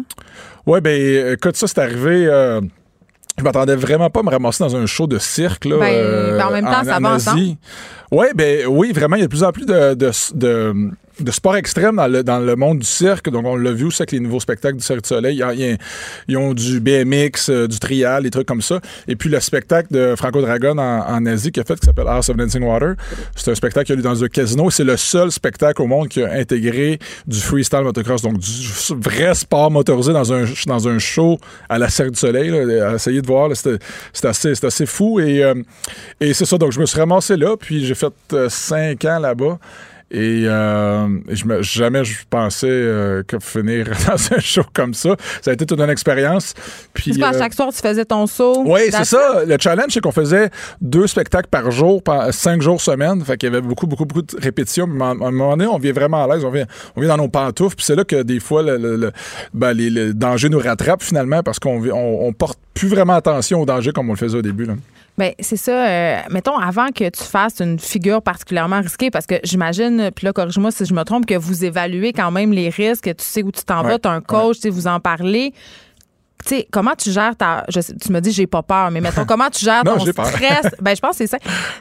[0.65, 2.25] Ouais, ben, écoute, ça, c'est arrivé.
[2.25, 2.61] euh,
[3.37, 5.65] je m'attendais vraiment pas à me ramasser dans un show de cirque.
[5.65, 7.57] Là, Ben, ben, en même temps, ça va Asie.
[8.11, 10.91] Ouais, ben, oui, vraiment, il y a de plus en plus de, de, de,
[11.23, 13.29] de sport extrême dans le, dans le monde du cirque.
[13.29, 15.43] Donc, on l'a vu aussi avec les nouveaux spectacles du Cirque du Soleil.
[16.27, 18.79] Ils ont du BMX, euh, du trial, des trucs comme ça.
[19.07, 22.29] Et puis, le spectacle de Franco Dragon en, Asie qu'il a fait, qui s'appelle House
[22.29, 22.95] of Dancing Water,
[23.35, 24.69] c'est un spectacle qui a lieu dans un casino.
[24.69, 29.33] C'est le seul spectacle au monde qui a intégré du freestyle motocross, donc du vrai
[29.35, 32.51] sport motorisé dans un, dans un show à la Cirque du Soleil.
[32.95, 35.19] essayer de voir, c'était assez, assez fou.
[35.19, 35.55] Et, euh,
[36.19, 39.19] et c'est ça, donc je me suis ramassé là, puis j'ai fait euh, cinq ans
[39.19, 39.59] là-bas.
[40.13, 45.15] Et, euh, je me, jamais je pensais euh, que finir dans un show comme ça.
[45.41, 46.53] Ça a été toute une expérience.
[46.93, 48.63] Puis, pas à euh, chaque soir, tu faisais ton saut.
[48.65, 49.43] oui, c'est ça.
[49.45, 50.49] Le challenge, c'est qu'on faisait
[50.81, 53.23] deux spectacles par jour, par cinq jours semaine.
[53.23, 54.85] Fait qu'il y avait beaucoup, beaucoup, beaucoup de répétitions.
[54.85, 56.43] Mais à un moment donné, on vient vraiment à l'aise.
[56.43, 57.77] On vient, on vient dans nos pantoufles.
[57.77, 59.11] Puis c'est là que des fois, le, le- le-
[59.53, 63.61] ben, les, le danger nous rattrape finalement parce qu'on on, on porte plus vraiment attention
[63.61, 64.65] au danger comme on le faisait au début.
[64.65, 64.73] Là.
[65.17, 65.71] Ben, c'est ça.
[65.87, 70.33] euh, mettons, avant que tu fasses une figure particulièrement risquée, parce que j'imagine, puis là,
[70.33, 73.51] corrige-moi si je me trompe, que vous évaluez quand même les risques, tu sais où
[73.51, 75.53] tu t'en vas, tu as un coach, tu sais, vous en parlez.
[76.43, 77.65] Tu sais, comment tu gères ta.
[77.69, 80.05] je sais- tu me dis, j'ai pas peur, mais mettons, comment tu gères Non, ton
[80.25, 80.67] stress?
[80.81, 81.37] ben, je pense que c'est ça.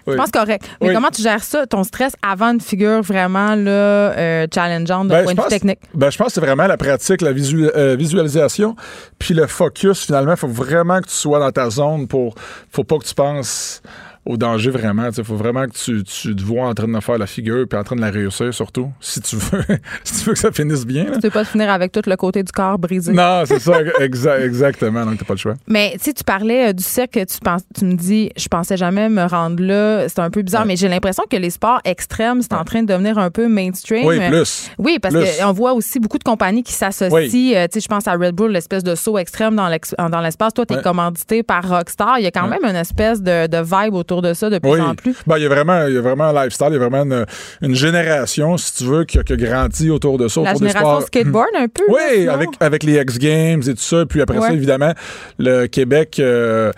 [0.07, 0.17] Je Oui.
[0.17, 0.65] pense correct.
[0.81, 0.95] Mais Oui.
[0.95, 5.25] comment tu gères ça, ton stress, avant une figure vraiment là, euh, challengeante d'un Ben,
[5.25, 5.79] point je de vue technique?
[5.95, 8.77] Ben, je pense que c'est vraiment la pratique, la visu- euh, visualisation,
[9.19, 10.05] puis le focus.
[10.07, 12.35] Finalement, il faut vraiment que tu sois dans ta zone pour.
[12.71, 13.83] faut pas que tu penses
[14.27, 15.09] au danger vraiment.
[15.17, 17.79] Il faut vraiment que tu, tu te vois en train de faire la figure puis
[17.79, 19.63] en train de la réussir surtout, si tu veux,
[20.05, 21.05] si tu veux que ça finisse bien.
[21.05, 21.13] là.
[21.15, 23.13] Tu veux pas te finir avec tout le côté du corps brisé.
[23.13, 25.05] Non, c'est ça, exa- exactement.
[25.07, 25.55] Donc, t'as pas le choix.
[25.67, 29.09] Mais tu tu parlais euh, du cirque, tu, penses, tu me dis, je pensais jamais
[29.09, 30.09] me rendre là.
[30.09, 30.69] C'est un peu bizarre, Ouais.
[30.69, 34.05] mais j'ai l'impression que les sports extrêmes, c'est en train de devenir un peu mainstream.
[34.07, 34.71] Oui, plus.
[34.79, 37.15] Oui, parce qu'on voit aussi beaucoup de compagnies qui s'associent.
[37.17, 37.53] Oui.
[37.57, 40.53] Euh, tu sais, je pense à Red Bull, l'espèce de saut extrême dans l'espace.
[40.55, 40.83] Toi, tu es Ouais.
[40.83, 42.19] commandité par Rockstar.
[42.19, 44.71] Il y a quand même une espèce de, de vibe autour de ça de plus
[44.71, 44.81] Oui.
[44.81, 45.17] en plus?
[45.27, 47.03] Ben, il y a vraiment, il y a vraiment un lifestyle, il y a vraiment
[47.05, 47.25] une,
[47.63, 50.61] une génération, si tu veux, qui a, qui a grandi autour de ça, La autour
[50.63, 51.07] des génération sports.
[51.07, 51.85] skateboard un peu.
[51.89, 54.05] Oui, avec, avec les X Games et tout ça.
[54.07, 54.93] Puis après ça, évidemment,
[55.39, 56.73] le Québec euh,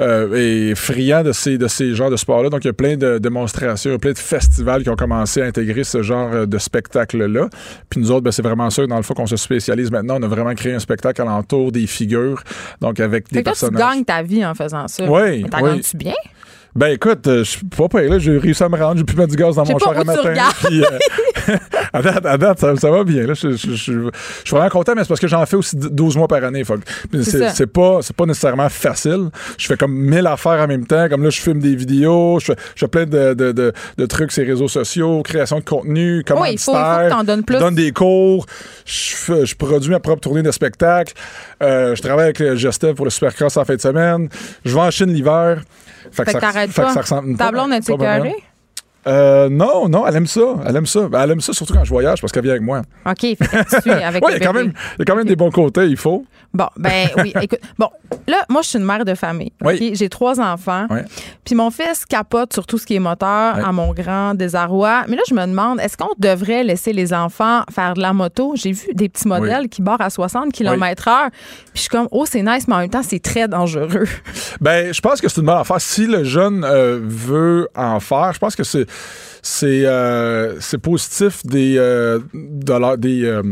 [0.00, 2.48] euh, est friand de ces, de ces genres de sports-là.
[2.50, 5.84] Donc, il y a plein de démonstrations, plein de festivals qui ont commencé à intégrer
[5.84, 7.48] ce genre euh, de spectacle-là.
[7.90, 10.16] Puis nous autres, ben, c'est vraiment ça, dans le fond, qu'on se spécialise maintenant.
[10.18, 12.42] On a vraiment créé un spectacle alentour des figures,
[12.80, 13.94] donc avec Fait des que toi, tu personnages.
[13.94, 15.04] gagnes ta vie en faisant ça.
[15.04, 15.70] Oui, T'en oui.
[15.70, 16.14] gagnes-tu bien?
[16.74, 19.14] Ben écoute, euh, je suis pas payé là, j'ai réussi à me rendre, j'ai pu
[19.14, 20.32] mettre du gaz dans mon char à matin.
[20.64, 21.56] puis, euh,
[21.92, 23.26] à date, à date, ça, ça va bien.
[23.26, 23.34] Là.
[23.34, 24.10] Je, je- je- je
[24.42, 26.62] suis vraiment content, mais c'est parce que j'en fais aussi 12 mois par année.
[27.22, 29.28] C'est pas, pas nécessairement facile.
[29.58, 31.10] Je fais comme mille affaires en même temps.
[31.10, 34.42] Comme là, je filme des vidéos, je fais, plein de, de, de, de trucs sur
[34.42, 37.44] les réseaux sociaux, création de contenu, comment Oui, il faut, il faut que t'en donnes
[37.44, 37.56] plus.
[37.56, 38.46] Je donne des cours,
[38.86, 41.12] je, produis ma propre tournée de spectacle,
[41.62, 44.30] euh, je travaille avec le Gestev pour le Supercross en fin de semaine,
[44.64, 45.60] je vais en Chine l'hiver.
[46.10, 46.40] Fait que ça-
[46.94, 48.24] que ressemble Ta blonde, est pas vraiment.
[48.26, 48.44] écœurée?
[49.06, 50.40] Euh, non, non, elle aime ça.
[50.66, 51.08] Elle aime ça.
[51.08, 52.82] Ben, elle aime ça surtout quand je voyage parce qu'elle vient avec moi.
[53.06, 55.02] OK, fait que tu suis avec Oui, le il y a quand même, il y
[55.02, 56.24] a quand même des bons côtés, il faut.
[56.54, 57.60] Bon, ben oui, écoute.
[57.78, 57.88] Bon,
[58.28, 59.52] là, moi, je suis une mère de famille.
[59.62, 59.92] Oui.
[59.94, 60.86] J'ai trois enfants.
[60.90, 61.04] Ouais.
[61.44, 65.04] Puis mon fils capote sur tout ce qui est moteur à mon grand désarroi.
[65.08, 68.52] Mais là, je me demande, est-ce qu'on devrait laisser les enfants faire de la moto?
[68.54, 71.30] J'ai vu des petits modèles qui barrent à 60 km/h.
[71.30, 71.40] Puis
[71.74, 74.06] je suis comme, oh, c'est nice, mais en même temps, c'est très dangereux.
[74.60, 75.80] Ben, je pense que c'est une bonne affaire.
[75.80, 78.86] Si le jeune euh, veut en faire, je pense que c'est
[79.42, 81.74] c'est euh, c'est positif des
[82.34, 83.42] de leur- des euh,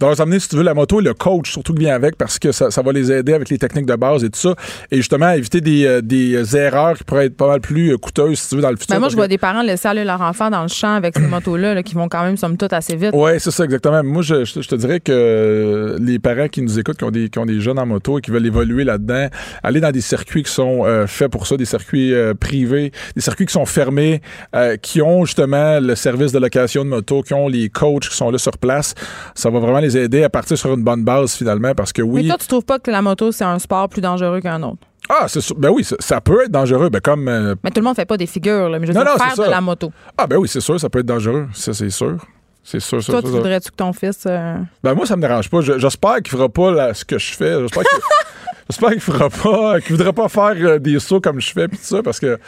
[0.00, 2.16] de leur amener, si tu veux, la moto et le coach, surtout qui vient avec,
[2.16, 4.54] parce que ça, ça va les aider avec les techniques de base et tout ça.
[4.90, 8.38] Et justement, éviter des, euh, des erreurs qui pourraient être pas mal plus euh, coûteuses,
[8.38, 8.94] si tu veux, dans le futur.
[8.94, 11.16] Ben, moi, je vois que- des parents laisser aller leur enfant dans le champ avec
[11.16, 13.10] ces motos-là, là, qui vont quand même, somme toute, assez vite.
[13.12, 14.02] Oui, c'est ça, exactement.
[14.04, 17.04] Moi, je, je te- je te dirais que euh, les parents qui nous écoutent, qui
[17.04, 19.28] ont des, qui ont des jeunes en moto et qui veulent évoluer là-dedans,
[19.62, 23.20] aller dans des circuits qui sont euh, faits pour ça, des circuits euh, privés, des
[23.22, 24.20] circuits qui sont fermés,
[24.54, 28.16] euh, qui ont justement le service de location de moto, qui ont les coachs qui
[28.16, 28.94] sont là sur place,
[29.34, 32.08] ça va vraiment les aider à partir sur une bonne base finalement parce que Mais
[32.08, 32.26] oui.
[32.28, 34.78] toi, tu trouves pas que la moto, c'est un sport plus dangereux qu'un autre?
[35.08, 35.56] Ah, c'est sûr.
[35.56, 36.90] Ben oui, ça, ça peut être dangereux.
[36.90, 37.28] Ben comme.
[37.28, 39.12] euh, Mais tout le monde fait pas des figures, là, mais je veux Non, dire,
[39.12, 39.48] non, faire de ça.
[39.50, 39.90] la moto.
[40.18, 41.46] ah, ben oui, c'est sûr, ça peut être dangereux.
[41.54, 42.16] Ça, c'est sûr.
[42.62, 44.24] C'est sûr, sûr, Toi, sûr, tu voudrais-tu que ton fils.
[44.26, 45.62] euh, Ben moi, ça me dérange pas.
[45.62, 47.58] Je- J'espère qu'il fera pas la- ce que je fais.
[47.60, 47.98] J'espère qu'il
[48.68, 51.78] j'espère qu'il fera pas, qu'il voudra pas faire euh, des sauts comme je fais puis
[51.78, 52.38] tout ça parce que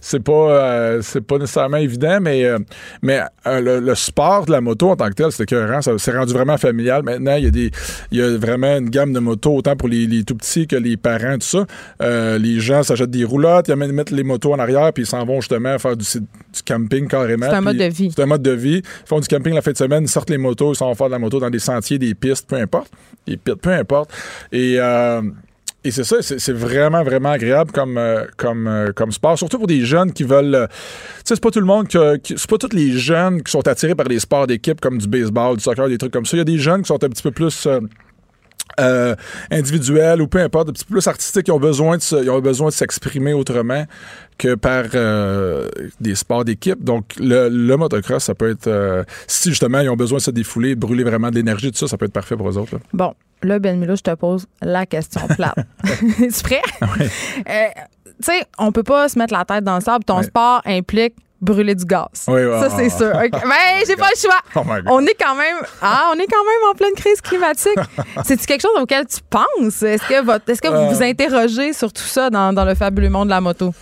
[0.00, 2.18] c'est pas euh, c'est pas nécessairement évident.
[2.20, 2.58] Mais euh,
[3.02, 5.82] mais euh, le, le sport de la moto en tant que tel, c'est écœurant.
[5.82, 7.02] Ça s'est rendu vraiment familial.
[7.02, 7.70] Maintenant, il y a des
[8.10, 10.76] il y a vraiment une gamme de motos autant pour les, les tout petits que
[10.76, 11.66] les parents tout ça.
[12.02, 15.24] Euh, les gens s'achètent des roulottes, ils mettre les motos en arrière puis ils s'en
[15.24, 17.46] vont justement faire du, du camping carrément.
[17.48, 18.12] C'est un mode de vie.
[18.14, 18.82] C'est un mode de vie.
[18.84, 20.94] Ils font du camping la fin de semaine, ils sortent les motos, ils s'en vont
[20.94, 22.90] faire de la moto dans des sentiers, des pistes, peu importe.
[23.26, 24.10] Des pistes, peu importe.
[24.52, 25.22] Et, euh,
[25.86, 29.66] et c'est ça, c'est vraiment, vraiment agréable comme, euh, comme, euh, comme sport, surtout pour
[29.66, 30.54] des jeunes qui veulent.
[30.54, 30.74] euh, tu
[31.24, 32.18] sais, c'est pas tout le monde que.
[32.24, 35.56] C'est pas tous les jeunes qui sont attirés par les sports d'équipe comme du baseball,
[35.56, 36.36] du soccer, des trucs comme ça.
[36.36, 37.68] Il y a des jeunes qui sont un petit peu plus.
[39.50, 42.30] individuels ou peu importe, un petit peu plus artistiques, qui ont besoin de se- ils
[42.30, 43.86] ont besoin de s'exprimer autrement
[44.36, 44.84] que par
[46.00, 46.82] des sports d'équipe.
[46.82, 49.04] Donc, le, motocross, ça peut être...
[49.26, 51.96] si justement, ils ont besoin de se défouler, brûler vraiment de l'énergie, tout ça, ça
[51.96, 52.78] peut être parfait pour eux autres.
[52.92, 55.56] Bon, là, Ben Milo, je te pose la question plate.
[56.22, 56.62] Es-tu prêt?
[56.82, 57.66] Euh,
[58.04, 60.04] tu sais, on peut pas se mettre la tête dans le sable.
[60.04, 62.06] Ton sport implique brûler du gaz.
[62.28, 62.96] Oui, oui, Ça, ah, c'est ah.
[62.96, 63.08] sûr.
[63.08, 63.30] OK.
[63.30, 64.40] Ben, j'ai pas le choix.
[64.54, 64.62] Oh.
[64.86, 67.78] On est quand même, ah, on est quand même en pleine crise climatique.
[68.24, 69.82] C'est-tu quelque chose auquel tu penses?
[69.82, 70.88] Est-ce que, votre, est-ce que vous Euh.
[70.88, 73.72] vous interrogez sur tout ça dans, dans le fabuleux monde de la moto?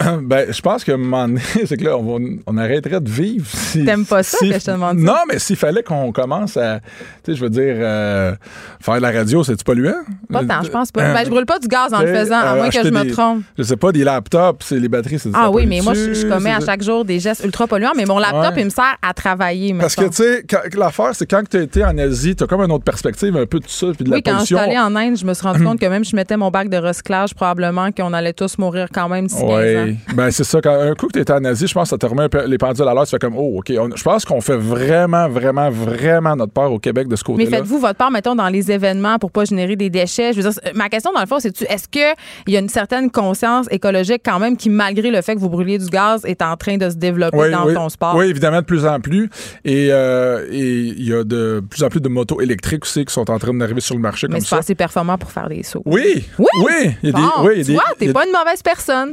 [0.22, 3.10] Ben, je pense que un moment donné, c'est que là, on, va- on arrêterait de
[3.10, 3.46] vivre.
[3.46, 4.98] Si, T'aimes pas ça si- que je te demande?
[4.98, 6.80] Non, mais s'il fallait qu'on commence à,
[7.22, 8.34] tu sais, je veux dire, euh,
[8.80, 9.94] faire de la radio, c'est-tu polluant?
[10.32, 11.02] Pas tant, je pense pas.
[11.02, 12.82] Euh, Ben, je brûle pas du gaz en le sais, faisant, à euh, moins que
[12.82, 13.42] je me des- trompe.
[13.58, 16.52] Je sais pas, des laptops, c'est les batteries, c'est Ah oui, mais moi, je, commets
[16.52, 18.62] à chaque jour des gestes ultra polluants, mais mon laptop, Ouais.
[18.62, 19.74] il me sert à travailler.
[19.74, 20.44] Parce que, tu sais,
[20.76, 23.46] l'affaire, c'est quand tu as été en Asie, tu as comme une autre perspective un
[23.46, 24.58] peu de ça, puis de Oui, la quand je suis pollution.
[24.58, 26.68] allée en Inde, je me suis rendu compte que même si je mettais mon bac
[26.68, 29.89] de recyclage, probablement qu'on allait tous mourir quand même d'ici 15 ans.
[30.08, 30.60] Oui, ben c'est ça.
[30.60, 32.28] Quand, un coup que tu étais en Asie, je pense que ça te remet un
[32.28, 33.04] peu les pendules à l'heure.
[33.04, 33.72] Tu fais comme, oh, OK.
[33.78, 37.34] On- je pense qu'on fait vraiment, vraiment, vraiment notre part au Québec de ce Mais
[37.44, 37.56] côté-là.
[37.58, 40.32] faites-vous votre part, mettons, dans les événements pour pas générer des déchets?
[40.32, 42.02] Je veux dire, ma question, dans le fond, c'est est-ce qu'il
[42.48, 45.78] y a une certaine conscience écologique quand même qui, malgré le fait que vous brûliez
[45.78, 47.74] du gaz, est en train de se développer Oui, dans oui.
[47.74, 48.14] ton sport?
[48.16, 49.28] Oui, évidemment, de plus en plus.
[49.64, 53.12] Et euh, et il y a de plus en plus de motos électriques aussi qui
[53.12, 54.60] sont en train d'arriver sur le marché Mais comme c'est pas ça.
[54.60, 55.82] assez performant pour faire des sauts.
[55.86, 56.46] Oui, Oui?
[56.64, 58.24] oui, il y a des, Bon, oui, il y a tu des- vois, t'es pas
[58.26, 59.12] une mauvaise personne.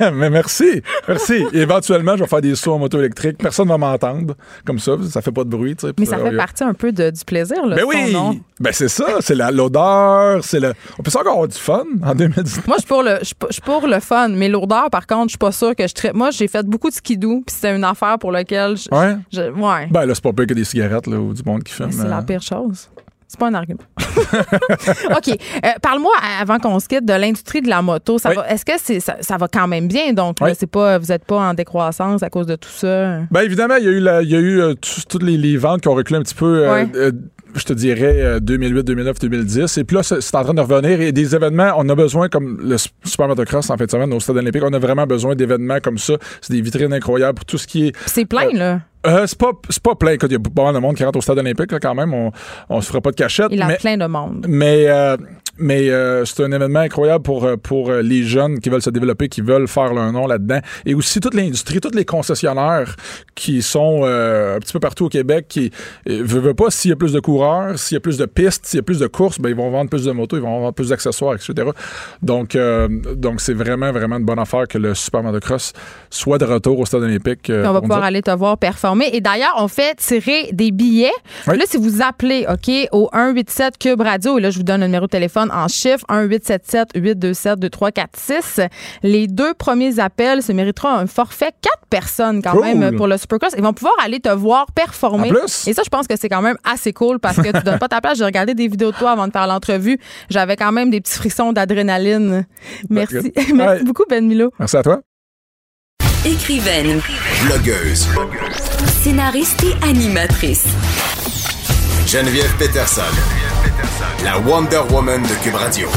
[0.12, 1.44] Mais merci, merci.
[1.52, 3.38] Éventuellement, je vais faire des sauts en moto électrique.
[3.38, 4.34] Personne ne va m'entendre
[4.64, 5.76] comme ça, ça fait pas de bruit.
[5.98, 8.38] Mais ça fait partie un peu de- du plaisir, là, Ben oui, nom.
[8.58, 10.72] ben c'est ça, c'est l'odeur, c'est le.
[10.98, 12.66] On peut encore avoir du fun en 2019.
[12.66, 15.30] Moi, je suis pour le, je suis pour le fun, mais l'odeur, par contre, je
[15.30, 16.14] suis pas sûre que je traite.
[16.14, 18.76] Moi, j'ai fait beaucoup de skidoo, puis c'était une affaire pour laquelle.
[18.76, 19.16] Je, Ouais?
[19.32, 19.86] je- ouais.
[19.90, 21.92] Ben là, c'est pas pire que des cigarettes là, ou du monde qui fume.
[21.92, 22.22] C'est la euh.
[22.22, 22.88] pire chose.
[23.32, 23.78] C'est pas un argument.
[25.10, 25.28] OK.
[25.28, 28.16] Euh, Parle-moi, avant qu'on se quitte, de l'industrie de la moto.
[28.24, 28.32] Oui.
[28.48, 30.12] est-ce que ça, ça va quand même bien?
[30.12, 30.50] Donc, Oui.
[30.58, 33.18] c'est pas, vous n'êtes pas en décroissance à cause de tout ça?
[33.30, 35.36] Ben évidemment, il y a eu, la- il y a eu euh, tout- toutes les,
[35.36, 36.68] les ventes qui ont reculé un petit peu.
[36.68, 37.12] euh,
[37.54, 39.78] je te dirais euh, 2008, 2009, 2010.
[39.78, 41.00] Et puis là, c'est en train de revenir.
[41.00, 44.18] Et des événements, on a besoin, comme le Super Motocross en fin de semaine au
[44.20, 46.14] Stade olympique, on a vraiment besoin d'événements comme ça.
[46.40, 47.92] C'est des vitrines incroyables pour tout ce qui est...
[48.06, 48.80] C'est plein, là.
[49.06, 50.12] Euh, c'est pas, c'est pas plein.
[50.12, 51.94] Écoute, Il y a pas mal de monde qui rentre au Stade olympique là, quand
[51.94, 52.12] même.
[52.12, 52.30] On,
[52.68, 53.48] on se fera pas de cachette.
[53.50, 54.44] Il a mais, plein de monde.
[54.48, 55.16] mais, euh,
[55.60, 58.90] mais euh, c'est un événement incroyable pour, euh, pour euh, les jeunes qui veulent se
[58.90, 60.60] développer, qui veulent faire leur nom là-dedans.
[60.86, 62.96] Et aussi toute l'industrie, tous les concessionnaires
[63.34, 65.70] qui sont un petit peu partout au Québec, qui
[66.06, 68.66] ne veulent pas s'il y a plus de coureurs, s'il y a plus de pistes,
[68.66, 70.60] s'il y a plus de courses, ben, ils vont vendre plus de motos, ils vont
[70.60, 71.68] vendre plus d'accessoires, etc.
[72.22, 72.56] Donc,
[73.16, 75.72] donc c'est vraiment, vraiment une bonne affaire que le Super Motocross
[76.10, 77.50] soit de retour au Stade olympique.
[77.50, 79.10] on va pouvoir aller te voir performer.
[79.12, 81.12] Et d'ailleurs, on fait tirer des billets.
[81.46, 84.86] Là, si vous appelez, OK, au 187 Cube Radio, et là, je vous donne un
[84.86, 88.68] numéro de téléphone en chiffres 1-877-827-2346.
[89.02, 93.54] Les deux premiers appels se mériteront un forfait quatre personnes quand même pour le Supercross.
[93.56, 95.32] Ils vont pouvoir aller te voir performer.
[95.66, 97.88] Et ça, je pense que c'est quand même assez cool parce que tu donnes pas
[97.88, 98.18] ta place.
[98.18, 99.98] J'ai regardé des vidéos de toi avant de faire l'entrevue.
[100.28, 102.46] J'avais quand même des petits frissons d'adrénaline.
[102.88, 103.32] Merci.
[103.54, 104.52] Merci beaucoup, Ben Milo.
[104.58, 105.00] Merci à toi.
[106.24, 107.00] Écrivaine.
[107.46, 108.06] Blogueuse.
[109.02, 110.66] Scénariste et animatrice.
[112.06, 113.02] Geneviève Peterson.
[114.22, 115.88] La Wonder Woman de Cube Radio.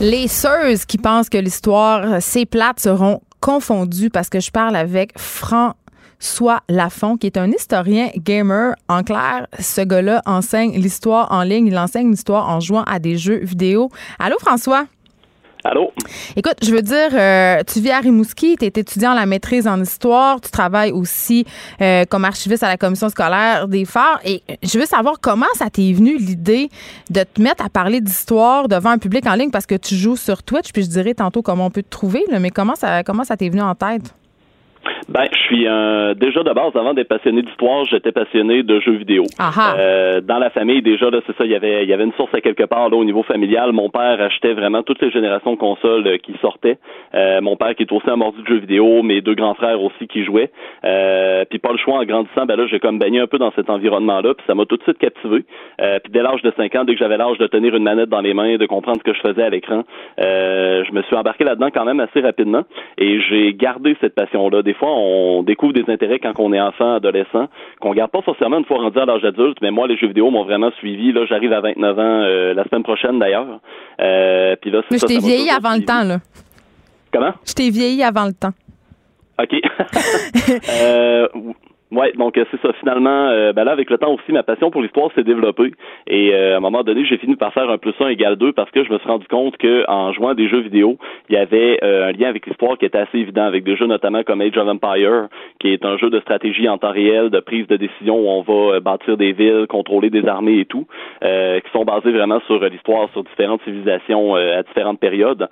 [0.00, 5.18] Les seuses qui pensent que l'histoire, c'est plate, seront confondues parce que je parle avec
[5.18, 8.74] François Lafont, qui est un historien gamer.
[8.88, 11.68] En clair, ce gars-là enseigne l'histoire en ligne.
[11.68, 13.88] Il enseigne l'histoire en jouant à des jeux vidéo.
[14.18, 14.84] Allô, François?
[15.70, 15.92] Allô?
[16.34, 19.68] Écoute, je veux dire, euh, tu vis à Rimouski, tu es étudiant en la maîtrise
[19.68, 21.44] en histoire, tu travailles aussi
[21.82, 25.68] euh, comme archiviste à la commission scolaire des phares et je veux savoir comment ça
[25.68, 26.70] t'est venu l'idée
[27.10, 30.16] de te mettre à parler d'histoire devant un public en ligne parce que tu joues
[30.16, 33.24] sur Twitch, puis je dirais tantôt comment on peut te trouver, mais comment ça, comment
[33.24, 34.14] ça t'est venu en tête?
[35.08, 38.96] Ben, je suis un, déjà de base, avant d'être passionné d'histoire, j'étais passionné de jeux
[38.96, 39.24] vidéo.
[39.78, 42.12] Euh, dans la famille, déjà, là, c'est ça, il y avait, il y avait une
[42.12, 43.72] source à quelque part, là, au niveau familial.
[43.72, 46.78] Mon père achetait vraiment toutes les générations de consoles euh, qui sortaient.
[47.14, 49.80] Euh, mon père qui est aussi un mordu de jeux vidéo, mes deux grands frères
[49.82, 50.50] aussi qui jouaient.
[50.84, 53.52] Euh, puis pas le choix en grandissant, ben là, j'ai comme baigné un peu dans
[53.52, 55.44] cet environnement-là, puis ça m'a tout de suite captivé.
[55.80, 58.08] Euh, puis dès l'âge de 5 ans, dès que j'avais l'âge de tenir une manette
[58.08, 59.84] dans les mains, de comprendre ce que je faisais à l'écran,
[60.20, 62.62] euh, je me suis embarqué là-dedans quand même assez rapidement.
[62.96, 64.62] Et j'ai gardé cette passion-là.
[64.62, 67.48] Des fois, on découvre des intérêts quand on est enfant, adolescent,
[67.80, 70.30] qu'on garde pas forcément une fois rendu à l'âge adulte, mais moi, les jeux vidéo
[70.30, 71.12] m'ont vraiment suivi.
[71.12, 73.60] Là, j'arrive à 29 ans euh, la semaine prochaine d'ailleurs.
[74.00, 76.18] Euh, puis là, mais je t'ai vieilli avant le temps, là.
[77.12, 77.32] Comment?
[77.46, 78.52] Je t'ai vieilli avant le temps.
[79.40, 79.54] OK.
[80.82, 81.28] euh,
[81.90, 82.72] Ouais, donc euh, c'est ça.
[82.80, 85.72] Finalement, euh, ben là, avec le temps aussi, ma passion pour l'histoire s'est développée.
[86.06, 88.52] Et euh, à un moment donné, j'ai fini par faire un plus un égal deux
[88.52, 90.98] parce que je me suis rendu compte que en jouant des jeux vidéo,
[91.30, 94.22] il y avait un lien avec l'histoire qui était assez évident, avec des jeux notamment
[94.22, 95.28] comme Age of Empire,
[95.60, 98.42] qui est un jeu de stratégie en temps réel, de prise de décision où on
[98.42, 100.86] va bâtir des villes, contrôler des armées et tout,
[101.22, 105.48] qui sont basés vraiment sur l'histoire, sur différentes civilisations à différentes périodes,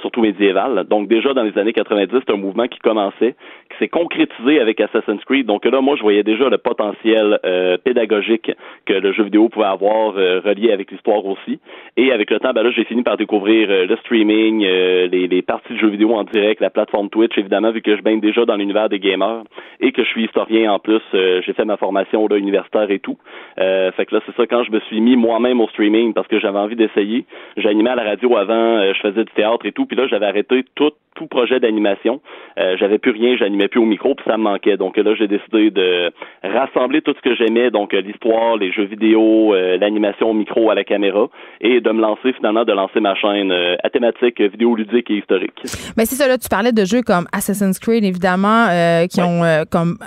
[0.00, 0.84] surtout médiévales.
[0.88, 3.34] Donc déjà dans les années 90, c'est un mouvement qui commençait,
[3.70, 5.46] qui s'est concrétisé avec Assassin's Creed.
[5.46, 8.50] Donc là, moi, je voyais déjà le potentiel euh, pédagogique
[8.86, 11.60] que le jeu vidéo pouvait avoir euh, relié avec l'histoire aussi.
[11.96, 15.42] Et avec le temps, ben là, j'ai fini par découvrir euh, le streaming, les, les,
[15.42, 18.44] parties de jeux vidéo en direct, la plateforme Twitch, évidemment, vu que je baigne déjà
[18.44, 19.42] dans l'univers des gamers
[19.80, 21.00] et que je suis historien en plus.
[21.12, 23.16] j'ai fait ma formation là, universitaire et tout.
[23.56, 26.38] fait que là, c'est ça, quand je me suis mis moi-même au streaming parce que
[26.38, 27.24] j'avais envie d'essayer.
[27.56, 30.64] J'animais à la radio avant, je faisais du théâtre et tout, puis là, j'avais arrêté
[30.74, 32.20] tout, tout projet d'animation.
[32.56, 34.76] j'avais plus rien, j'animais plus au micro, puis ça me manquait.
[34.76, 36.12] Donc là, j'ai décidé de
[36.42, 40.70] rassembler tout ce que j'aimais, donc euh, l'histoire, les jeux vidéo, euh, l'animation au micro
[40.70, 41.28] à la caméra,
[41.60, 45.60] et de me lancer finalement, de lancer ma chaîne euh, à thématique vidéoludique et historique.
[45.96, 48.68] Mais c'est ça, là, tu parlais de jeux comme Assassin's Creed, évidemment,
[49.10, 49.98] qui ont comme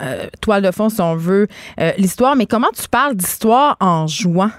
[0.41, 1.47] toile de fond, si on veut,
[1.97, 4.49] l'histoire, mais comment tu parles d'histoire en jouant?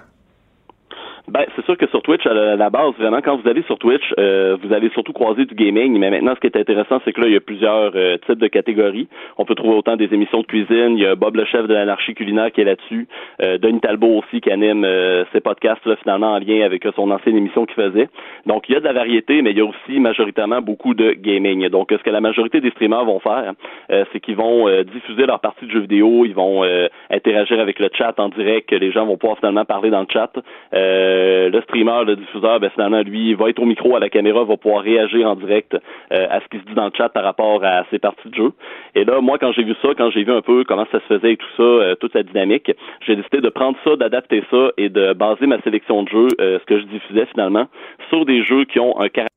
[1.33, 4.03] Ben, c'est sûr que sur Twitch, à la, base, vraiment, quand vous allez sur Twitch,
[4.19, 5.99] euh, vous allez surtout croiser du gaming.
[5.99, 8.39] Mais maintenant, ce qui est intéressant, c'est que là, il y a plusieurs euh, types
[8.39, 9.09] de catégories.
[9.39, 10.99] On peut trouver autant des émissions de cuisine.
[10.99, 13.09] Il y a Bob le chef de l'anarchie culinaire qui est là-dessus.
[13.41, 14.87] Euh, Denis Talbot aussi qui anime
[15.33, 18.11] ses podcasts là, finalement en lien avec son ancienne émission qu'il faisait.
[18.45, 21.13] Donc, il y a de la variété, mais il y a aussi majoritairement beaucoup de
[21.13, 21.67] gaming.
[21.71, 23.55] Donc, ce que la majorité des streamers vont faire,
[23.89, 26.27] c'est qu'ils vont diffuser leur partie de jeux vidéo.
[26.27, 26.63] Ils vont
[27.11, 28.71] interagir avec le chat en direct.
[28.73, 30.33] Les gens vont pouvoir finalement parler dans le chat.
[30.75, 34.45] Euh, le streamer, le diffuseur, ben, finalement, lui, va être au micro, à la caméra,
[34.45, 37.25] va pouvoir réagir en direct euh, à ce qui se dit dans le chat par
[37.25, 38.53] rapport à ses parties de jeu.
[38.95, 41.15] Et là, moi, quand j'ai vu ça, quand j'ai vu un peu comment ça se
[41.15, 42.71] faisait et tout ça, euh, toute la dynamique,
[43.07, 46.65] j'ai décidé de prendre ça, d'adapter ça et de baser ma sélection de jeux, ce
[46.65, 47.67] que je diffusais finalement,
[48.09, 49.29] sur des jeux qui ont un caractère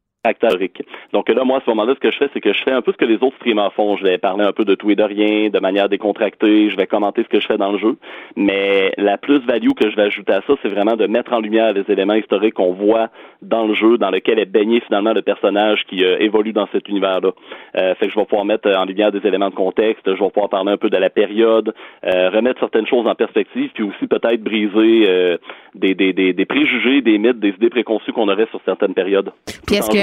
[1.14, 2.82] Donc là, moi, à ce moment-là, ce que je fais, c'est que je fais un
[2.82, 3.98] peu ce que les autres streamers font.
[3.98, 6.70] Je vais parler un peu de tout et de rien, de manière décontractée.
[6.70, 7.98] Je vais commenter ce que je fais dans le jeu.
[8.36, 11.74] Mais la plus-value que je vais ajouter à ça, c'est vraiment de mettre en lumière
[11.74, 13.10] les éléments historiques qu'on voit
[13.42, 16.88] dans le jeu, dans lequel est baigné finalement le personnage qui euh, évolue dans cet
[16.90, 17.32] univers-là.
[17.78, 20.04] Euh, fait que je vais pouvoir mettre en lumière des éléments de contexte.
[20.06, 21.74] Je vais pouvoir parler un peu de la période,
[22.06, 25.38] euh, remettre certaines choses en perspective, puis aussi peut-être briser euh,
[25.74, 29.32] des, des, des, des, préjugés, des mythes, des idées préconçues qu'on aurait sur certaines périodes.
[29.68, 29.98] Puis est-ce que,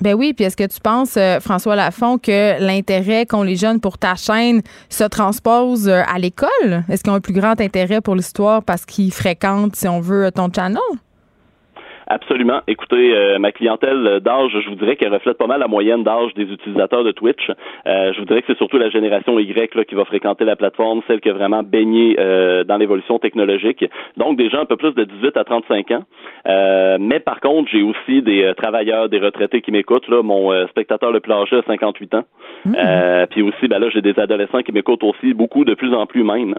[0.00, 3.80] ben oui, puis est-ce que tu penses, euh, François Lafont, que l'intérêt qu'ont les jeunes
[3.80, 6.84] pour ta chaîne se transpose euh, à l'école?
[6.88, 10.30] Est-ce qu'ils ont un plus grand intérêt pour l'histoire parce qu'ils fréquentent, si on veut,
[10.30, 10.80] ton channel?
[12.08, 12.60] Absolument.
[12.68, 16.32] Écoutez, euh, ma clientèle d'âge, je vous dirais qu'elle reflète pas mal la moyenne d'âge
[16.34, 17.50] des utilisateurs de Twitch.
[17.86, 20.54] Euh, je vous dirais que c'est surtout la génération Y là, qui va fréquenter la
[20.54, 23.84] plateforme, celle qui a vraiment baigné euh, dans l'évolution technologique.
[24.16, 26.04] Donc des gens un peu plus de 18 à 35 ans.
[27.00, 30.08] mais par contre, j'ai aussi des travailleurs, des retraités qui m'écoutent.
[30.08, 32.24] Là, mon spectateur le plus âgé a 58 ans.
[32.64, 32.74] Mmh.
[33.30, 36.22] puis aussi, ben là, j'ai des adolescents qui m'écoutent aussi, beaucoup de plus en plus
[36.22, 36.54] même.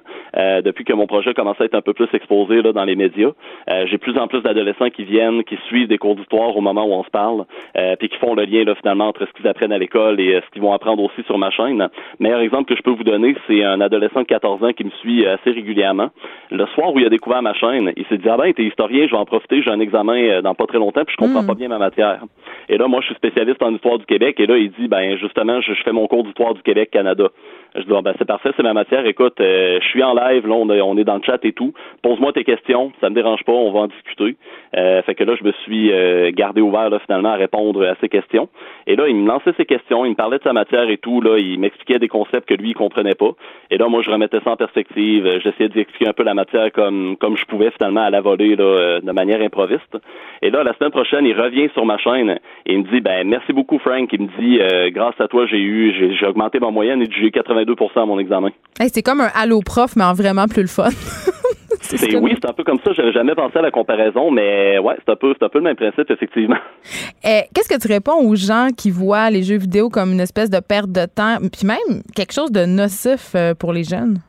[0.64, 3.32] depuis que mon projet commence à être un peu plus exposé là, dans les médias,
[3.86, 6.94] j'ai plus en plus d'adolescents qui viennent qui suivent des cours d'histoire au moment où
[6.94, 7.46] on se parle,
[7.78, 10.36] euh, puis qui font le lien là, finalement entre ce qu'ils apprennent à l'école et
[10.36, 11.88] euh, ce qu'ils vont apprendre aussi sur ma chaîne.
[12.20, 14.92] Meilleur exemple que je peux vous donner, c'est un adolescent de 14 ans qui me
[15.02, 16.10] suit assez régulièrement.
[16.52, 19.06] Le soir où il a découvert ma chaîne, il s'est dit ah ben t'es historien,
[19.06, 21.44] je vais en profiter, j'ai un examen euh, dans pas très longtemps, puis je comprends
[21.44, 21.48] mm.
[21.48, 22.22] pas bien ma matière.
[22.70, 25.18] Et là, moi, je suis spécialiste en histoire du Québec, et là, il dit ben
[25.18, 27.30] justement, je, fais mon cours d'histoire du Québec Canada.
[27.76, 29.06] Je dis, ben, c'est parfait, c'est ma matière.
[29.06, 31.74] Écoute, je suis en live, là, on, est dans le chat et tout.
[32.02, 34.36] Pose-moi tes questions, ça me dérange pas, on va en discuter.
[34.74, 38.48] fait que là, je me suis euh, gardé ouvert finalement à répondre à ces questions.
[38.88, 41.22] Et là, il me lançait ses questions, il me parlait de sa matière et tout.
[41.22, 43.32] Là, il m'expliquait des concepts que lui il comprenait pas.
[43.70, 45.26] Et là, moi, je remettais ça en perspective.
[45.26, 48.56] Euh, j'essayais d'expliquer un peu la matière comme comme je pouvais finalement à la volée
[48.58, 49.98] euh, de manière improviste.
[50.42, 53.28] Et là, la semaine prochaine, il revient sur ma chaîne et il me dit ben
[53.28, 54.10] merci beaucoup Frank.
[54.14, 57.30] Il me dit grâce à toi, j'ai eu j'ai augmenté ma moyenne et j'ai eu
[57.30, 58.50] 82% à mon examen.
[58.80, 60.90] c'est comme un allo prof, mais en vraiment plus le fun.
[61.96, 62.92] c'est oui, c'est un peu comme ça.
[62.94, 65.64] J'avais jamais pensé à la comparaison, mais ouais, c'est un peu, c'est un peu le
[65.64, 66.58] même principe effectivement.
[67.24, 70.50] Eh, qu'est-ce que tu réponds aux gens qui voient les jeux vidéo comme une espèce
[70.50, 74.20] de perte de temps, puis même quelque chose de nocif euh, pour les jeunes?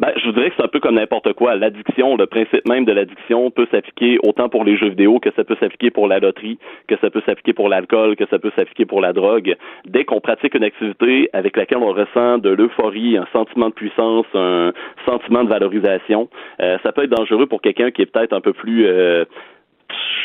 [0.00, 1.54] Ben, je vous dirais que c'est un peu comme n'importe quoi.
[1.54, 5.44] L'addiction, le principe même de l'addiction peut s'appliquer autant pour les jeux vidéo que ça
[5.44, 6.58] peut s'appliquer pour la loterie,
[6.88, 9.56] que ça peut s'appliquer pour l'alcool, que ça peut s'appliquer pour la drogue.
[9.86, 14.26] Dès qu'on pratique une activité avec laquelle on ressent de l'euphorie, un sentiment de puissance,
[14.34, 14.72] un
[15.06, 16.28] sentiment de valorisation,
[16.60, 19.24] euh, ça peut être dangereux pour quelqu'un qui est peut-être un peu plus euh,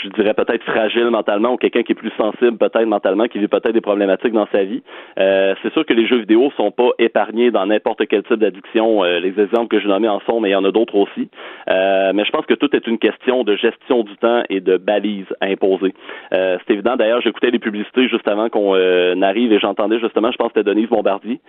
[0.04, 3.48] je dirais peut-être fragile mentalement ou quelqu'un qui est plus sensible peut-être mentalement, qui vit
[3.48, 4.82] peut-être des problématiques dans sa vie.
[5.20, 9.04] Euh, c'est sûr que les jeux vidéo sont pas épargnés dans n'importe quel type d'addiction.
[9.04, 11.30] Euh, les exemples que je nommais en sont, mais il y en a d'autres aussi.
[11.70, 14.78] Euh, mais je pense que tout est une question de gestion du temps et de
[14.78, 15.94] balises à imposer.
[16.32, 16.96] c'est évident.
[16.96, 18.74] D'ailleurs, j'écoutais les publicités juste avant qu'on
[19.22, 21.40] arrive et j'entendais justement, je pense que c'était Denise Bombardier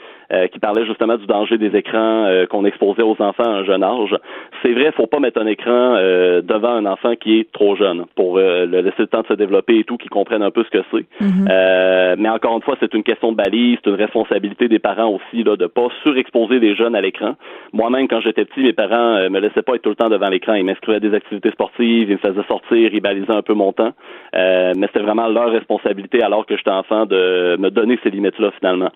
[0.53, 4.17] qui parlait justement du danger des écrans qu'on exposait aux enfants à un jeune âge.
[4.63, 5.95] C'est vrai, faut pas mettre un écran
[6.43, 9.35] devant un enfant qui est trop jeune pour euh, le laisser le temps de se
[9.35, 11.07] développer et tout, qu'ils comprennent un peu ce que c'est.
[11.21, 11.49] Mhm.
[11.51, 15.09] euh, mais encore une fois, c'est une question de balise, c'est une responsabilité des parents
[15.09, 17.35] aussi là, de pas surexposer les jeunes à l'écran.
[17.73, 20.29] Moi-même, quand j'étais petit, mes parents euh, me laissaient pas être tout le temps devant
[20.29, 20.55] l'écran.
[20.55, 23.73] Ils m'inscrivaient à des activités sportives, ils me faisaient sortir, ils balisaient un peu mon
[23.73, 23.93] temps.
[24.35, 28.51] Euh, mais c'était vraiment leur responsabilité alors que j'étais enfant de me donner ces limites-là
[28.59, 28.91] finalement.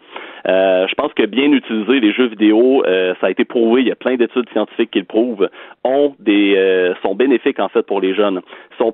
[0.47, 3.89] Euh, je pense que bien utiliser les jeux vidéo, euh, ça a été prouvé, il
[3.89, 5.49] y a plein d'études scientifiques qui le prouvent,
[5.85, 8.41] ont des euh, sont bénéfiques en fait pour les jeunes.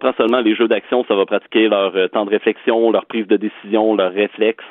[0.00, 3.36] Prend seulement les jeux d'action, ça va pratiquer leur temps de réflexion, leur prise de
[3.36, 4.64] décision, leurs réflexes.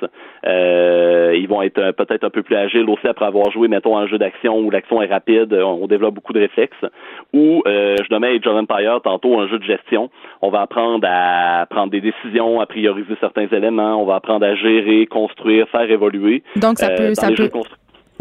[0.43, 4.17] ils vont être peut-être un peu plus agiles aussi après avoir joué, mettons, un jeu
[4.17, 6.85] d'action où l'action est rapide, on, développe beaucoup de réflexes.
[7.33, 10.09] Ou je nommais Age of Empire tantôt un jeu de gestion.
[10.41, 14.55] On va apprendre à prendre des décisions, à prioriser certains éléments, on va apprendre à
[14.55, 16.43] gérer, construire, faire évoluer.
[16.55, 17.49] Donc, ça peut, ça peut,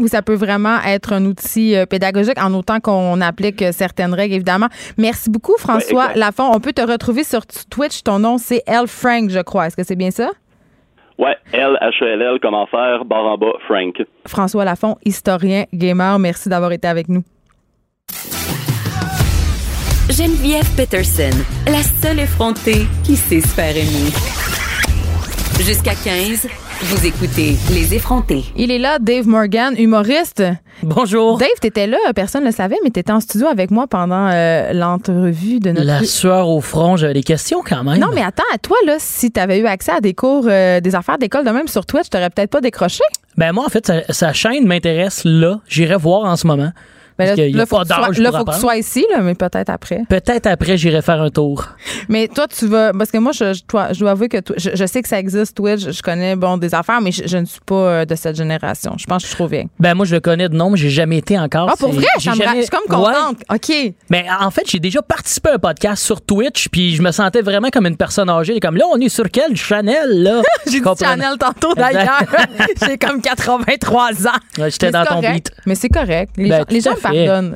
[0.07, 4.67] ça peut vraiment être un outil euh, pédagogique en autant qu'on applique certaines règles, évidemment.
[4.97, 6.49] Merci beaucoup, François Lafont.
[6.53, 8.03] On peut te retrouver sur Twitch.
[8.03, 8.87] Ton nom, c'est L.
[8.87, 9.67] Frank, je crois.
[9.67, 10.29] Est-ce que c'est bien ça?
[11.17, 14.01] Ouais, L, H-E-L-L, comment faire, barre en bas, Frank.
[14.25, 17.23] François Lafont, historien, gamer, merci d'avoir été avec nous.
[20.09, 21.29] Geneviève Peterson,
[21.67, 24.11] la seule effrontée qui sait se faire aimer.
[25.59, 26.47] Jusqu'à 15,
[26.81, 28.45] vous écoutez Les effrontés.
[28.55, 30.41] Il est là, Dave Morgan, humoriste.
[30.81, 31.37] Bonjour.
[31.37, 34.71] Dave, t'étais là, personne ne le savait, mais t'étais en studio avec moi pendant euh,
[34.71, 35.85] l'entrevue de notre...
[35.85, 37.99] La sueur au front, j'avais des questions quand même.
[37.99, 40.95] Non, mais attends, à toi, là, si t'avais eu accès à des cours, euh, des
[40.95, 43.03] affaires d'école de même sur Twitch, t'aurais peut-être pas décroché?
[43.35, 45.59] Ben moi, en fait, sa, sa chaîne m'intéresse là.
[45.67, 46.71] J'irai voir en ce moment.
[47.19, 49.21] Ben là, là, faut pas que tu sois- là, faut que tu sois ici, là,
[49.21, 50.01] mais peut-être après.
[50.09, 51.65] Peut-être après, j'irai faire un tour.
[52.07, 52.91] Mais toi, tu vas.
[52.93, 55.07] Parce que moi, je, je, toi, je dois avouer que toi- je, je sais que
[55.09, 55.81] ça existe, Twitch.
[55.91, 58.93] Je connais bon des affaires, mais je, ne suis pas euh, de cette génération.
[58.97, 59.67] Je pense que je suis trop vieille.
[59.79, 61.69] Ben moi, je le connais de nom, mais j'ai jamais été encore.
[61.71, 62.05] Ah, pour vrai?
[62.15, 62.29] me Je
[62.61, 63.13] suis comme Ouais.
[63.13, 63.37] contente.
[63.53, 63.93] OK.
[64.09, 67.41] Mais en fait, j'ai déjà participé à un podcast sur Twitch, puis je me sentais
[67.41, 68.59] vraiment comme une personne âgée.
[68.59, 70.41] Comme là, on est sur quel Chanel, là?
[70.65, 72.23] J'ai dit Chanel tantôt, d'ailleurs.
[72.87, 73.21] J'ai comme
[73.67, 74.31] 83 ans.
[74.57, 75.33] Ouais, J'étais dans c'est ton correct.
[75.33, 75.51] beat.
[75.65, 76.31] Mais c'est correct.
[76.37, 77.01] Les Ben, gens, les tout à gens me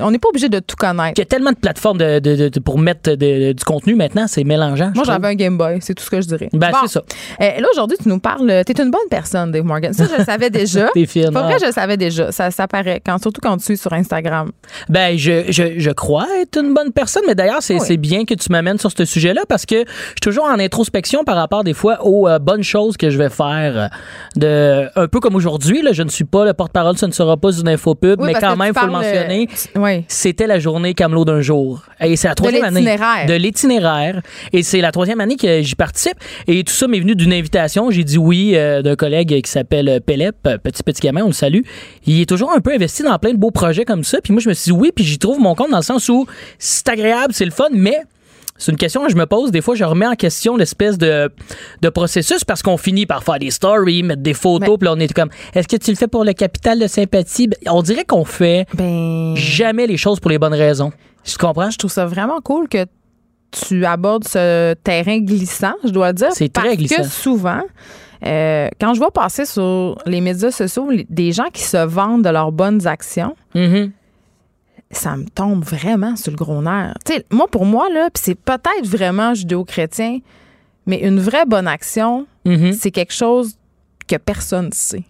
[0.02, 1.14] On n'est pas obligé de tout connaître.
[1.18, 4.26] Il y a tellement de plateformes de, de- de- de- pour mettre du contenu maintenant,
[4.28, 4.92] c'est mélangeant.
[4.96, 5.78] Moi, j'avais un Game Boy.
[5.82, 6.50] C'est tout ce que je dirais.
[6.54, 6.78] Ben, Bon.
[6.84, 7.04] c'est ça.
[7.42, 8.64] Euh, là, aujourd'hui, tu nous parles.
[8.66, 9.94] T'es une bonne personne, Dave Morgan.
[9.94, 10.88] Ça, je le savais déjà.
[10.94, 12.32] T'es fine, Pas vrai, je le savais déjà.
[12.32, 13.02] Ça, ça paraît.
[13.06, 14.52] Quand, surtout quand tu es sur Instagram.
[14.90, 17.98] Ben, je, je, je crois être une bonne personne, mais d'ailleurs, c'est Oui.
[17.98, 21.36] bien que tu m'amènes sur ce sujet-là parce que je suis toujours en introspection par
[21.36, 23.90] rapport des fois aux euh, bonnes choses que je vais faire.
[24.36, 27.52] De, un peu comme aujourd'hui, je ne suis pas le porte-parole, ce ne sera pas
[27.52, 29.43] une infopub, Oui, mais quand même, il faut le mentionner.
[29.76, 30.06] Euh, Oui.
[30.08, 31.84] C'était la journée Camelot d'un jour.
[32.02, 32.84] Et c'est la troisième année.
[33.28, 34.22] De l'itinéraire.
[34.52, 36.18] Et c'est la troisième année que j'y participe.
[36.48, 37.92] Et tout ça m'est venu d'une invitation.
[37.92, 41.34] J'ai dit oui euh, d'un collègue qui s'appelle Pelep, euh, petit petit gamin, on le
[41.34, 41.62] salue.
[42.06, 44.20] Il est toujours un peu investi dans plein de beaux projets comme ça.
[44.22, 46.10] Puis moi, je me suis dit oui, puis j'y trouve mon compte dans le sens
[46.10, 46.26] où
[46.60, 47.98] c'est agréable, c'est le fun, mais
[48.58, 49.52] c'est une question que je me pose.
[49.52, 51.30] Des fois, je remets en question l'espèce de,
[51.82, 54.94] de processus parce qu'on finit par faire des stories, mettre des photos, Mais- puis là,
[54.94, 57.48] on est comme, est-ce que tu le fais pour le capital de sympathie?
[57.48, 59.34] Ben, On dirait qu'on fait Ben.
[59.36, 60.92] jamais les choses pour les bonnes raisons.
[61.24, 61.70] Tu comprends?
[61.72, 62.86] Je trouve ça vraiment cool que
[63.52, 66.30] tu abordes ce terrain glissant, je dois dire.
[66.32, 66.96] C'est très parce glissant.
[67.04, 67.62] que souvent,
[68.26, 72.24] euh, quand je vois passer sur les médias sociaux les- des gens qui se vendent
[72.24, 73.92] de leurs bonnes actions, Mhm.
[74.94, 76.94] Ça me tombe vraiment sur le gros nerf.
[77.06, 80.20] Tu sais, moi, pour moi, là, puis c'est peut-être vraiment judéo-chrétien,
[80.86, 82.74] mais une vraie bonne action, Mhm.
[82.74, 83.56] c'est quelque chose
[84.08, 85.04] que personne ne sait.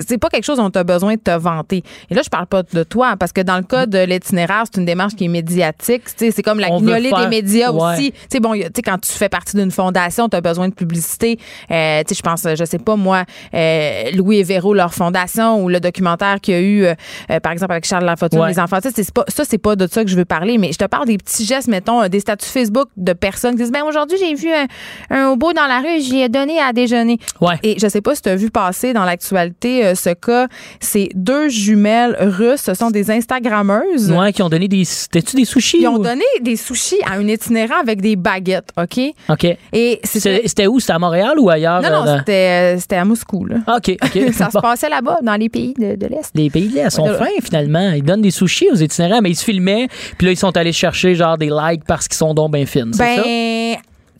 [0.00, 1.82] C'est pas quelque chose dont tu as besoin de te vanter.
[2.10, 4.78] Et là, je parle pas de toi, parce que dans le cas de l'itinéraire, c'est
[4.80, 6.04] une démarche qui est médiatique.
[6.06, 7.92] Tu sais, C'est comme la guignolée faire- des médias Ouais.
[7.94, 8.12] aussi.
[8.12, 10.40] Tu sais, bon, y a- tu sais, quand tu fais partie d'une fondation, tu as
[10.40, 11.38] besoin de publicité.
[11.70, 13.24] Euh, tu sais, je pense, je sais pas moi,
[13.54, 16.94] euh, Louis et Véro, leur fondation, ou le documentaire qu'il y a eu, euh,
[17.30, 18.48] euh, par exemple, avec Charles Lafortune, Ouais.
[18.50, 18.80] les enfants.
[18.80, 20.78] Tu sais, c'est pas, ça, c'est pas de ça que je veux parler, mais je
[20.78, 23.82] te parle des petits gestes, mettons, euh, des statuts Facebook de personnes qui disent, ben
[23.84, 24.66] aujourd'hui, j'ai vu un,
[25.10, 27.18] un hobo dans la rue, j'y ai donné à déjeuner.
[27.40, 27.54] Ouais.
[27.62, 30.48] Et je sais pas si tu as vu passer dans l'actualité euh, ce cas.
[30.80, 32.62] C'est deux jumelles russes.
[32.62, 34.10] Ce sont des Instagrammeuses.
[34.12, 34.84] Ouais, qui ont donné des.
[34.84, 35.78] C'était-tu des sushis?
[35.80, 39.00] Ils ont ou- donné des sushis à un itinérant avec des baguettes, OK?
[39.28, 39.46] OK.
[39.72, 40.66] Et c'était.
[40.66, 40.80] Où?
[40.80, 41.80] C'était à Montréal ou ailleurs?
[41.82, 43.56] Non, euh, non, dans- c'était euh, c'était à Moscou, là.
[43.66, 44.32] Ah, OK, OK.
[44.32, 46.30] Ça se passait là-bas, dans les pays de, de l'Est.
[46.34, 47.90] Les pays de l'Est sont Ouais, fins, finalement.
[47.92, 50.72] Ils donnent des sushis aux itinérants, mais ils se filmaient, puis là, ils sont allés
[50.72, 52.92] chercher, genre, des likes parce qu'ils sont donc bien fines.
[52.98, 53.22] Ben,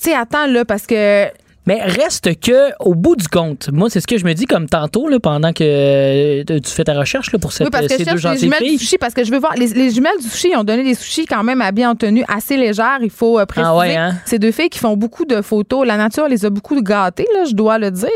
[0.00, 1.26] tu sais, attends, là, parce que
[1.68, 4.70] Mais reste que, au bout du compte, moi, c'est ce que je me dis comme
[4.70, 7.92] tantôt, là, pendant que euh, tu fais ta recherche là, pour cette, oui, parce que
[7.92, 9.52] ces je deux les jumelles du sushi parce que je veux voir.
[9.54, 12.24] Les, les jumelles du sushi, ils ont donné des sushis quand même habillés en tenue
[12.26, 13.70] assez légère, il faut euh, préciser.
[13.70, 14.14] Ah ouais, hein?
[14.24, 15.86] Ces deux filles qui font beaucoup de photos.
[15.86, 18.08] La nature les a beaucoup gâtées, là, je dois le dire.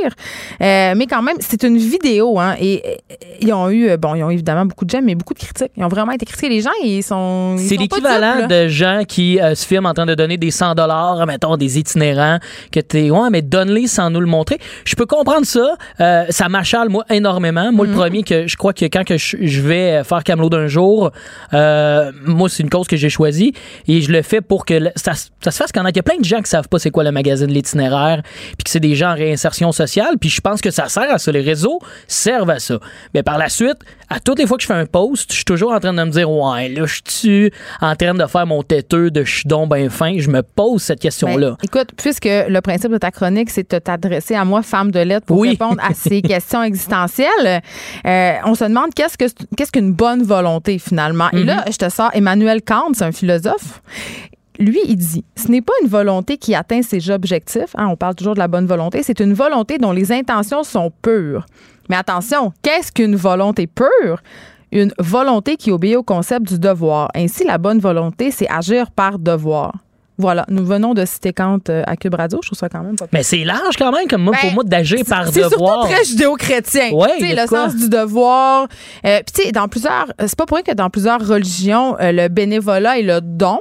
[0.63, 2.57] Euh, mais quand même, c'est une vidéo, hein.
[2.59, 5.35] Et euh, ils ont eu, euh, bon, ils ont évidemment beaucoup de j'aime, mais beaucoup
[5.35, 5.73] de critiques.
[5.77, 6.49] Ils ont vraiment été critiqués.
[6.49, 7.57] Les gens, ils sont.
[7.59, 11.27] C'est l'équivalent de gens qui euh, se filment en train de donner des 100 dollars,
[11.27, 12.39] mettons des itinérants,
[12.71, 14.59] que t'es ouais, mais donne-les sans nous le montrer.
[14.85, 15.77] Je peux comprendre ça.
[16.01, 17.73] Euh, ça m'achale moi énormément.
[17.73, 20.67] Moi, le premier que je crois que quand que je, je vais faire Camelot d'un
[20.67, 21.11] jour,
[21.53, 23.53] euh, moi c'est une cause que j'ai choisie
[23.87, 26.19] et je le fais pour que ça, ça se fasse quand il y a plein
[26.19, 29.11] de gens qui savent pas c'est quoi le magazine l'itinéraire, puis que c'est des gens
[29.11, 31.33] en réinsertion sociale, puis je pense que ça sert à ça.
[31.33, 32.79] Les réseaux servent à ça.
[33.15, 33.79] Mais par la suite,
[34.09, 36.03] à toutes les fois que je fais un post, je suis toujours en train de
[36.03, 39.49] me dire ouais là je suis en train de faire mon têteux de je suis
[39.49, 40.19] donc ben fin.
[40.19, 41.03] Je me pose cette.
[41.23, 45.01] Ben, écoute, puisque le principe de ta chronique, c'est de t'adresser à moi, femme de
[45.01, 45.51] lettres, pour Oui.
[45.51, 47.61] répondre à ces questions existentielles,
[48.07, 49.25] euh, on se demande qu'est-ce que
[49.57, 51.31] qu'est-ce qu'une bonne volonté finalement?
[51.33, 53.83] Et là, je te sors Emmanuel Kant, c'est un philosophe.
[54.59, 57.75] Lui, il dit, ce n'est pas une volonté qui atteint ses objectifs.
[57.75, 59.03] hein, on parle toujours de la bonne volonté.
[59.03, 61.47] C'est une volonté dont les intentions sont pures.
[61.89, 64.23] Mais attention, qu'est-ce qu'une volonté pure?
[64.71, 67.09] Une volonté qui obéit au concept du devoir.
[67.15, 69.73] Ainsi, la bonne volonté, c'est agir par devoir.
[70.23, 72.39] Voilà, nous venons de citer Kant euh, à Cube Radio.
[72.43, 74.55] Je trouve ça quand même pas Mais c'est large quand même comme moi, pour Ben,
[74.55, 75.83] moi d'agir par c'est devoir.
[75.83, 76.85] surtout très judéo-chrétien.
[76.85, 77.69] A le quoi?
[77.69, 78.69] sens du devoir.
[79.05, 81.97] Euh, Puis tu sais, dans plusieurs, euh, c'est pas pour rien que dans plusieurs religions,
[82.01, 83.59] euh, le bénévolat et le don.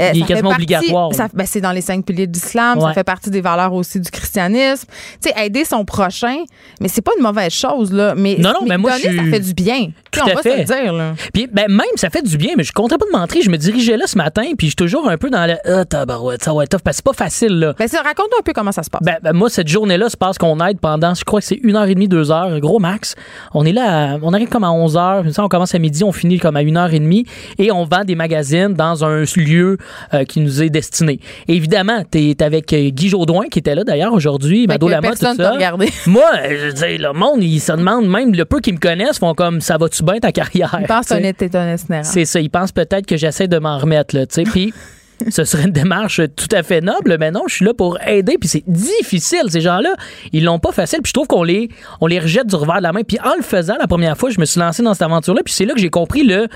[0.00, 2.78] Euh, Il est quasiment partie- obligatoire, ben, c'est dans les cinq piliers de l'islam.
[2.78, 2.84] Ouais.
[2.84, 4.86] Ça fait partie des valeurs aussi du christianisme.
[5.22, 6.36] Tu sais, aider son prochain,
[6.80, 8.14] mais c'est pas une mauvaise chose là.
[8.16, 9.90] Mais, Non, non, mais moi, donner, je ça fait du bien.
[10.10, 10.52] Tout on à va fait.
[10.52, 11.12] se le dire, là.
[11.32, 13.42] Puis ben, même, ça fait du bien, mais je content pas de mentir.
[13.42, 15.84] Je me dirigeais là ce matin, puis je suis toujours un peu dans le Ah,
[15.84, 17.74] tabarouette, ça va être tough, parce que c'est pas facile, là.
[17.78, 19.02] Ben, ça, raconte un peu comment ça se passe.
[19.02, 21.76] Ben, ben, moi, cette journée-là se passe qu'on aide pendant, je crois que c'est une
[21.76, 23.14] heure et demie, deux heures, gros max.
[23.54, 26.12] On est là, à- on arrive comme à 11 heures, on commence à midi, on
[26.12, 27.24] finit comme à une heure et demie,
[27.58, 29.76] et on vend des magazines dans un lieu
[30.14, 31.20] euh, qui nous est destiné.
[31.48, 35.34] Évidemment, t'es t'es avec euh, Guy Jodoin, qui était là d'ailleurs aujourd'hui, Mado Lamotte, tout
[35.36, 35.50] ça.
[35.50, 35.88] regardé.
[36.06, 39.18] Moi, je veux dire, le monde, il se demande, même le peu qui me connaissent,
[39.18, 40.76] font comme, ça va-tu bien ta carrière?
[40.80, 41.76] Je pense que Tu t'es un.
[42.02, 42.40] C'est ça.
[42.40, 44.42] Ils pensent peut-être que j'essaie de m'en remettre, là, tu sais.
[44.44, 44.72] Puis.
[45.30, 48.38] Ce serait une démarche tout à fait noble, mais non, je suis là pour aider,
[48.40, 49.42] puis c'est difficile.
[49.50, 49.94] Ces gens-là,
[50.32, 51.68] ils l'ont pas facile, puis je trouve qu'on les,
[52.00, 53.02] on les rejette du revers de la main.
[53.06, 55.54] Puis en le faisant la première fois, je me suis lancé dans cette aventure-là, puis
[55.54, 56.48] c'est là que j'ai compris le.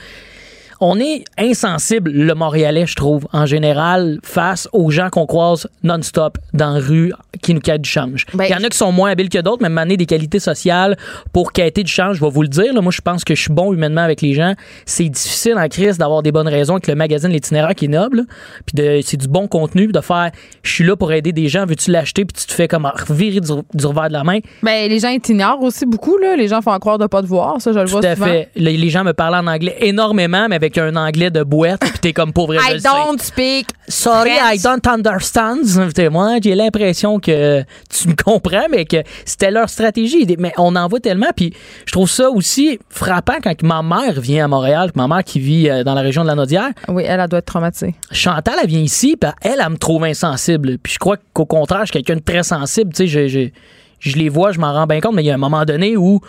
[0.80, 6.38] On est insensible, le Montréalais, je trouve, en général, face aux gens qu'on croise non-stop
[6.52, 7.12] dans la rue
[7.42, 8.26] qui nous quêtent du change.
[8.32, 10.38] Il Ben, y en a qui sont moins habiles que d'autres, mais m'amener des qualités
[10.38, 10.96] sociales
[11.32, 12.74] pour quêter du change, je vais vous le dire.
[12.74, 14.54] là, moi, je pense que je suis bon humainement avec les gens.
[14.84, 18.18] C'est difficile en crise d'avoir des bonnes raisons avec le magazine L'Itinéraire qui est noble.
[18.18, 18.22] là.
[18.66, 20.30] Puis c'est du bon contenu, de faire
[20.62, 23.40] je suis là pour aider des gens, veux-tu l'acheter, puis tu te fais comme virer
[23.40, 24.38] du, du revers de la main.
[24.62, 26.36] Ben, les gens ignorent aussi beaucoup, là.
[26.36, 27.60] Les gens font croire de pas te voir.
[27.60, 28.26] Ça, je le Tout vois à souvent.
[28.26, 28.48] fait.
[28.56, 31.98] Les, les gens me parlent en anglais énormément, mais avec un anglais de boîte, puis
[32.00, 32.54] t'es comme pauvre.
[32.54, 33.68] I don't speak.
[33.88, 34.58] Sorry, French.
[34.58, 35.62] I don't understand.
[36.10, 40.26] Moi, j'ai l'impression que tu me comprends, mais que c'était leur stratégie.
[40.38, 41.30] Mais on en voit tellement.
[41.34, 41.52] Puis
[41.86, 45.68] je trouve ça aussi frappant quand ma mère vient à Montréal, ma mère qui vit
[45.68, 46.70] euh, dans la région de la Naudière.
[46.88, 47.94] Oui, elle, elle doit être traumatisée.
[48.10, 50.78] Chantal, elle vient ici, puis elle, elle me trouve insensible.
[50.78, 52.92] Puis je crois qu'au contraire, je suis quelqu'un de très sensible.
[52.92, 53.48] Tu sais, je, je,
[54.00, 55.96] je les vois, je m'en rends bien compte, mais il y a un moment donné
[55.96, 56.20] où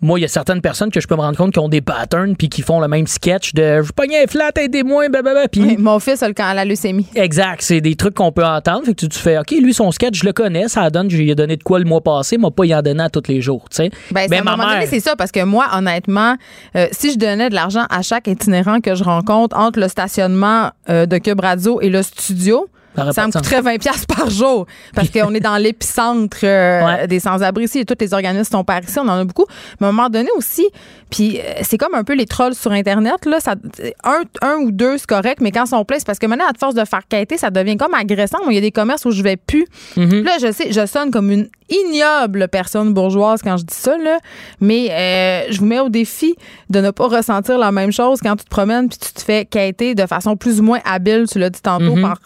[0.00, 1.80] moi, il y a certaines personnes que je peux me rendre compte qui ont des
[1.80, 5.48] patterns puis qui font le même sketch de je pogne un flat, aidez-moi, blablabla.
[5.48, 7.06] Puis Oui, Mon fils a le la leucémie.
[7.14, 8.84] Exact, c'est des trucs qu'on peut entendre.
[8.86, 11.16] Fait que tu, tu fais, OK, lui, son sketch, je le connais, ça donne, je
[11.18, 13.22] lui ai donné de quoi le mois passé, m'a pas y en donné à tous
[13.28, 13.90] les jours, tu sais.
[14.10, 16.36] Ben, Ben, à un ma mère- c'est ça, parce que moi, honnêtement,
[16.76, 20.70] euh, si je donnais de l'argent à chaque itinérant que je rencontre entre le stationnement
[20.88, 22.66] euh, de Cube Radio et le studio,
[23.12, 27.06] Ça me coûterait 20 pièces par jour parce qu'on est dans l'épicentre euh, Ouais.
[27.06, 29.46] des sans-abri ici et tous les organismes sont par ici, on en a beaucoup.
[29.80, 30.66] Mais à un moment donné aussi,
[31.10, 33.54] puis euh, c'est comme un peu les trolls sur Internet, là, ça,
[34.04, 36.46] un, un ou deux, c'est correct, mais quand ils sont pleins, c'est parce que maintenant,
[36.46, 38.38] à force de faire quêter, ça devient comme agressant.
[38.48, 39.66] Il y a des commerces où je vais plus.
[39.96, 40.22] Mm-hmm.
[40.24, 44.18] Là, je sais, je sonne comme une ignoble personne bourgeoise quand je dis ça, là,
[44.60, 46.34] mais euh, je vous mets au défi
[46.68, 49.44] de ne pas ressentir la même chose quand tu te promènes puis tu te fais
[49.44, 52.02] quêter de façon plus ou moins habile, tu l'as dit tantôt, Mhm.
[52.02, 52.18] par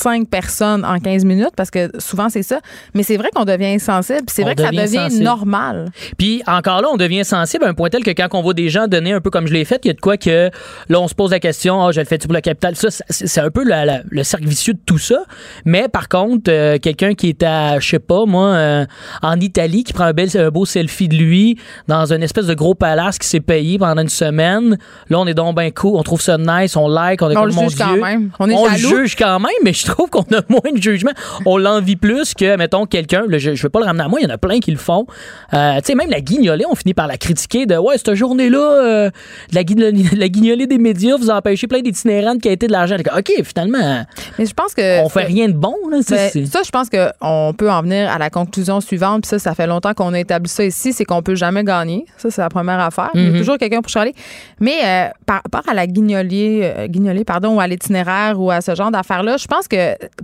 [0.00, 2.60] 35 personnes en 15 minutes, parce que souvent c'est ça.
[2.94, 5.24] Mais c'est vrai qu'on devient insensible, puis c'est On vrai que ça devient sensible.
[5.24, 5.90] normal.
[6.18, 8.68] Puis encore là, on devient sensible à un point tel que quand on voit des
[8.70, 10.50] gens donner un peu comme je l'ai fait, il y a de quoi que
[10.88, 12.76] là, on se pose la question, ah, je le fais-tu pour le capital?
[12.76, 15.22] Ça, c'est un peu la- la- le cercle vicieux de tout ça.
[15.64, 18.86] Mais par contre, euh, quelqu'un qui est à, je sais pas, moi, euh,
[19.22, 21.58] en Italie, qui prend un, bel, un beau selfie de lui
[21.88, 24.78] dans une espèce de gros palace qui s'est payé pendant une semaine.
[25.08, 27.40] Là, on est donc ben cool, on trouve ça nice, on like, on est On
[27.40, 28.02] comme le juge quand Dieu.
[28.02, 28.30] même.
[28.38, 28.96] On est le jaloux.
[29.02, 31.12] juge quand même, mais je trouve qu'on a moins de jugement.
[31.46, 34.24] On l'envie plus que, mettons, quelqu'un, je, je veux pas le ramener à moi, il
[34.24, 35.06] y en a plein qui le font.
[35.54, 38.58] Euh, tu sais, même la guignolée, on finit par la critiquer de, ouais, cette journée-là,
[38.58, 39.10] euh,
[39.52, 42.96] la, guignolée, la guignolée des médias, vous empêchez plein d'itinérants de quêter de l'argent.
[43.16, 44.04] OK, finalement,
[44.38, 46.02] Mais je pense que on fait rien de bon, là.
[46.02, 49.22] sais, Ben, c'est- ça, je pense qu'on peut en venir à la conclusion suivante.
[49.22, 52.04] Puis ça, ça fait longtemps qu'on a établi ça ici, c'est qu'on peut jamais gagner.
[52.16, 53.10] Ça, c'est la première affaire.
[53.14, 53.38] Il y a Mhm.
[53.38, 54.14] toujours quelqu'un pour chialer.
[54.60, 58.60] Mais euh, par rapport à la guignolier, euh, guignolée, pardon, ou à l'itinéraire ou à
[58.60, 59.76] ce genre d'affaires-là, je pense que,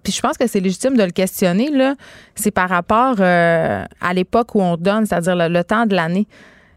[0.02, 1.94] puis je pense que c'est légitime de le questionner, là.
[2.34, 6.26] C'est par rapport euh, à l'époque où on donne, c'est-à-dire le, le temps de l'année.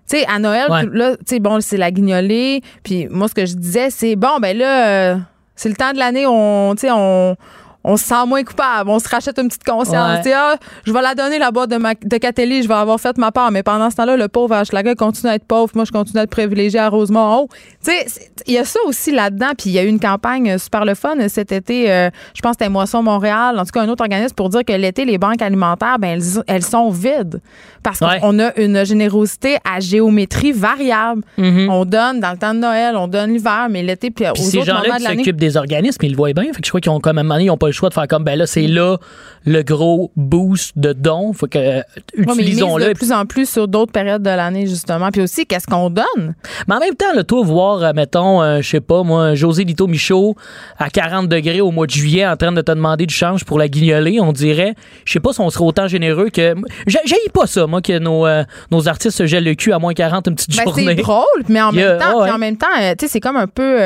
[0.09, 0.85] Tu sais, à Noël, Ouais.
[0.91, 2.61] là, tu sais, bon, c'est la guignolée.
[2.83, 5.17] Puis moi, ce que je disais, c'est bon, ben là, euh,
[5.55, 7.35] c'est le temps de l'année, on, tu sais, on,
[7.83, 10.11] on se sent moins coupable, on se rachète une petite conscience.
[10.17, 10.17] Ouais.
[10.21, 12.73] Tu sais, ah, je vais la donner la boîte de, ma, de Catelli, je vais
[12.73, 13.51] avoir fait ma part.
[13.51, 16.23] Mais pendant ce temps-là, le pauvre Hochelaga continue à être pauvre, moi je continue à
[16.23, 17.43] être privilégié à Rosemont.
[17.43, 17.49] haut.
[17.83, 18.05] Tu sais,
[18.47, 19.51] il y a ça aussi là-dedans.
[19.57, 21.89] Puis il y a eu une campagne super le fun cet été.
[21.91, 24.65] euh, je pense que c'était Moisson Montréal, en tout cas un autre organisme pour dire
[24.65, 27.39] que l'été les banques alimentaires, ben elles, elles sont vides
[27.81, 28.19] parce Ouais.
[28.19, 31.21] qu'on a une générosité à géométrie variable.
[31.37, 31.69] Mhm.
[31.69, 34.43] On donne dans le temps de Noël, on donne l'hiver, mais l'été puis aux Puis
[34.43, 36.43] ces autres moments gens-là qui s'occupent des organismes, ils le voient bien.
[36.45, 37.89] Fait que je crois qu'ils ont comme à un moment donné, ils pas le choix
[37.89, 38.97] de faire comme ben là, c'est là
[39.45, 41.31] le gros boost de dons.
[41.33, 41.81] Faut que euh,
[42.17, 42.89] Ouais, utilisons-le.
[42.89, 45.09] de plus en plus sur d'autres périodes de l'année, justement.
[45.11, 46.35] Puis aussi, qu'est-ce qu'on donne?
[46.67, 49.63] Mais en même temps, là, toi, voir, euh, mettons, euh, je sais pas, moi, José
[49.63, 50.35] Lito Michaud
[50.77, 53.57] à 40 degrés au mois de juillet en train de te demander du change pour
[53.59, 54.75] la guignolée, on dirait,
[55.05, 56.55] je sais pas si on serait autant généreux que.
[56.87, 56.99] J'ai
[57.33, 60.27] pas ça, moi, que nos, euh, nos artistes se gèlent le cul à moins 40
[60.27, 60.85] une petite Ben, journée.
[60.87, 62.31] c'est drôle, mais en même temps, ouais.
[62.31, 63.77] en même temps, euh, tu sais, c'est comme un peu,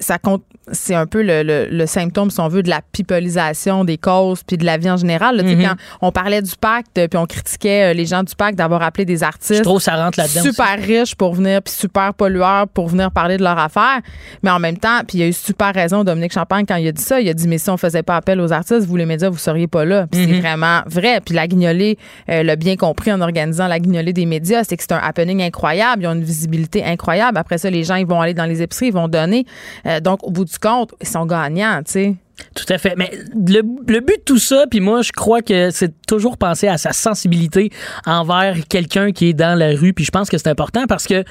[0.00, 0.42] ça compte.
[0.72, 4.42] C'est un peu le, le- le symptôme, si on veut, de la pipolisation des causes
[4.42, 5.36] puis de la vie en général.
[5.36, 5.42] là.
[5.42, 5.62] Mhm.
[5.62, 8.82] Quand on parlait du pacte, euh, puis on critiquait euh, les gens du pacte d'avoir
[8.82, 10.40] appelé des artistes ça rentre là-dedans.
[10.40, 10.50] aussi.
[10.50, 14.00] super riches pour venir, puis super pollueurs pour venir parler de leur affaire.
[14.42, 16.88] Mais en même temps, puis il y a eu super raison, Dominique Champagne, quand il
[16.88, 17.20] a dit ça.
[17.20, 19.38] Il a dit, mais si on faisait pas appel aux artistes, vous les médias, vous
[19.38, 20.06] seriez pas là.
[20.10, 21.20] Puis c'est vraiment vrai.
[21.24, 24.82] Puis la guignolée euh, l'a bien compris en organisant la guignolée des médias, c'est que
[24.82, 26.02] c'est un happening incroyable.
[26.02, 27.38] Ils ont une visibilité incroyable.
[27.38, 29.44] Après ça, les gens, ils vont aller dans les épiceries, ils vont donner.
[29.86, 32.16] Euh, donc, au bout du compte, ils sont gagnants, tu sais.
[32.54, 32.94] Tout à fait.
[32.96, 36.68] Mais le, le but de tout ça, puis moi, je crois que c'est toujours penser
[36.68, 37.70] à sa sensibilité
[38.06, 39.92] envers quelqu'un qui est dans la rue.
[39.92, 41.24] Puis je pense que c'est important parce que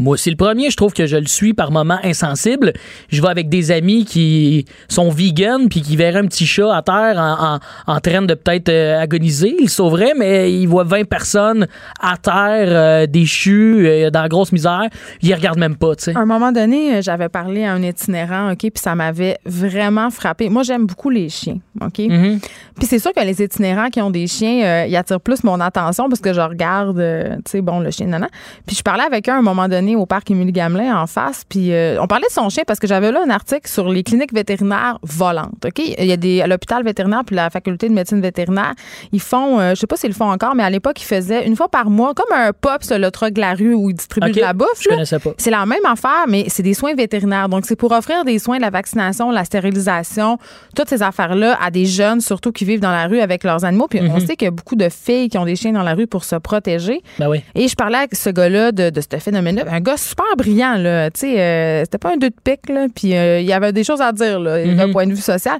[0.00, 0.70] moi, c'est le premier.
[0.70, 2.72] Je trouve que je le suis par moments insensible.
[3.10, 6.80] Je vais avec des amis qui sont vegan puis qui verraient un petit chat à
[6.82, 9.54] terre en, en, train de peut-être euh, agoniser.
[9.60, 11.66] Ils sauveraient, mais ils voient 20 personnes
[12.00, 14.88] à terre, euh, déchues, euh, dans la grosse misère.
[15.22, 16.16] Ils regardent même pas, tu sais.
[16.16, 20.10] À un moment donné, euh, j'avais parlé à un itinérant, OK, puis ça m'avait vraiment
[20.10, 20.48] frappé.
[20.50, 21.98] Moi, j'aime beaucoup les chiens, OK?
[21.98, 22.40] Mhm.
[22.76, 25.60] Puis c'est sûr que les itinérants qui ont des chiens, euh, ils attirent plus mon
[25.60, 28.28] attention parce que je regarde, euh, tu sais, bon, le chien, nana.
[28.66, 31.44] Puis je parlais avec un à un moment donné au parc Émilie Gamelin en face,
[31.48, 34.02] puis euh, on parlait de son chien parce que j'avais là un article sur les
[34.02, 35.78] cliniques vétérinaires volantes, OK?
[35.78, 38.74] Il y a des, l'hôpital vétérinaire puis la faculté de médecine vétérinaire,
[39.12, 41.56] ils font, je sais pas s'ils le font encore, mais à l'époque, ils faisaient une
[41.56, 44.40] fois par mois, comme un POPS, le truc de la rue où ils distribuent de
[44.40, 44.82] la bouffe.
[44.82, 44.96] Je là.
[44.96, 45.30] connaissais pas.
[45.38, 47.48] C'est la même affaire, mais c'est des soins vétérinaires.
[47.48, 50.38] Donc, c'est pour offrir des soins, la vaccination, la stérilisation,
[50.76, 53.86] toutes ces affaires-là à des jeunes, surtout qui vivent dans la rue avec leurs animaux.
[53.88, 54.20] Puis, on Mhm.
[54.26, 56.24] sait qu'il y a beaucoup de filles qui ont des chiens dans la rue pour
[56.24, 57.02] se protéger.
[57.18, 57.42] Ben oui.
[57.54, 59.64] Et je parlais avec ce gars-là de, de ce phénomène-là.
[59.70, 61.10] Un gars super brillant, là.
[61.10, 62.86] Tu sais, euh, c'était pas un deux de pique, là.
[62.94, 64.92] Puis, euh, il y avait des choses à dire, là, d'un Mhm.
[64.92, 65.58] point de vue social.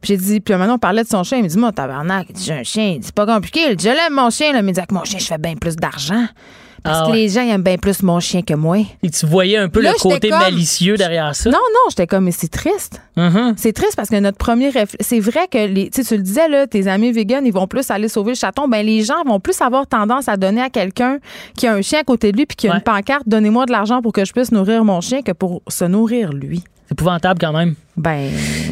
[0.00, 1.38] Puis j'ai dit, puis maintenant on parlait de son chien.
[1.38, 2.98] Il me dit, moi, tabarnak, il dit, j'ai un chien.
[3.00, 3.60] C'est pas compliqué.
[3.70, 4.52] Il dit, je l'aime, mon chien.
[4.52, 4.60] Là.
[4.60, 6.24] Mais il dit, avec mon chien, je fais bien plus d'argent.
[6.82, 8.78] Parce Ah que les gens aiment bien plus mon chien que moi.
[9.02, 11.48] Et tu voyais un peu Là, le côté comme- malicieux derrière ça?
[11.48, 13.00] Non, non, j'étais comme, mais c'est triste.
[13.16, 13.54] Mhm.
[13.56, 16.66] C'est triste parce que notre premier réflexe, c'est vrai que les, tu le disais, là,
[16.66, 18.66] tes amis véganes, ils vont plus aller sauver le chaton.
[18.68, 21.18] Ben, les gens vont plus avoir tendance à donner à quelqu'un
[21.56, 22.76] qui a un chien à côté de lui puis qui a Ouais.
[22.78, 25.84] une pancarte, donnez-moi de l'argent pour que je puisse nourrir mon chien que pour se
[25.84, 26.64] nourrir lui.
[26.88, 27.74] C'est épouvantable quand même.
[27.94, 28.30] Ben,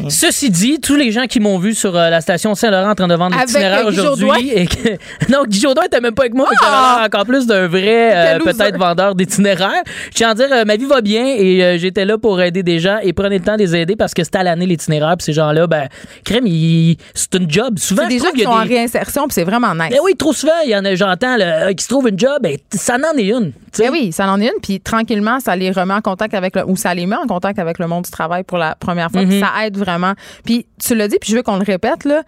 [0.09, 3.07] Ceci dit, tous les gens qui m'ont vu sur euh, la station Saint-Laurent en train
[3.07, 4.25] de vendre l'itinéraire aujourd'hui.
[4.27, 4.37] Jourdouin?
[4.55, 4.97] et que-
[5.31, 7.03] Non, Guy Jourdouin était même pas avec moi, mais Ah!
[7.05, 9.83] encore plus d'un vrai, euh, peut-être vendeur d'itinéraire.
[10.09, 12.79] Je tiens à dire, euh, ma vie va bien et j'étais là pour aider des
[12.79, 15.15] gens et prenez le temps de les aider parce que c'était à l'année l'itinéraire.
[15.17, 15.87] Puis ces gens-là, ben,
[16.25, 17.77] crème, ils- c'est une job.
[17.77, 19.91] Souvent, des je gens qui sont en réinsertion puis c'est vraiment nice.
[19.91, 21.35] Ben oui, trop souvent, il y en a, j'entends,
[21.77, 23.51] qui se trouvent une job, ben, ça n'en est une.
[23.51, 23.83] tu sais.
[23.83, 26.67] Ben oui, ça en est une, puis tranquillement, ça les remet en contact avec le,
[26.67, 29.39] ou ça les met en contact avec le monde du travail pour la première Mhm.
[29.39, 30.13] ça aide vraiment.
[30.45, 32.23] Puis tu l'as dit, puis je veux qu'on le répète là.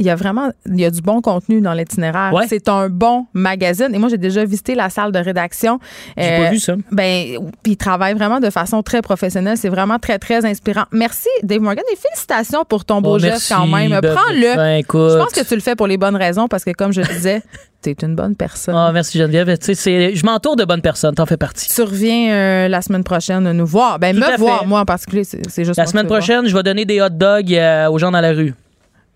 [0.00, 2.32] Il y a vraiment il y a du bon contenu dans l'itinéraire.
[2.32, 2.46] Ouais.
[2.48, 3.94] C'est un bon magazine.
[3.94, 5.78] Et moi, j'ai déjà visité la salle de rédaction.
[6.16, 6.74] J'ai Euh, pas vu ça.
[6.90, 9.56] Ben, puis ils travaillent vraiment de façon très professionnelle.
[9.58, 10.84] C'est vraiment très, très inspirant.
[10.90, 13.90] Merci, Dave Morgan, et félicitations pour ton beau Oh, geste merci, quand même.
[14.00, 14.56] ben, Prends-le.
[14.56, 14.82] ben.
[14.82, 17.42] Je pense que tu le fais pour les bonnes raisons parce que, comme je disais,
[17.82, 18.74] t'es une bonne personne.
[18.76, 19.58] Ah, merci Geneviève.
[19.58, 21.68] Tu sais, je m'entoure de bonnes personnes, t'en fais partie.
[21.68, 23.98] Tu reviens euh, la semaine prochaine nous voir.
[23.98, 24.36] Ben, Tout me fait.
[24.38, 27.08] voir, moi en particulier, c'est juste La semaine tu prochaine, je vais donner des hot
[27.10, 28.54] dogs euh, aux gens dans la rue.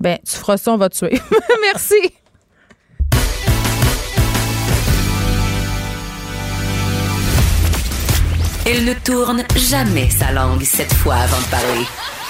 [0.05, 1.19] Ben, tu feras ça, on va te tuer.
[1.63, 1.95] Merci.
[8.67, 11.87] Elle ne tourne jamais sa langue cette fois avant de parler.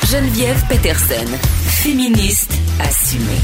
[0.09, 1.27] Geneviève Peterson,
[1.67, 3.41] féministe assumée.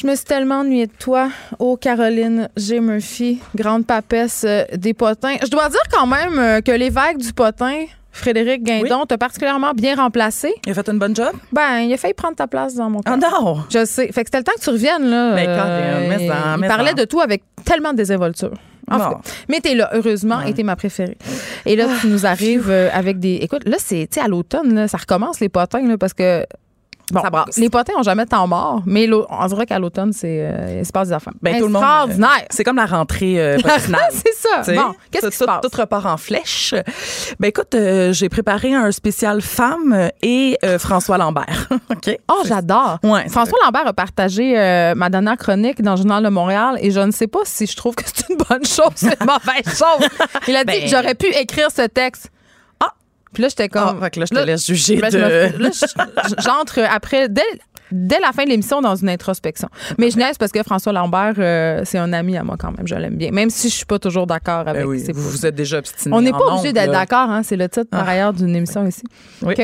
[0.00, 1.28] Je me suis tellement ennuyée de toi,
[1.58, 2.80] oh Caroline G.
[2.80, 5.36] Murphy, grande papesse euh, des potins.
[5.42, 7.84] Je dois dire quand même euh, que l'évêque du potin,
[8.18, 10.52] Frédéric Guindon, t'a particulièrement bien remplacé.
[10.66, 11.30] Il a fait une bonne job?
[11.52, 13.42] Ben, il a failli prendre ta place dans mon Ah cœur.
[13.42, 13.58] non!
[13.70, 14.10] Je sais.
[14.12, 15.34] Fait que c'était le temps que tu reviennes, là.
[15.34, 18.52] Ben, quand même, mais en, il mais parlait de tout avec tellement de désinvolture.
[18.90, 19.04] En Bon.
[19.22, 19.32] fait.
[19.48, 21.18] Mais t'es là, heureusement, et t'es ma préférée.
[21.66, 23.34] Et là, tu nous arrives euh, avec des.
[23.42, 26.44] Écoute, là, c'est, tu sais, à l'automne, là, ça recommence les potins, là, parce que.
[27.12, 27.56] Bon, Ça brasse.
[27.56, 30.86] les potins ont jamais de temps mort, mais on dirait qu'à l'automne, c'est, euh, il
[30.86, 31.32] se passe des affaires.
[31.40, 31.82] Ben, tout le monde.
[31.82, 32.28] Extraordinaire.
[32.42, 33.56] euh, C'est comme la rentrée euh,
[34.10, 34.72] c'est ça.
[34.74, 35.60] Bon, qu'est-ce tout- qui se tout- passe?
[35.62, 36.74] Tout repart en flèche.
[37.40, 41.68] Ben écoute, euh, j'ai préparé un spécial femme et euh, François Lambert.
[41.90, 42.18] OK?
[42.30, 42.98] Oh, j'adore.
[43.02, 46.90] Ouais, François Lambert a partagé euh, ma dernière chronique dans le Journal de Montréal et
[46.90, 49.78] je ne sais pas si je trouve que c'est une bonne chose ou une mauvaise
[49.78, 50.08] chose.
[50.46, 52.30] Il a dit Ben- que j'aurais pu écrire ce texte.
[53.28, 53.30] Ah!
[53.34, 54.00] Puis là, j'étais Ah, comme.
[54.00, 57.28] fait que là, je te laisse juger ben, de- me- là, je- j'entre après.
[57.28, 57.42] Dès,
[57.92, 59.68] dès la fin de l'émission dans une introspection.
[59.98, 62.86] Mais je niaise parce que François Lambert, euh, c'est un ami à moi quand même.
[62.86, 63.30] Je l'aime bien.
[63.30, 65.78] Même si je suis pas toujours d'accord avec Ben oui, ses vous, vous êtes déjà
[65.78, 66.14] obstiné.
[66.14, 67.42] On n'est pas obligé d'être d'accord, hein?
[67.42, 68.12] C'est le titre par Ah.
[68.12, 69.02] ailleurs d'une émission ici.
[69.42, 69.54] Oui.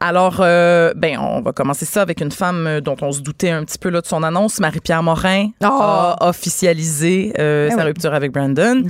[0.00, 3.50] Alors, euh, ben, on va commencer ça avec une femme euh, dont on se doutait
[3.50, 4.60] un petit peu là, de son annonce.
[4.60, 6.16] Marie-Pierre Morin Ah.
[6.20, 7.82] a officialisé euh, Eh sa oui.
[7.84, 8.82] rupture avec Brandon.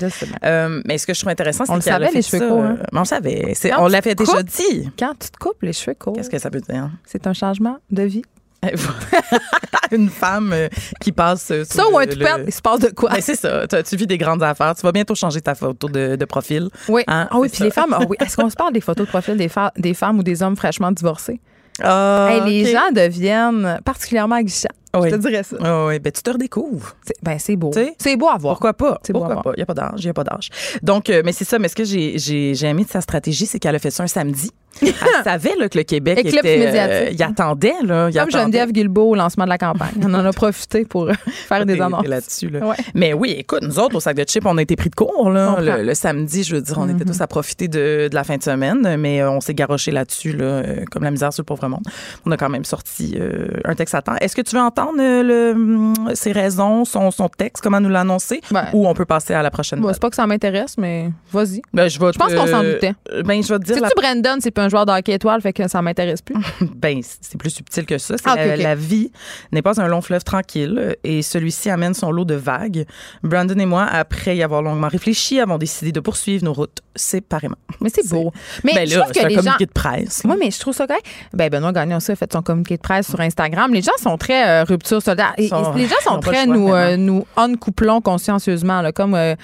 [0.85, 2.77] Mais ce que je trouve intéressant, c'est qu'elle a savait, fait les cheveux courts, hein?
[2.93, 3.53] on le savait.
[3.79, 4.91] On l'avait déjà dit.
[4.99, 6.91] Quand tu te coupes les cheveux courts, Qu'est-ce que ça veut dire?
[7.05, 8.23] c'est un changement de vie.
[9.93, 10.69] une femme euh,
[11.01, 11.51] qui passe.
[11.51, 13.11] euh, Ça ou un le- il se passe de quoi?
[13.11, 13.67] Ben, c'est ça.
[13.69, 14.75] Tu, vis des grandes affaires.
[14.75, 16.69] Tu vas bientôt changer ta photo de, de profil.
[16.89, 17.03] Oui.
[17.07, 18.17] Hein, ah oui, puis les femmes, ah oui.
[18.21, 20.91] est-ce qu'on se parle des photos de profil des, des femmes ou des hommes fraîchement
[20.93, 21.41] divorcés?
[21.81, 24.69] Ah, Hey, les gens deviennent particulièrement aguichants.
[24.97, 25.11] Oui.
[25.11, 25.87] Je te dirais ça.
[25.87, 26.97] Oui, ben tu te redécouvres.
[27.05, 27.71] C'est- Ben, c'est beau.
[27.99, 28.55] C'est beau à voir.
[28.55, 28.99] Pourquoi pas?
[29.05, 29.45] C'est beau à Pourquoi voir.
[29.45, 29.53] pas?
[29.57, 29.93] Il n'y a pas d'âge.
[29.99, 30.49] Il n'y a pas d'âge.
[30.83, 31.59] Donc, euh, mais c'est ça.
[31.61, 34.03] Mais ce que j'ai, j'ai, j'ai aimé de sa stratégie, c'est qu'elle a fait ça
[34.03, 34.51] un samedi.
[34.81, 34.93] Elle
[35.25, 36.59] savait là, que le Québec Éclipse était.
[36.59, 37.17] médiatique.
[37.19, 37.75] il attendait.
[37.85, 38.39] Là, il Comme attendait.
[38.43, 39.91] Geneviève Guilbeault au lancement de la campagne.
[40.03, 42.07] On en a profité pour euh, faire des annonces.
[42.07, 42.49] là-dessus.
[42.49, 42.65] Là.
[42.67, 42.77] Ouais.
[42.95, 45.31] Mais oui, écoute, nous autres, au sac de chips, on a été pris de court.
[45.31, 48.23] Là, le, le samedi, je veux dire, on était tous à profiter de, de la
[48.25, 51.43] fin de semaine, mais euh, on s'est garoché là-dessus, là, euh, comme la misère sur
[51.43, 51.83] le pauvre monde.
[52.25, 54.15] On a quand même sorti euh, un texte à temps.
[54.21, 57.89] Est-ce que tu veux entendre euh, le, hum, ses raisons, son, son texte, comment nous
[57.89, 60.27] l'a annoncé, Ben, ou on peut passer à la prochaine bon, c'est pas que ça
[60.27, 61.63] m'intéresse, mais vas-y.
[61.73, 62.95] Ben, je pense qu'on s'en doutait.
[63.13, 63.77] euh, Ben, je vais te dire.
[63.77, 66.35] C'est-tu Brandon, c'est pas un joueur de hockey étoile, fait que ça m'intéresse plus.
[66.75, 68.15] Ben, c'est plus subtil que ça.
[68.25, 69.11] Ah, la, vie
[69.53, 72.85] n'est pas un long fleuve tranquille et celui-ci amène son lot de vagues.
[73.23, 77.57] Brandon et moi, après y avoir longuement réfléchi, avons décidé de poursuivre nos routes séparément.
[77.81, 78.33] Mais c'est beau.
[78.65, 79.67] Mais ben je là, trouve que un les communiqué gens.
[79.67, 80.25] de presse.
[80.25, 81.07] Moi, mais je trouve ça correct.
[81.33, 83.73] Ben, Benoît Gagnon aussi a fait son communiqué de presse sur Instagram.
[83.73, 86.97] Les gens sont très euh, rupture Sont- et les gens sont très choix, nous, euh,
[86.97, 88.83] nous uncouplons consciencieusement.
[88.83, 89.35] Là, comme euh,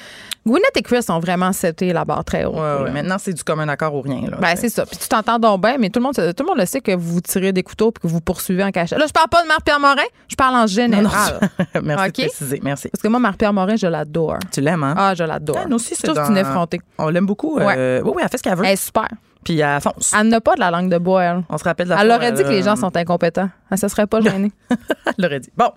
[0.46, 2.52] Gwyneth et Chris ont vraiment seté la barre très haut.
[2.54, 4.28] Ouais, ouais, maintenant, c'est du commun accord ou rien.
[4.30, 4.84] Là, Ben, c'est ça.
[4.84, 6.94] Puis tu t'entends donc bien, mais tout le monde, tout le monde le sait que
[6.94, 8.98] vous tirez des couteaux puis que vous poursuivez en cachette.
[8.98, 11.40] Là, je parle pas de Marc-Pierre Morin, je parle en général.
[11.74, 12.14] non, Merci Ok?
[12.16, 12.60] de préciser.
[12.62, 12.88] Merci.
[12.90, 14.38] Parce que moi, Marc-Pierre Morin, je l'adore.
[14.52, 14.94] Tu l'aimes, hein?
[14.96, 15.56] Ah, je l'adore.
[15.62, 16.80] Ah, nous aussi, c'est dans- une effrontée.
[16.98, 17.58] On l'aime beaucoup.
[17.58, 18.64] euh, oui, oui, elle fait ce qu'elle veut.
[18.66, 19.08] Elle est super.
[19.44, 20.12] Puis elle fonce.
[20.18, 21.42] Elle n'a pas de la langue de bois, elle.
[21.50, 23.48] On se rappelle de la Elle fois, aurait dit que les gens sont incompétents.
[23.70, 24.52] Elle se serait pas gênée.
[24.70, 24.78] Elle
[25.18, 25.50] l'aurait dit.
[25.56, 25.70] Bon,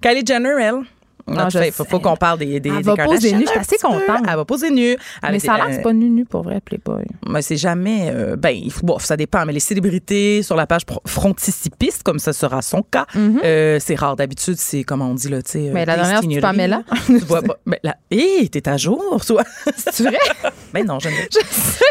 [0.00, 0.80] Kylie Jenner, elle?
[1.26, 1.72] Ah, notre je fave.
[1.72, 1.90] faut, sais.
[1.90, 4.24] faut qu'on parle des, des, Elle des va poser nue, je suis assez contente.
[4.28, 4.96] Elle va poser nue.
[5.22, 7.04] mais ça a l'air c'est pas nu-nu pour vrai, Playboy.
[7.28, 8.10] Mais c'est jamais.
[8.12, 9.44] euh, ben, il faut, bon, ça dépend.
[9.46, 14.16] Mais les célébrités sur la page fronticipiste, comme ce sera son cas, euh, c'est rare.
[14.16, 15.58] D'habitude, c'est comme on dit, là, tu sais.
[15.58, 15.72] Mm-hmm.
[15.72, 16.40] Mais euh, la dernière, c'est.
[16.40, 16.82] Pamela.
[17.06, 17.56] Tu vois pas.
[17.66, 19.44] Ben, là, hé, t'es à jour, toi.
[19.76, 20.18] C'est vrai?
[20.72, 21.14] Ben non, je ne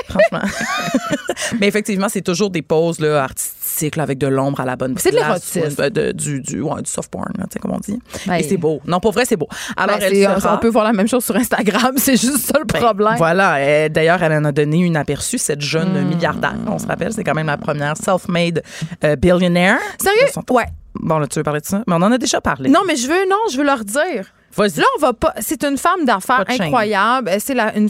[0.07, 0.47] Franchement.
[1.60, 3.59] Mais effectivement, c'est toujours des poses là, artistiques
[3.96, 5.54] là, avec de l'ombre à la bonne C'est de place.
[5.56, 5.82] l'érotisme.
[5.98, 8.00] euh, du, du, ouais, du soft porn, là, tu sais, comme on dit.
[8.28, 8.82] Ben, Et c'est beau.
[8.86, 9.48] Non, pour vrai, c'est beau.
[9.78, 11.94] Alors, Ben, elle sera- on peut voir la même chose sur Instagram.
[11.98, 13.16] C'est juste ça le ben, problème.
[13.18, 13.60] Voilà.
[13.60, 16.08] Elle- D'ailleurs, elle en a donné une aperçu, cette jeune Hmm.
[16.10, 16.56] milliardaire.
[16.68, 18.64] On se rappelle, c'est quand même la première self-made
[19.04, 19.78] euh, billionaire.
[20.02, 20.32] Sérieux?
[20.34, 20.66] Son- Ouais.
[20.96, 21.84] Bon, là, tu veux parler de ça?
[21.88, 22.70] Mais on en a déjà parlé.
[22.70, 24.26] Non, mais je veux, non, je veux leur dire.
[24.78, 25.34] Là, on va pas.
[25.40, 27.32] C'est une femme d'affaires incroyable.
[27.40, 27.90] C'est la une,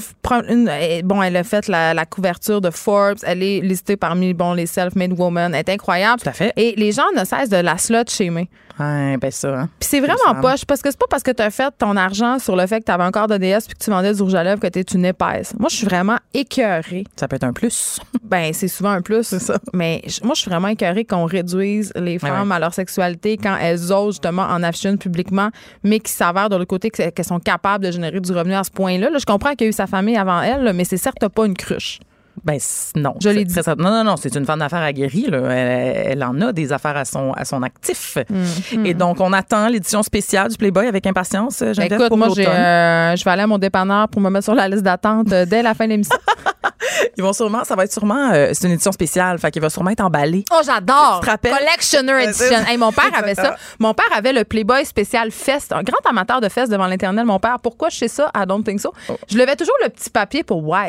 [0.49, 3.17] une- bon, elle a fait la, la couverture de Forbes.
[3.23, 5.53] Elle est listée parmi bon les self-made women.
[5.53, 6.21] Elle est incroyable.
[6.21, 6.53] Tout à fait.
[6.55, 8.49] Et les gens ne cessent de la slut shamer.
[8.79, 9.69] Ouais, ben ça, hein.
[9.79, 12.39] Puis c'est vraiment poche parce que c'est pas parce que tu as fait ton argent
[12.39, 14.21] sur le fait que tu avais un corps de déesse puis que tu vendais du
[14.21, 15.53] rouge à lèvres que tu es une épaisse.
[15.59, 17.03] Moi, je suis vraiment écœurée.
[17.15, 17.99] Ça peut être un plus.
[18.29, 19.23] Ben, c'est souvent un plus.
[19.23, 19.57] C'est ça.
[19.73, 23.91] Mais moi, je suis vraiment écœurée qu'on réduise les femmes à leur sexualité quand elles
[23.91, 25.49] osent justement en afficher une publiquement,
[25.83, 28.63] mais qui s'avère de l'autre côté que- qu'elles sont capables de générer du revenu à
[28.63, 29.09] ce point-là.
[29.09, 31.27] Là, je comprends qu'il y a eu sa famille avant elle, là, mais c'est certes
[31.27, 31.99] pas une cruche.
[32.43, 32.57] Ben
[32.95, 33.15] non.
[33.21, 33.53] Je l'ai dit.
[33.53, 33.75] très.
[33.75, 35.27] Non, non, non, c'est une femme d'affaires aguerrie.
[35.29, 35.39] Là.
[35.51, 38.17] Elle, elle en a des affaires à son, à son actif.
[38.29, 38.85] Mm.
[38.85, 41.61] Et donc, on attend l'édition spéciale du Playboy avec impatience.
[41.61, 44.55] euh, Écoute, pour moi, euh, je vais aller à mon dépanneur pour me mettre sur
[44.55, 46.17] la liste d'attente euh, dès la fin de l'émission.
[47.17, 49.69] Ils vont sûrement, ça va être sûrement, euh, c'est une édition spéciale, fait qu'il va
[49.69, 50.43] sûrement être emballé.
[50.51, 51.21] Oh, j'adore!
[51.21, 52.59] Collectioner Edition.
[52.67, 53.55] Hey, mon père avait ça.
[53.79, 55.71] Mon père avait le Playboy spécial Fest.
[55.71, 57.57] Un grand amateur de Fest devant l'Internet, mon père.
[57.61, 58.31] Pourquoi je sais ça?
[58.35, 58.93] I don't think so?
[59.09, 59.17] Oh.
[59.29, 60.87] Je levais toujours le petit papier pour voir.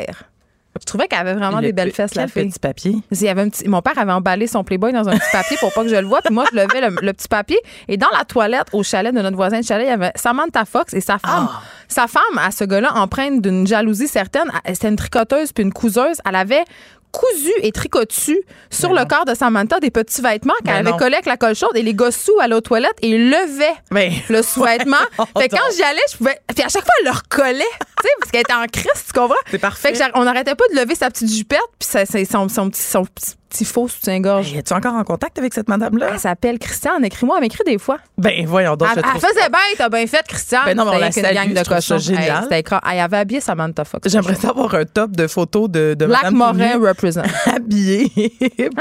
[0.79, 2.47] Je trouvais qu'elle avait vraiment Le des belles fesses, la fille.
[2.47, 2.95] petit papier?
[3.11, 5.57] Il y avait un petit- mon père avait emballé son Playboy dans un petit papier
[5.59, 6.21] pour pas que je le voie.
[6.23, 7.57] Puis moi, je levais le, le petit papier.
[7.89, 10.63] Et dans la toilette au chalet de notre voisin de chalet, il y avait Samantha
[10.65, 11.49] Fox et sa femme.
[11.51, 11.61] Ah.
[11.89, 16.17] Sa femme, à ce gars-là, empreinte d'une jalousie certaine, c'était une tricoteuse puis une couseuse.
[16.27, 16.63] Elle avait
[17.11, 18.39] cousu et tricotu
[18.69, 19.07] sur Mais le non.
[19.07, 21.81] corps de Samantha des petits vêtements qu'elle Mais avait collés avec la colle chaude et
[21.83, 24.95] les gars sous allaient aux toilettes et levaient Ben, le sous-vêtement.
[25.37, 26.39] fait que quand j'y allais, je pouvais.
[26.55, 29.13] Puis à chaque fois, elle le recollait, tu sais, parce qu'elle était en crise, tu
[29.13, 29.35] comprends?
[29.49, 29.93] C'est parfait.
[29.93, 32.81] Fait que on n'arrêtait pas de lever sa petite jupette, puis ça- son, son petit.
[32.81, 34.53] Son petit petit faux soutien-gorge.
[34.55, 36.09] Es-tu encore en contact avec cette madame-là?
[36.13, 37.03] Elle s'appelle Christiane.
[37.05, 37.97] Écris-moi, elle m'écrit des fois.
[38.17, 38.87] Ben, voyons donc.
[38.95, 40.61] Elle, je elle faisait bien, t'as bien fait, Christiane.
[40.65, 41.97] Ben non, mais on la salue, gang de cochons.
[41.97, 42.47] génial.
[42.51, 42.63] Hey,
[42.93, 44.07] Elle avait habillé Samantha Fox.
[44.11, 47.21] J'aimerais savoir un top de photos de, de Black madame Morin represent.
[47.53, 48.11] habillée.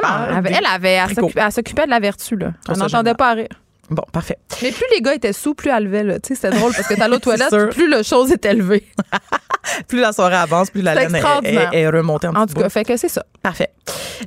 [0.00, 1.28] Par elle avait- elle avait, elle tricots.
[1.50, 2.52] s'occupait- de la vertu, là.
[2.64, 3.48] trouve On n'entendait pas à rire.
[3.90, 4.38] Bon, parfait.
[4.62, 6.20] Mais plus les gars étaient sous, plus elle levait, là.
[6.20, 7.20] Tu sais, c'était drôle parce que t'as sûr.
[7.48, 8.86] toilette, plus le chose est élevé.
[9.88, 12.62] Plus la soirée avance, plus la laine est, est- est remontée en, En tout cas,
[12.64, 12.70] bout.
[12.70, 13.24] fait que c'est ça.
[13.42, 13.70] Parfait.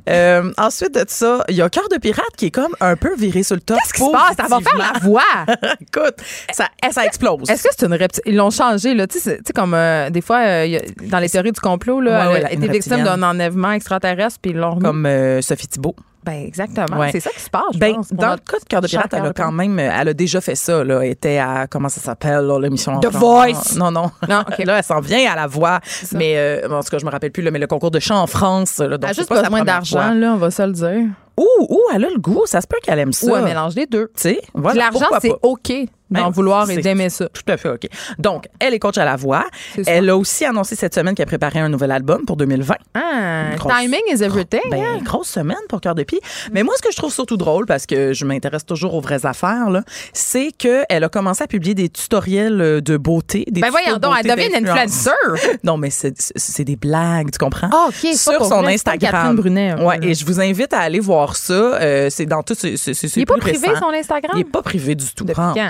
[0.08, 3.14] Euh, ensuite de ça, il y a Cœur de pirate qui est comme un peu
[3.16, 3.78] viré sur le top.
[3.78, 4.36] Qu'est-ce qui se passe?
[4.36, 5.22] Ça va faire la voix.
[5.80, 6.16] Écoute,
[6.52, 7.48] ça, ça explose.
[7.48, 8.22] Est-ce que c'est une reptile?
[8.26, 9.06] Ils l'ont changé, là?
[9.06, 12.00] Tu sais, comme euh, des fois, euh, il y a- dans les théories du complot,
[12.00, 14.82] là, Ouais, ouais, elle été victime d'un enlèvement extraterrestre, puis ils l'ont remis.
[14.82, 15.08] Comme
[15.40, 15.96] Sophie Thibault.
[16.24, 16.98] Ben, exactement.
[16.98, 17.10] Ouais.
[17.12, 18.12] C'est ça qui se passe, je Ben, pense.
[18.12, 20.54] dans le cas de Cœur de pirate, elle a quand même, elle a déjà fait
[20.54, 21.00] ça, là.
[21.04, 23.08] Elle était à, comment ça s'appelle, l'émission The?
[23.12, 23.76] Voice.
[23.76, 24.10] Non, non.
[24.28, 24.58] Non, OK.
[24.64, 25.80] Là, elle s'en vient à la voix.
[26.12, 28.22] Mais, euh, en tout cas, je me rappelle plus, là, mais le concours de chant
[28.22, 30.72] en France, là, donc Elle juste pas besoin première d'argent, là, on va se le
[30.72, 31.06] dire.
[31.36, 32.42] Ouh, ouh, elle a le goût.
[32.46, 33.26] Ça se peut qu'elle aime ça.
[33.26, 34.06] Ou un mélange des deux.
[34.16, 34.90] Tu sais, Puis voilà.
[34.90, 35.38] L'argent, c'est pas.
[35.42, 35.72] OK
[36.14, 37.28] d'en Ben, vouloir et d'aimer ça.
[37.28, 37.86] Tout à fait, OK.
[38.18, 39.44] Donc, elle est coach à la voix.
[39.86, 42.74] Elle a aussi annoncé cette semaine qu'elle préparait un nouvel album pour 2020.
[42.94, 44.60] Ah, grosse- timing is everything.
[44.70, 44.98] Ben, hein?
[45.02, 46.20] grosse semaine pour Cœur de Pie.
[46.52, 49.26] Mais moi, ce que je trouve surtout drôle, parce que je m'intéresse toujours aux vraies
[49.26, 49.82] affaires, là,
[50.12, 53.44] c'est qu'elle a commencé à publier des tutoriels euh, de beauté.
[53.50, 55.08] Des Ben voyons donc, elle devient une d'influence.
[55.08, 55.58] influencer.
[55.64, 57.68] Non, mais c'est- des blagues, tu comprends?
[57.72, 58.14] Ah, OK.
[58.14, 59.36] Sur son Catherine Instagram.
[59.36, 59.74] Brunet.
[59.82, 61.52] Ouais, et je vous invite à aller voir ça.
[61.52, 62.54] Euh, c'est dans tout.
[62.54, 62.74] c'est-
[63.16, 63.80] Il est pas privé, récent.
[63.80, 64.32] son Instagram?
[64.36, 65.24] Il est pas privé du tout.
[65.24, 65.68] Depuis quand?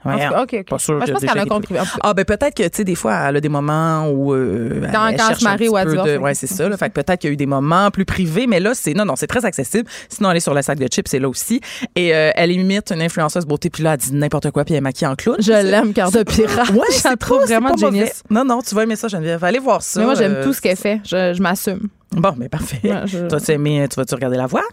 [0.00, 0.40] Franchement.
[0.40, 0.62] Ouais, cas.
[0.64, 2.84] Pas sûr Moi, je pense qu'elle a est cas, Ah, ben peut-être que, tu sais,
[2.84, 4.34] des fois, elle a des moments où.
[4.34, 6.34] euh, Quand- elle quand elle cherche se un marie ou elle de- oui.
[6.34, 6.68] C'est ça.
[6.68, 6.76] là.
[6.76, 8.92] Fait que peut-être qu'il y a eu des moments plus privés, mais là, c'est.
[8.92, 9.88] Non, non, c'est très accessible.
[10.10, 11.62] Sinon, aller sur le sac de chips, c'est là aussi.
[11.96, 14.78] Et euh, elle imite une influenceuse beauté, puis là, elle dit n'importe quoi, puis elle
[14.78, 15.36] est maquillée en clown.
[15.40, 16.68] Je l'aime, cœur de pirate.
[16.68, 18.22] Ouais, je la trouve vraiment géniesse.
[18.28, 19.42] Non, non, tu vas aimer ça, Geneviève.
[19.42, 20.00] Allez voir ça.
[20.00, 21.00] Mais moi, j'aime euh, tout ce qu'elle fait.
[21.06, 21.88] Je, je m'assume.
[22.12, 22.78] Bon, mais parfait.
[22.84, 24.64] Ouais, je- Toi, tu aimé, tu vas-tu regarder la voix?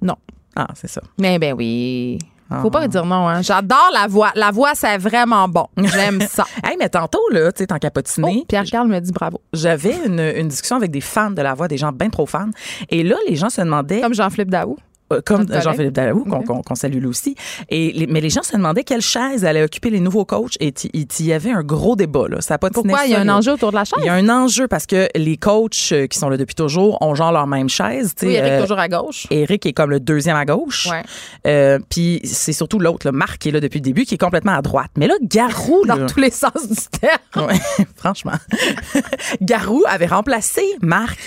[0.00, 0.14] Non.
[0.54, 1.02] Ah, c'est ça.
[1.18, 2.18] Mais ben oui.
[2.48, 2.70] Faut Ah.
[2.70, 3.42] pas dire non, hein.
[3.42, 4.30] J'adore la voix.
[4.36, 5.66] La voix, c'est vraiment bon.
[5.76, 6.44] J'aime ça.
[6.64, 9.40] Hey, mais tantôt, là, tu sais, qu'à patiner, Oh, Pierre-Carl me dit bravo.
[9.52, 12.50] j'avais une, une discussion avec des fans de la voix, des gens bien trop fans.
[12.88, 14.76] Et là, les gens se demandaient, Comme Jean-Philippe Daou.
[15.12, 15.46] Euh, comme.
[15.50, 17.34] Jean-Philippe Dallaou, qu'on qu'on salue lui aussi,
[17.68, 20.56] et les- mais les gens se demandaient quelle chaise allait occuper les nouveaux coachs.
[20.60, 22.28] Et il y avait un gros débat.
[22.28, 22.40] Là.
[22.40, 23.04] Ça a pas Pourquoi?
[23.06, 23.98] il y a un enjeu autour de la chaise?
[24.02, 26.98] Il y a un enjeu parce que les coachs euh, qui sont là depuis toujours
[27.02, 28.14] ont genre leur même chaise.
[28.22, 29.26] Oui, Eric, euh, toujours à gauche.
[29.30, 30.88] Eric est comme le deuxième à gauche.
[30.90, 31.02] Ouais.
[31.46, 34.52] Euh, Puis c'est surtout l'autre, Marc, qui est là depuis le début, qui est complètement
[34.54, 34.90] à droite.
[34.96, 37.46] Mais là, Garou, là, Dans tous les sens du terme.
[37.48, 37.58] Ouais,
[37.96, 38.32] franchement.
[39.40, 41.18] Garou avait remplacé Marc.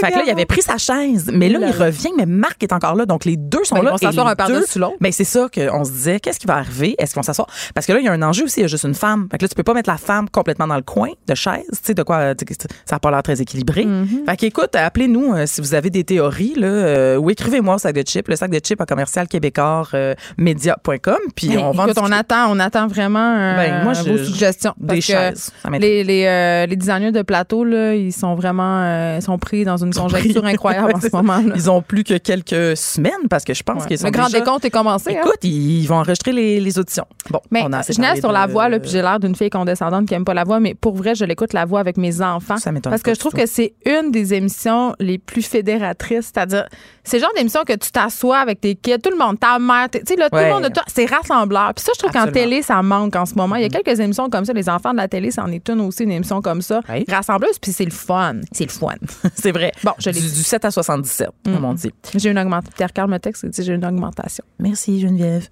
[0.00, 1.30] fait que là, il avait pris sa chaise.
[1.32, 3.04] Mais là, Oh là il revient, mais Marc est encore là.
[3.06, 3.90] Donc, les deux sont Ben, ils là.
[3.92, 4.96] vont et s'asseoir un par-dessus l'autre.
[5.00, 6.20] Ben, c'est ça qu'on se disait.
[6.20, 6.94] Qu'est-ce qui va arriver?
[6.98, 7.48] Est-ce qu'ils vont s'asseoir?
[7.74, 8.60] Parce que là, il y a un enjeu aussi.
[8.60, 9.28] Il y a juste une femme.
[9.30, 11.64] Fait que là, tu peux pas mettre la femme complètement dans le coin de chaise.
[11.70, 12.32] Tu sais, de quoi?
[12.38, 12.46] sais,
[12.84, 13.84] Ça n'a pas l'air très équilibré.
[13.84, 14.24] Mm-hmm.
[14.28, 17.94] Fait qu'écoute, appelez-nous euh, si vous avez des théories, là, euh, ou écrivez-moi au sac
[17.94, 18.28] de chips.
[18.28, 21.16] Le sac de chips à commercial québécois euh, média.com.
[21.34, 24.18] Puis Hey, on va en écoute, on attend, on attend vraiment euh, Ben, moi, vos
[24.18, 24.74] suggestions.
[24.78, 25.50] des chaises.
[25.62, 29.38] Ça les, les, euh, les designers de plateau, là, ils sont vraiment euh, ils sont
[29.38, 30.52] pris dans une conjoncture pris.
[30.52, 31.38] incroyable en ce moment.
[31.38, 31.52] là.
[31.54, 33.88] Ils ont plus que quelques semaines parce que je pense Ouais.
[33.88, 35.10] qu'ils sont Le grand déjà- décompte est commencé.
[35.16, 35.20] hein?
[35.24, 37.06] Écoute, ils vont enregistrer les, les auditions.
[37.30, 39.02] Bon, Mais on a assez je naisse parlé sur de- la voix, là, puis j'ai
[39.02, 41.64] l'air d'une fille condescendante qui aime pas la voix, mais pour vrai, je l'écoute la
[41.64, 42.56] voix avec mes enfants.
[42.58, 46.26] Ça m'étonne Parce que je trouve que c'est une des émissions les plus fédératrices.
[46.34, 46.66] C'est-à-dire,
[47.08, 49.88] c'est le genre d'émission que tu t'assois avec tes kids, tout le monde, ta mère,
[49.90, 50.48] tu sais, là, tout Ouais.
[50.48, 51.72] le monde, c'est rassembleur.
[51.74, 53.56] Puis ça, je trouve qu'en télé, ça manque en ce moment.
[53.56, 55.80] Il y a quelques émissions comme ça, les enfants de la télé, c'en est une
[55.80, 57.04] aussi, une émission comme ça, Oui.
[57.08, 58.36] rassembleuse, puis c'est le fun.
[58.52, 58.94] C'est le fun.
[59.34, 59.72] C'est vrai.
[59.84, 61.90] Bon, je l'ai du, du 7 à 77, comme on dit.
[62.14, 62.72] J'ai une augmentation.
[62.76, 64.44] Pierre Carl me texte j'ai une augmentation.
[64.58, 65.48] Merci, Geneviève.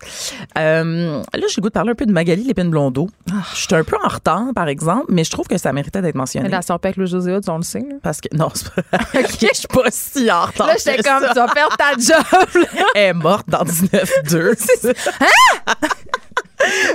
[0.58, 3.08] Euh, là, j'ai goût de parler un peu de Magali Lépine-Blondeau.
[3.54, 6.14] Je suis un peu en retard, par exemple, mais je trouve que ça méritait d'être
[6.14, 6.46] mentionné.
[6.46, 7.80] Elle a sorti avec le José on le sait.
[7.80, 7.96] là.
[8.02, 8.82] Parce que, non, c'est pas...
[9.14, 10.66] je suis pas si en retard.
[10.68, 11.45] Là, j'étais que comme, ça.
[11.46, 12.24] Vas perdre ta job.
[12.54, 12.84] là.
[12.94, 14.94] Elle est morte dans 19-2.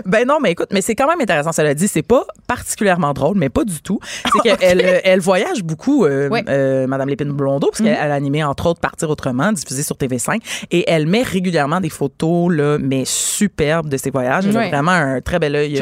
[0.05, 1.51] Ben non, mais écoute, mais c'est quand même intéressant.
[1.51, 3.99] Cela dit, c'est pas particulièrement drôle, mais pas du tout.
[4.43, 6.39] C'est qu'elle euh, elle voyage beaucoup, euh, Oui.
[6.49, 9.95] euh, Madame Lépine Blondeau, parce qu'elle elle a animé entre autres Partir autrement, diffusé sur
[9.95, 10.39] TV5,
[10.71, 14.45] et elle met régulièrement des photos là, mais superbes de ses voyages.
[14.45, 15.79] Elle a vraiment un très bel œil euh,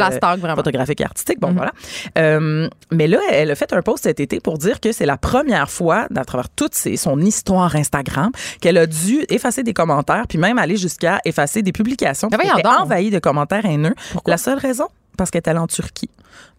[0.55, 1.39] photographique et artistique.
[1.39, 1.71] Bon, voilà.
[2.17, 5.17] Euh, mais là, elle a fait un post cet été pour dire que c'est la
[5.17, 8.31] première fois, à travers toute ses- son histoire Instagram,
[8.61, 12.63] qu'elle a dû effacer des commentaires, puis même aller jusqu'à effacer des publications voyons étaient
[12.63, 12.81] donc.
[12.81, 13.95] envahies de commentaires haineux.
[14.25, 14.87] La seule raison,
[15.17, 16.09] parce qu'elle est allée en Turquie.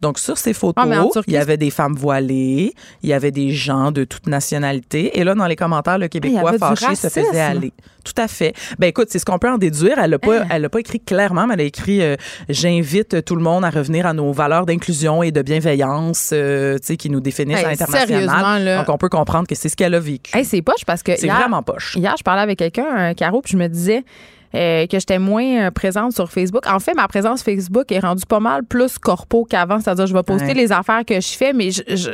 [0.03, 3.31] Donc, sur ces photos, Ah, Turquie, il y avait des femmes voilées, il y avait
[3.31, 5.19] des gens de toute nationalité.
[5.19, 7.73] Et là, dans les commentaires, le Québécois avait du fâché se faisait aller.
[8.05, 8.55] Tout à fait.
[8.78, 9.99] Ben écoute, c'est ce qu'on peut en déduire.
[9.99, 10.47] Elle l'a pas, Hein?
[10.51, 12.16] elle pas écrit clairement, mais elle a écrit euh,
[12.49, 17.11] J'invite tout le monde à revenir à nos valeurs d'inclusion et de bienveillance, euh, qui
[17.11, 18.09] nous définissent Hey, à l'international.
[18.09, 18.78] sérieusement, là.
[18.78, 20.37] Donc, on peut comprendre que c'est ce qu'elle a vécu.
[20.37, 21.97] Hey, c'est poche parce que c'est vraiment poche.
[21.97, 24.05] hier, je parlais avec quelqu'un, un Caro, puis je me disais
[24.55, 26.66] euh, que j'étais moins euh, présente sur Facebook.
[26.66, 29.81] En fait, ma présence Facebook est rendue pas mal plus corpo qu'avant.
[29.81, 30.55] C'est-à-dire, je vais poster Ouais.
[30.55, 32.10] les affaires que je fais, mais je, je,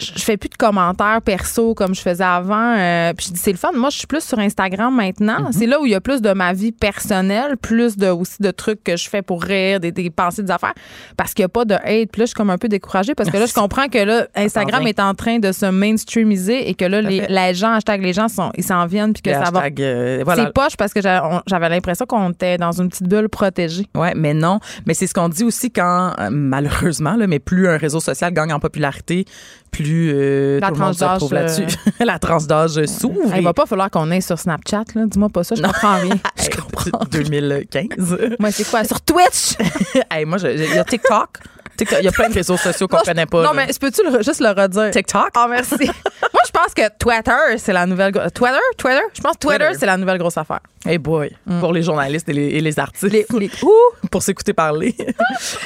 [0.00, 2.74] je fais plus de commentaires perso comme je faisais avant.
[2.76, 3.72] Euh, puis je dis, c'est le fun.
[3.74, 5.40] Moi, je suis plus sur Instagram maintenant.
[5.40, 5.52] Mm-hmm.
[5.52, 8.50] C'est là où il y a plus de ma vie personnelle, plus de aussi de
[8.50, 10.74] trucs que je fais pour rire, des, des pensées, des affaires.
[11.16, 12.10] Parce qu'il n'y a pas de hate.
[12.10, 14.26] Puis là, je suis comme un peu découragée parce que là, je comprends que là,
[14.34, 18.12] Instagram est en train de se mainstreamiser et que là, les, les gens, hashtag les
[18.12, 19.64] gens, sont, ils s'en viennent puis que ça va.
[19.78, 20.46] euh, voilà.
[20.46, 23.86] C'est poche parce que j'avais l'impression qu'on était dans une petite bulle protégée.
[23.94, 24.60] Ouais, mais non.
[24.86, 28.32] Mais c'est ce qu'on dit aussi quand, euh, malheureusement, là, mais plus un réseau social
[28.32, 29.24] gagne en popularité,
[29.70, 31.78] plus euh, La tout le monde se tranche retrouve d'âge, là-dessus.
[32.04, 33.36] La tranche d'âge s'ouvre.
[33.36, 35.06] Il va pas falloir qu'on aille sur Snapchat, là.
[35.06, 36.16] Dis-moi pas ça, je comprends rien.
[36.36, 37.04] Je comprends.
[37.10, 38.18] 2015.
[38.38, 38.84] Moi, c'est quoi?
[38.84, 39.56] Sur Twitch?
[40.10, 41.38] hey, moi, il y a TikTok.
[41.78, 41.98] TikTok.
[42.00, 43.38] Il y a plein de réseaux sociaux qu'on connaît pas.
[43.42, 43.64] Non, là.
[43.66, 44.90] mais peux-tu le- juste le redire?
[44.90, 45.30] TikTok?
[45.34, 45.76] Ah, merci.
[45.78, 48.12] Moi, je pense que Twitter, c'est la nouvelle.
[48.34, 48.58] Twitter?
[48.76, 49.00] Twitter?
[49.14, 49.78] Je pense que Twitter, Twitter.
[49.80, 50.60] c'est la nouvelle grosse affaire.
[50.86, 51.30] Hey boy,
[51.60, 53.04] pour les journalistes et les, et les artistes.
[53.32, 53.38] Mm.
[53.38, 53.50] Les-
[54.10, 54.94] pour s'écouter parler.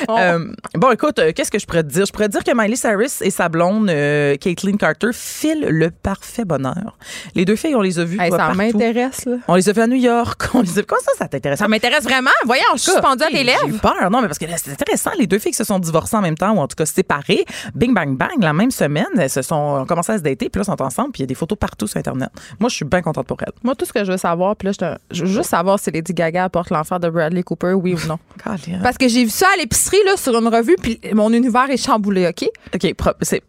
[0.09, 0.17] Oh.
[0.19, 2.05] Euh, bon, écoute, euh, qu'est-ce que je pourrais te dire?
[2.05, 5.91] Je pourrais te dire que Miley Cyrus et sa blonde, euh, Caitlyn Carter, filent le
[5.91, 6.97] parfait bonheur.
[7.37, 9.37] Les deux filles, on les a vues Hey, ça m'intéresse, là.
[9.47, 10.43] On les a vues à New York.
[10.55, 10.83] On les a...
[10.83, 11.61] Comment ça, ça t'intéresse?
[11.61, 12.31] Ça m'intéresse vraiment.
[12.45, 14.11] Voyons, je suis suspendue à tes J'ai peur.
[14.11, 15.11] Non, mais parce que c'est intéressant.
[15.19, 17.45] Les deux filles qui se sont divorcées en même temps, ou en tout cas séparées.
[17.75, 18.41] Bing, bang, bang.
[18.41, 19.53] La même semaine, elles se sont
[19.83, 21.35] ont commencé à se dater, puis là, elles sont ensemble, puis il y a des
[21.35, 22.31] photos partout sur Internet.
[22.59, 23.53] Moi, je suis bien contente pour elles.
[23.63, 25.79] Moi, tout ce que je veux savoir, puis là, je, te- je veux juste savoir
[25.79, 28.19] si Lady Gaga apporte l'enfer de Bradley Cooper, oui ou non.
[28.83, 31.77] Parce que j'ai vu ça à l'épicerie, là, sur une revue, puis mon univers est
[31.83, 32.49] chamboulé, OK?
[32.75, 32.95] OK,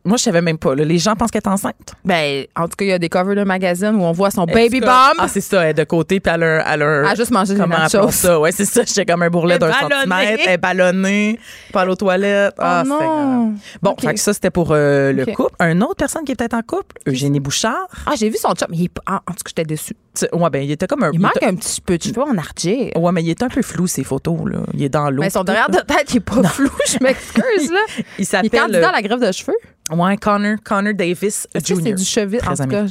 [0.06, 0.76] moi, je savais même pas.
[0.76, 0.84] là.
[0.86, 1.94] Les gens pensent qu'elle est enceinte.
[2.06, 4.46] Ben, en tout cas, il y a des covers de magazines où on voit son
[4.46, 4.90] baby bomb.
[5.20, 7.56] Ah, c'est ça, elle est de côté, puis elle a, elle a Elle juste mangé
[7.56, 8.40] Comment ça?
[8.40, 8.82] Ouais, c'est ça.
[8.86, 10.42] J'étais comme un bourrelet Elle d'un centimètre.
[10.46, 11.40] Elle est ballonnée.
[11.72, 12.43] Pas aux toilettes.
[12.58, 13.54] Ah, Oh non.
[13.82, 14.02] Bon, OK.
[14.02, 15.56] fait que ça, c'était pour euh, le couple.
[15.60, 17.88] Une autre personne qui est peut-être en couple, Eugénie Bouchard.
[18.06, 18.68] Ah, j'ai vu son chum.
[18.72, 19.96] Il est ah, en tout cas, j'étais déçue.
[20.34, 21.12] Ouais, ben, il était comme un.
[21.12, 22.92] Il manque un petit peu de cheveux en argile.
[22.96, 24.60] Ouais, mais il est un peu flou, ces photos, là.
[24.74, 25.22] Il est dans l'eau.
[25.22, 26.70] Mais son tout, derrière de tête, il est pas flou.
[26.88, 27.80] Je m'excuse, là.
[27.98, 28.50] Il Il est s'appelle.
[28.52, 29.54] candidat à la grève de cheveux?
[29.92, 31.76] Ouais, Connor, Connor Davis Jr.
[31.84, 32.38] c'est du cheveu?
[32.48, 32.86] En Très tout cas,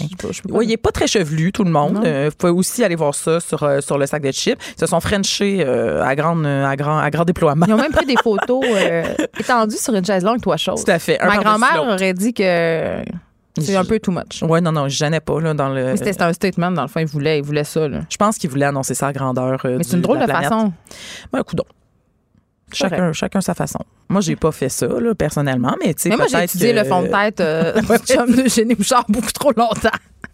[0.50, 2.02] Oui, il est pas très chevelu, tout le monde.
[2.04, 4.58] Euh, vous pouvez aussi aller voir ça sur, euh, sur le sac de chips.
[4.76, 7.64] Ils se sont frenchés euh, à, grande, à, grand, à grand déploiement.
[7.66, 9.04] Ils ont même pris des photos euh,
[9.40, 10.84] étendues sur une chaise longue, toi, chose.
[10.84, 11.18] Tout à fait.
[11.24, 13.02] Ma grand-mère aurait dit que
[13.58, 14.42] c'est un peu too much.
[14.42, 15.84] Ouais, non, non, je gênais pas, là, dans le.
[15.84, 17.86] Mais c'était un statement, dans le fond, il voulait, il voulait ça.
[17.88, 18.00] Là.
[18.08, 19.60] Je pense qu'il voulait annoncer à grandeur.
[19.64, 20.72] euh, Mais c'est une drôle la de façon.
[21.32, 21.42] Ben.
[22.74, 22.96] C'est vrai.
[22.96, 23.80] Chacun, chacun sa façon.
[24.08, 26.78] Moi, j'ai pas fait ça, là, personnellement, mais tu sais, Mais moi, j'ai étudié que-
[26.78, 27.74] le fond de tête euh,
[28.44, 29.90] de Génie Bouchard beaucoup trop longtemps.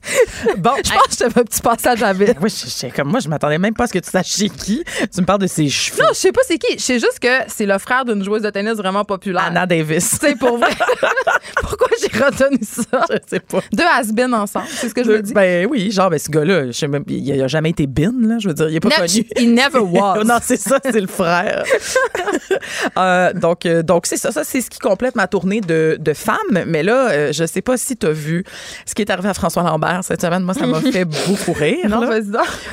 [0.58, 2.36] Bon, Je pense que j'avais un petit passage à vide.
[2.40, 4.48] oui, je- je- comme moi, je m'attendais même pas à ce que tu saches chez
[4.48, 4.82] qui.
[5.12, 6.02] Tu me parles de ses cheveux.
[6.02, 6.78] Non, je sais pas c'est qui.
[6.78, 9.44] Je sais juste que c'est le frère d'une joueuse de tennis vraiment populaire.
[9.46, 10.16] Anna Davis.
[10.20, 10.70] C'est pour vrai.
[11.60, 13.04] Pourquoi j'ai retenu ça?
[13.10, 13.60] Je sais pas.
[13.72, 15.32] Deux has ensemble, c'est ce que je me dis.
[15.32, 18.36] Ben oui, genre, ben, ce gars-là, je sais même, il a jamais été bin, là.
[18.38, 19.26] Je veux dire, il est pas connu.
[19.36, 20.24] he never was.
[20.24, 21.62] non, c'est ça, c'est le frère.
[22.96, 24.32] Euh, donc, euh, donc c'est ça.
[24.32, 26.36] Ça, c'est ce qui complète ma tournée de, de femmes.
[26.66, 28.44] Mais là, euh, je sais pas si tu as vu
[28.86, 30.42] ce qui est arrivé à François Lambert cette semaine.
[30.42, 31.88] Moi, ça m'a fait beaucoup rire.
[31.88, 32.24] Non, vas-y.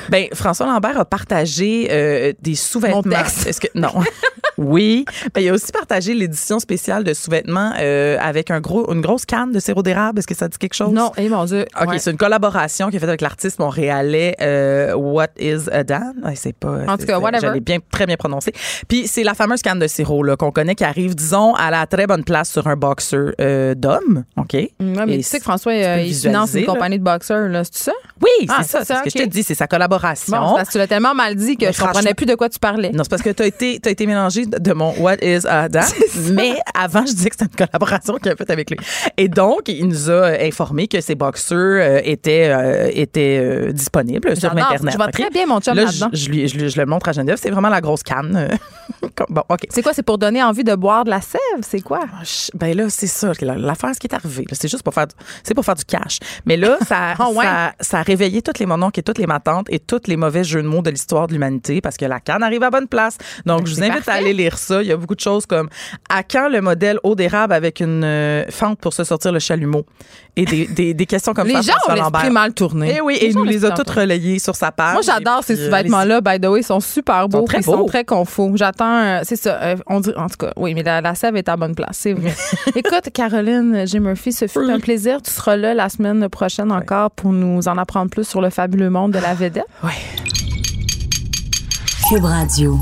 [0.09, 3.15] Ben, François Lambert a partagé euh, des sous-vêtements.
[3.45, 3.91] Est-ce que non
[4.57, 5.03] Oui.
[5.33, 9.25] Ben, il a aussi partagé l'édition spéciale de sous-vêtements euh, avec un gros, une grosse
[9.25, 10.19] canne de sirop d'érable.
[10.19, 10.93] Est-ce que ça dit quelque chose?
[10.93, 11.65] Non, eh mon Dieu.
[11.81, 11.99] OK, Ouais.
[11.99, 16.13] c'est une collaboration qu'il a faite avec l'artiste montréalais euh, What is a Dan?
[16.23, 16.85] Ouais, c'est pas.
[16.87, 17.47] En tout cas, whatever.
[17.47, 18.53] Je l'ai bien, très bien prononcé.
[18.87, 21.85] Puis c'est la fameuse canne de sirop là, qu'on connaît qui arrive, disons, à la
[21.85, 23.33] très bonne place sur un boxer
[23.75, 24.23] d'homme.
[24.37, 24.53] OK?
[24.53, 26.67] Ouais, mais Et tu sais que François, il finance une là.
[26.73, 27.93] compagnie de boxeurs, là, c'est ça?
[28.21, 28.83] Oui, Ah, c'est ça.
[28.85, 29.43] c'est ce que je te dis.
[29.43, 30.37] C'est sa collaboration.
[30.37, 32.49] Bon, parce que tu l'as tellement mal dit que Mais je comprenais plus de quoi
[32.49, 32.91] tu parlais.
[32.91, 35.85] Non, c'est parce que tu as été, été mélangé de mon What is a Dan.
[36.33, 38.77] Mais avant, je disais que c'était une collaboration qu'il a faite avec lui.
[39.17, 44.35] Et donc, il nous a informé que ces boxeurs euh, étaient, euh, étaient euh, disponibles
[44.35, 44.51] sur.
[44.51, 44.91] Internet.
[44.91, 46.09] Je vois très bien mon chum Là, là-dedans.
[46.11, 47.37] je, je lui, je, le montre à Geneviève.
[47.41, 48.35] C'est vraiment la grosse canne.
[48.49, 49.61] euh, bon, OK.
[49.69, 49.93] C'est quoi?
[49.93, 51.39] C'est pour donner envie de boire de la sève?
[51.61, 52.01] C'est quoi?
[52.23, 53.31] Je- Ben là, c'est ça.
[53.41, 55.07] la- L'affaire, ce qui est arrivé, là, c'est juste pour faire,
[55.55, 56.19] pour faire du cash.
[56.45, 57.41] Mais là, ça, ça, oh,
[57.79, 60.61] ça, a réveillé toutes les mononcles et toutes les matantes et tous les mauvais jeux
[60.61, 63.17] de mots de l'histoire de l'humanité parce que la canne arrive à bonne place.
[63.45, 64.81] Donc, ben, je vous invite à aller lire ça.
[64.81, 65.69] Il y a beaucoup de choses comme
[66.09, 69.85] à quand le modèle eau d'érable avec une euh, fente pour se sortir le chalumeau
[70.35, 71.59] et des, questions comme ça.
[71.59, 72.97] Les gens ont mal tourné.
[72.97, 74.93] Et oui, les et nous les a toutes relayées sur sa page.
[74.93, 76.59] Moi, j'adore ces euh, vêtements-là, by the way.
[76.59, 77.39] Ils sont super beaux.
[77.39, 77.77] Sont très ils beaux.
[77.77, 78.51] sont très confos.
[78.55, 79.75] J'attends, euh, c'est ça.
[79.87, 81.97] On dit, en tout cas, oui, mais la, sève est à bonne place.
[81.99, 82.33] C'est vrai.
[82.75, 83.99] Écoute, Caroline J.
[83.99, 85.21] Murphy, ce fut un plaisir.
[85.21, 86.71] Tu seras là la semaine prochaine
[87.15, 89.65] pour nous en apprendre plus sur le fabuleux monde de la vedette?
[89.83, 89.91] Oui.
[92.09, 92.79] Cube Radio.